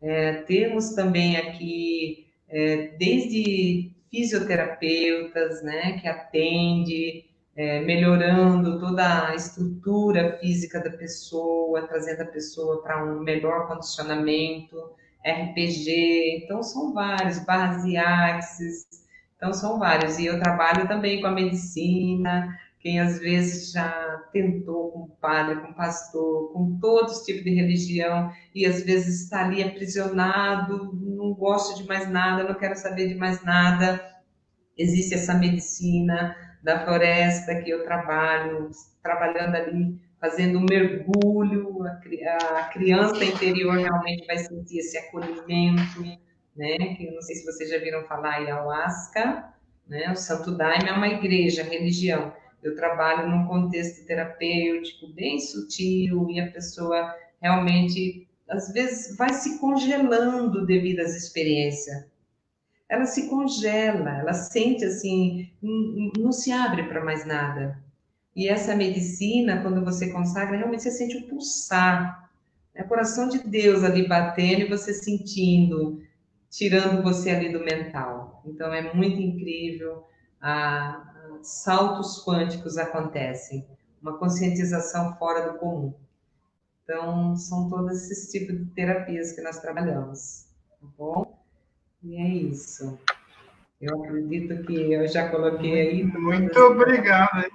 É, 0.00 0.34
temos 0.42 0.90
também 0.90 1.36
aqui, 1.36 2.28
é, 2.48 2.96
desde 2.96 3.90
fisioterapeutas, 4.08 5.64
né? 5.64 5.98
Que 5.98 6.06
atende, 6.06 7.25
é, 7.56 7.80
melhorando 7.80 8.78
toda 8.78 9.28
a 9.28 9.34
estrutura 9.34 10.36
física 10.38 10.78
da 10.78 10.90
pessoa, 10.90 11.86
trazendo 11.88 12.22
a 12.22 12.26
pessoa 12.26 12.82
para 12.82 13.02
um 13.02 13.20
melhor 13.20 13.66
condicionamento 13.66 14.76
RPG, 15.24 16.42
então 16.44 16.62
são 16.62 16.92
vários, 16.92 17.38
barras 17.40 17.84
e 17.84 17.96
axis, 17.96 18.86
então 19.36 19.52
são 19.52 19.78
vários. 19.78 20.18
E 20.18 20.26
eu 20.26 20.38
trabalho 20.38 20.86
também 20.86 21.20
com 21.20 21.28
a 21.28 21.32
medicina, 21.32 22.56
quem 22.78 23.00
às 23.00 23.18
vezes 23.18 23.72
já 23.72 24.22
tentou 24.32 24.90
com 24.92 25.08
padre, 25.20 25.56
com 25.60 25.72
pastor, 25.72 26.52
com 26.52 26.78
todos 26.78 27.18
os 27.18 27.24
tipos 27.24 27.42
de 27.42 27.54
religião, 27.54 28.30
e 28.54 28.66
às 28.66 28.82
vezes 28.82 29.22
está 29.22 29.44
ali 29.44 29.62
aprisionado, 29.62 30.92
não 30.92 31.32
gosta 31.32 31.74
de 31.74 31.88
mais 31.88 32.08
nada, 32.08 32.44
não 32.44 32.54
quero 32.54 32.76
saber 32.76 33.08
de 33.08 33.14
mais 33.14 33.42
nada. 33.42 34.14
Existe 34.78 35.14
essa 35.14 35.34
medicina 35.34 36.36
da 36.66 36.84
floresta 36.84 37.62
que 37.62 37.70
eu 37.70 37.84
trabalho, 37.84 38.68
trabalhando 39.00 39.54
ali 39.54 40.00
fazendo 40.20 40.58
um 40.58 40.66
mergulho, 40.68 41.84
a, 41.84 42.58
a, 42.58 42.64
criança 42.64 43.24
interior 43.24 43.76
realmente 43.76 44.26
vai 44.26 44.36
sentir 44.38 44.78
esse 44.78 44.98
acolhimento, 44.98 46.00
né? 46.56 46.96
Que 46.96 47.06
eu 47.06 47.14
não 47.14 47.22
sei 47.22 47.36
se 47.36 47.44
vocês 47.44 47.70
já 47.70 47.78
viram 47.78 48.02
falar 48.08 48.42
em 48.42 48.46
ayahuasca, 48.46 49.54
né? 49.86 50.10
O 50.10 50.16
Santo 50.16 50.56
Daime 50.56 50.88
é 50.88 50.92
uma 50.92 51.06
igreja, 51.06 51.62
religião. 51.62 52.34
Eu 52.60 52.74
trabalho 52.74 53.28
num 53.28 53.46
contexto 53.46 54.04
terapêutico 54.04 55.06
bem 55.14 55.38
sutil 55.38 56.28
e 56.28 56.40
a 56.40 56.50
pessoa 56.50 57.14
realmente, 57.40 58.26
às 58.48 58.72
vezes, 58.72 59.16
vai 59.16 59.32
se 59.32 59.60
congelando 59.60 60.66
devido 60.66 60.98
às 60.98 61.14
experiências. 61.14 62.06
Ela 62.88 63.04
se 63.04 63.28
congela, 63.28 64.18
ela 64.18 64.32
sente 64.32 64.84
assim, 64.84 65.50
não, 65.60 66.30
se 66.30 66.52
abre 66.52 66.84
para 66.84 67.04
mais 67.04 67.26
nada. 67.26 67.82
E 68.34 68.48
essa 68.48 68.76
medicina, 68.76 69.62
quando 69.62 69.84
você 69.84 70.12
consagra, 70.12 70.56
realmente 70.56 70.82
você 70.82 70.90
sente 70.90 71.16
o 71.16 71.26
pulsar. 71.26 72.30
É 72.74 72.82
o 72.82 72.88
coração 72.88 73.28
de 73.28 73.38
Deus 73.38 73.82
ali 73.82 74.06
batendo 74.06 74.60
e 74.60 74.68
você 74.68 74.92
sentindo, 74.92 76.02
tirando 76.50 77.02
você 77.02 77.30
ali 77.30 77.50
do 77.52 77.64
mental. 77.64 78.42
Então 78.46 78.72
é 78.72 78.92
muito 78.94 79.20
incrível. 79.20 80.04
Saltos 81.42 82.24
quânticos 82.24 82.76
acontecem. 82.76 83.66
Uma 84.00 84.18
conscientização 84.18 85.16
fora 85.16 85.50
do 85.50 85.58
comum. 85.58 85.94
Então, 86.84 87.34
são 87.34 87.68
todos 87.68 88.10
esses 88.10 88.30
tipos 88.30 88.56
de 88.56 88.66
terapias 88.66 89.32
que 89.32 89.40
nós 89.40 89.58
trabalhamos. 89.58 90.46
Tá 90.80 90.86
bom? 90.96 91.25
E 92.06 92.16
é 92.16 92.28
isso. 92.28 92.96
Eu 93.80 94.04
acredito 94.04 94.62
que 94.64 94.92
eu 94.92 95.08
já 95.08 95.28
coloquei 95.28 95.80
aí. 95.80 96.04
Muito 96.04 96.56
obrigado. 96.60 97.50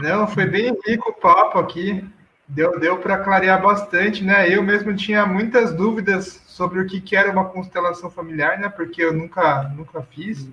Não, 0.00 0.26
foi 0.26 0.46
bem 0.46 0.74
rico 0.86 1.10
o 1.10 1.14
papo 1.14 1.58
aqui. 1.58 2.02
Deu, 2.48 2.80
deu 2.80 2.98
para 2.98 3.18
clarear 3.18 3.60
bastante, 3.60 4.24
né? 4.24 4.48
Eu 4.48 4.62
mesmo 4.62 4.96
tinha 4.96 5.26
muitas 5.26 5.74
dúvidas 5.74 6.42
sobre 6.46 6.80
o 6.80 6.86
que, 6.86 6.98
que 6.98 7.14
era 7.14 7.30
uma 7.30 7.50
constelação 7.50 8.10
familiar, 8.10 8.58
né? 8.58 8.70
Porque 8.70 9.02
eu 9.02 9.12
nunca, 9.12 9.64
nunca 9.64 10.02
fiz. 10.02 10.48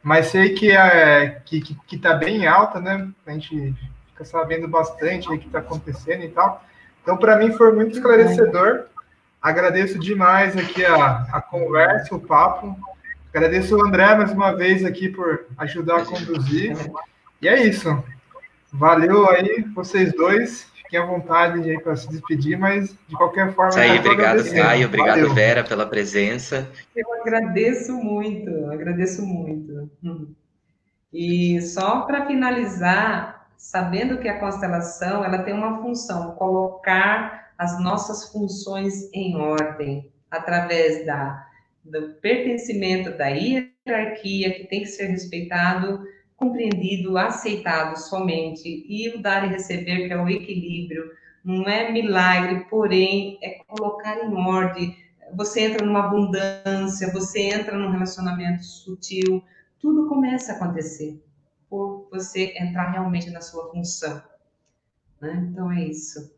Mas 0.00 0.26
sei 0.26 0.54
que 0.54 0.70
é 0.70 1.42
que, 1.44 1.60
que, 1.60 1.74
que 1.74 1.98
tá 1.98 2.14
bem 2.14 2.46
alta, 2.46 2.80
né? 2.80 3.10
A 3.26 3.32
gente 3.32 3.74
fica 4.08 4.24
sabendo 4.24 4.68
bastante 4.68 5.28
o 5.28 5.38
que 5.38 5.46
está 5.46 5.58
acontecendo 5.58 6.22
e 6.22 6.28
tal. 6.28 6.64
Então, 7.02 7.16
para 7.16 7.36
mim, 7.36 7.52
foi 7.52 7.72
muito 7.74 7.96
esclarecedor. 7.96 8.86
Agradeço 9.40 9.98
demais 9.98 10.56
aqui 10.56 10.84
a, 10.84 11.26
a 11.32 11.40
conversa, 11.40 12.14
o 12.14 12.20
papo. 12.20 12.76
Agradeço 13.32 13.76
o 13.76 13.86
André 13.86 14.14
mais 14.14 14.32
uma 14.32 14.54
vez 14.54 14.84
aqui 14.84 15.08
por 15.08 15.46
ajudar 15.56 15.98
a 15.98 16.04
conduzir. 16.04 16.76
E 17.40 17.48
é 17.48 17.62
isso. 17.66 18.02
Valeu 18.72 19.28
aí, 19.30 19.64
vocês 19.74 20.12
dois. 20.12 20.68
Fiquem 20.74 21.00
à 21.00 21.06
vontade 21.06 21.70
aí 21.70 21.80
para 21.80 21.96
se 21.96 22.08
despedir, 22.10 22.58
mas 22.58 22.94
de 23.08 23.16
qualquer 23.16 23.54
forma. 23.54 23.70
Isso 23.70 23.78
aí, 23.78 23.98
obrigado, 23.98 24.50
Caio. 24.52 24.86
Obrigado, 24.88 25.20
Valeu. 25.20 25.34
Vera, 25.34 25.64
pela 25.64 25.86
presença. 25.86 26.68
Eu 26.94 27.06
agradeço 27.20 27.94
muito, 27.94 28.50
agradeço 28.70 29.24
muito. 29.24 29.88
E 31.12 31.60
só 31.62 32.02
para 32.02 32.26
finalizar, 32.26 33.46
sabendo 33.56 34.18
que 34.18 34.28
a 34.28 34.38
constelação 34.38 35.24
ela 35.24 35.38
tem 35.38 35.54
uma 35.54 35.80
função, 35.80 36.32
colocar 36.32 37.49
as 37.60 37.78
nossas 37.78 38.32
funções 38.32 39.12
em 39.12 39.36
ordem 39.36 40.10
através 40.30 41.04
da 41.04 41.46
do 41.84 42.14
pertencimento 42.14 43.10
da 43.18 43.26
hierarquia 43.26 44.54
que 44.54 44.66
tem 44.66 44.80
que 44.80 44.86
ser 44.86 45.08
respeitado 45.08 46.02
compreendido, 46.36 47.18
aceitado 47.18 47.96
somente, 47.96 48.86
e 48.88 49.10
o 49.10 49.20
dar 49.20 49.44
e 49.44 49.48
receber, 49.48 50.06
que 50.06 50.12
é 50.12 50.16
o 50.16 50.28
equilíbrio, 50.28 51.10
não 51.44 51.68
é 51.68 51.92
milagre, 51.92 52.64
porém 52.70 53.38
é 53.42 53.62
colocar 53.64 54.24
em 54.24 54.34
ordem. 54.34 54.96
Você 55.34 55.60
entra 55.60 55.84
numa 55.84 56.06
abundância, 56.06 57.12
você 57.12 57.40
entra 57.40 57.76
num 57.76 57.90
relacionamento 57.90 58.64
sutil, 58.64 59.44
tudo 59.78 60.08
começa 60.08 60.52
a 60.52 60.56
acontecer 60.56 61.22
por 61.68 62.08
você 62.10 62.54
entrar 62.58 62.90
realmente 62.90 63.28
na 63.30 63.42
sua 63.42 63.70
função. 63.70 64.22
Né? 65.20 65.46
Então 65.50 65.70
é 65.70 65.84
isso. 65.84 66.34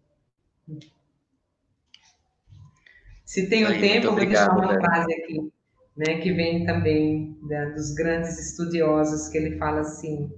Se 3.33 3.47
tem 3.47 3.65
o 3.65 3.81
tempo, 3.81 4.09
eu 4.09 4.15
vou 4.15 4.27
deixar 4.27 4.51
uma 4.51 4.79
frase 4.79 5.11
aqui, 5.11 5.51
né, 5.97 6.19
que 6.19 6.35
vem 6.35 6.67
também 6.67 7.35
né, 7.45 7.71
dos 7.71 7.95
grandes 7.95 8.39
estudiosos, 8.39 9.29
que 9.29 9.39
ele 9.39 9.57
fala 9.57 9.81
assim: 9.81 10.31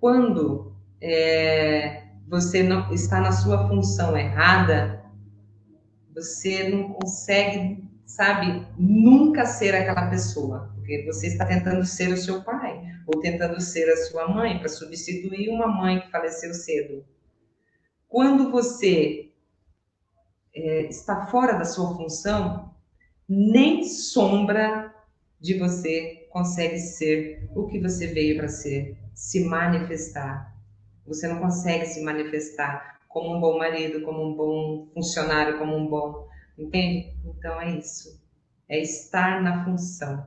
quando 0.00 0.74
é, 1.00 2.02
você 2.26 2.64
não 2.64 2.92
está 2.92 3.20
na 3.20 3.30
sua 3.30 3.68
função 3.68 4.16
errada, 4.16 5.04
você 6.12 6.68
não 6.68 6.94
consegue, 6.94 7.88
sabe, 8.04 8.66
nunca 8.76 9.46
ser 9.46 9.76
aquela 9.76 10.10
pessoa, 10.10 10.72
porque 10.74 11.04
você 11.06 11.28
está 11.28 11.46
tentando 11.46 11.84
ser 11.84 12.12
o 12.12 12.16
seu 12.16 12.42
pai 12.42 12.82
ou 13.06 13.20
tentando 13.20 13.60
ser 13.60 13.88
a 13.88 13.96
sua 13.98 14.26
mãe 14.26 14.58
para 14.58 14.68
substituir 14.68 15.48
uma 15.48 15.68
mãe 15.68 16.00
que 16.00 16.10
faleceu 16.10 16.52
cedo. 16.52 17.04
Quando 18.08 18.50
você 18.50 19.25
é, 20.56 20.88
está 20.88 21.26
fora 21.26 21.52
da 21.52 21.64
sua 21.64 21.94
função, 21.94 22.74
nem 23.28 23.84
sombra 23.84 24.94
de 25.38 25.58
você 25.58 26.26
consegue 26.30 26.78
ser 26.78 27.50
o 27.54 27.66
que 27.66 27.78
você 27.78 28.06
veio 28.06 28.38
para 28.38 28.48
ser, 28.48 28.96
se 29.14 29.44
manifestar. 29.44 30.56
Você 31.06 31.28
não 31.28 31.40
consegue 31.40 31.84
se 31.86 32.02
manifestar 32.02 33.00
como 33.06 33.36
um 33.36 33.40
bom 33.40 33.58
marido, 33.58 34.02
como 34.02 34.24
um 34.24 34.34
bom 34.34 34.88
funcionário, 34.94 35.58
como 35.58 35.76
um 35.76 35.86
bom. 35.86 36.26
Entende? 36.58 37.14
Então 37.24 37.60
é 37.60 37.78
isso. 37.78 38.20
É 38.68 38.80
estar 38.80 39.42
na 39.42 39.64
função. 39.64 40.26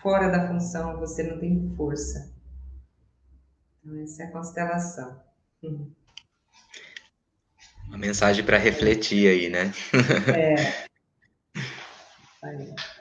Fora 0.00 0.30
da 0.30 0.48
função, 0.48 0.98
você 0.98 1.24
não 1.24 1.38
tem 1.38 1.74
força. 1.76 2.32
Então, 3.80 4.00
essa 4.00 4.22
é 4.22 4.26
a 4.26 4.30
constelação. 4.30 5.20
Uhum. 5.62 5.90
Uma 7.90 7.98
mensagem 7.98 8.44
para 8.44 8.56
refletir 8.56 9.28
aí, 9.28 9.48
né? 9.50 9.72
é. 10.32 10.86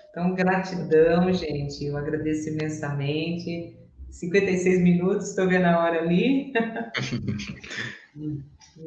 Então, 0.09 0.33
gratidão, 0.33 1.31
gente. 1.31 1.85
Eu 1.85 1.95
agradeço 1.95 2.49
imensamente. 2.49 3.77
56 4.09 4.81
minutos, 4.81 5.29
estou 5.29 5.47
vendo 5.47 5.65
a 5.65 5.79
hora 5.79 5.99
ali. 6.01 6.51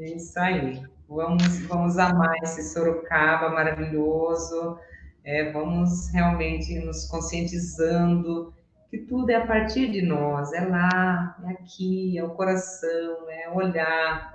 é 0.01 0.17
isso 0.17 0.39
aí. 0.41 0.83
Vamos, 1.09 1.61
vamos 1.67 1.97
amar 1.99 2.35
esse 2.43 2.73
Sorocaba 2.73 3.51
maravilhoso. 3.51 4.77
É, 5.25 5.53
vamos 5.53 6.11
realmente 6.13 6.81
nos 6.81 7.07
conscientizando 7.07 8.53
que 8.91 8.99
tudo 8.99 9.31
é 9.31 9.37
a 9.37 9.47
partir 9.47 9.91
de 9.91 10.03
nós, 10.03 10.53
é 10.53 10.67
lá, 10.67 11.39
é 11.47 11.53
aqui, 11.53 12.19
é 12.19 12.25
o 12.25 12.31
coração, 12.31 13.31
é 13.31 13.49
olhar, 13.49 14.32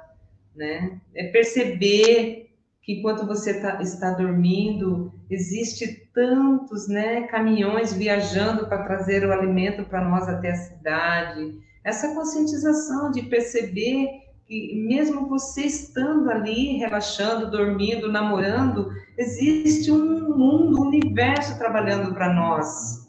né? 0.57 0.99
É 1.15 1.27
perceber 1.27 2.49
que 2.81 2.93
enquanto 2.93 3.27
você 3.27 3.59
tá, 3.59 3.81
está 3.81 4.11
dormindo, 4.11 5.13
existe 5.29 6.09
tantos, 6.13 6.87
né, 6.87 7.27
caminhões 7.27 7.93
viajando 7.93 8.65
para 8.67 8.83
trazer 8.83 9.25
o 9.25 9.31
alimento 9.31 9.83
para 9.83 10.01
nós 10.07 10.27
até 10.27 10.51
a 10.51 10.55
cidade. 10.55 11.59
Essa 11.83 12.15
conscientização 12.15 13.11
de 13.11 13.23
perceber 13.23 14.07
que 14.45 14.73
mesmo 14.87 15.27
você 15.27 15.63
estando 15.63 16.31
ali, 16.31 16.77
relaxando, 16.77 17.51
dormindo, 17.51 18.09
namorando, 18.09 18.89
existe 19.17 19.91
um 19.91 20.37
mundo, 20.37 20.79
um 20.79 20.87
universo 20.87 21.57
trabalhando 21.57 22.13
para 22.13 22.33
nós. 22.33 23.05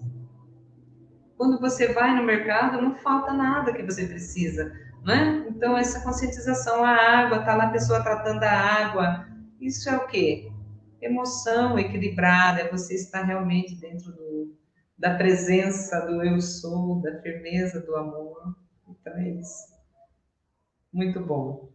Quando 1.36 1.60
você 1.60 1.92
vai 1.92 2.16
no 2.16 2.24
mercado, 2.24 2.82
não 2.82 2.96
falta 2.96 3.32
nada 3.32 3.72
que 3.72 3.84
você 3.84 4.06
precisa, 4.06 4.72
né? 5.04 5.46
Então, 5.48 5.76
essa 5.76 6.02
conscientização, 6.02 6.84
a 6.84 6.90
água, 6.90 7.40
tá 7.40 7.54
lá 7.54 7.64
a 7.64 7.70
pessoa 7.70 8.02
tratando 8.02 8.42
a 8.42 8.50
água, 8.50 9.26
isso 9.60 9.88
é 9.88 9.96
o 9.96 10.06
quê? 10.06 10.50
Emoção 11.00 11.78
equilibrada, 11.78 12.60
é 12.60 12.70
você 12.70 12.94
estar 12.94 13.22
realmente 13.22 13.74
dentro 13.76 14.12
do, 14.12 14.56
da 14.96 15.14
presença 15.14 16.00
do 16.06 16.22
eu 16.22 16.40
sou, 16.40 17.00
da 17.00 17.20
firmeza 17.22 17.80
do 17.80 17.96
amor. 17.96 18.56
Então, 18.88 19.16
é 19.16 19.28
isso. 19.30 19.78
Muito 20.92 21.20
bom. 21.20 21.68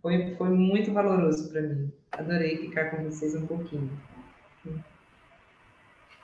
Foi, 0.00 0.34
foi 0.36 0.48
muito 0.48 0.92
valoroso 0.92 1.50
para 1.50 1.62
mim. 1.62 1.92
Adorei 2.12 2.58
ficar 2.58 2.90
com 2.90 3.04
vocês 3.04 3.34
um 3.34 3.46
pouquinho. 3.46 3.90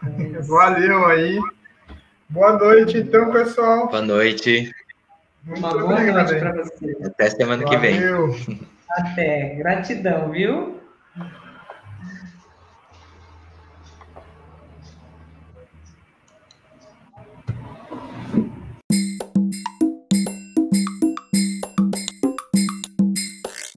É 0.03 0.41
Valeu 0.43 1.07
aí. 1.07 1.39
Boa 2.29 2.59
noite, 2.59 2.99
então, 2.99 3.33
pessoal. 3.33 3.89
Boa 3.89 4.03
noite. 4.03 4.71
Muito 5.45 5.59
Uma 5.61 5.71
boa 5.71 6.03
noite 6.03 6.35
para 6.37 6.53
vocês. 6.53 6.97
Até 7.05 7.31
semana 7.31 7.65
Valeu. 7.65 7.81
que 7.81 7.87
vem. 7.87 8.01
Até. 8.91 9.55
Gratidão, 9.57 10.31
viu? 10.31 10.78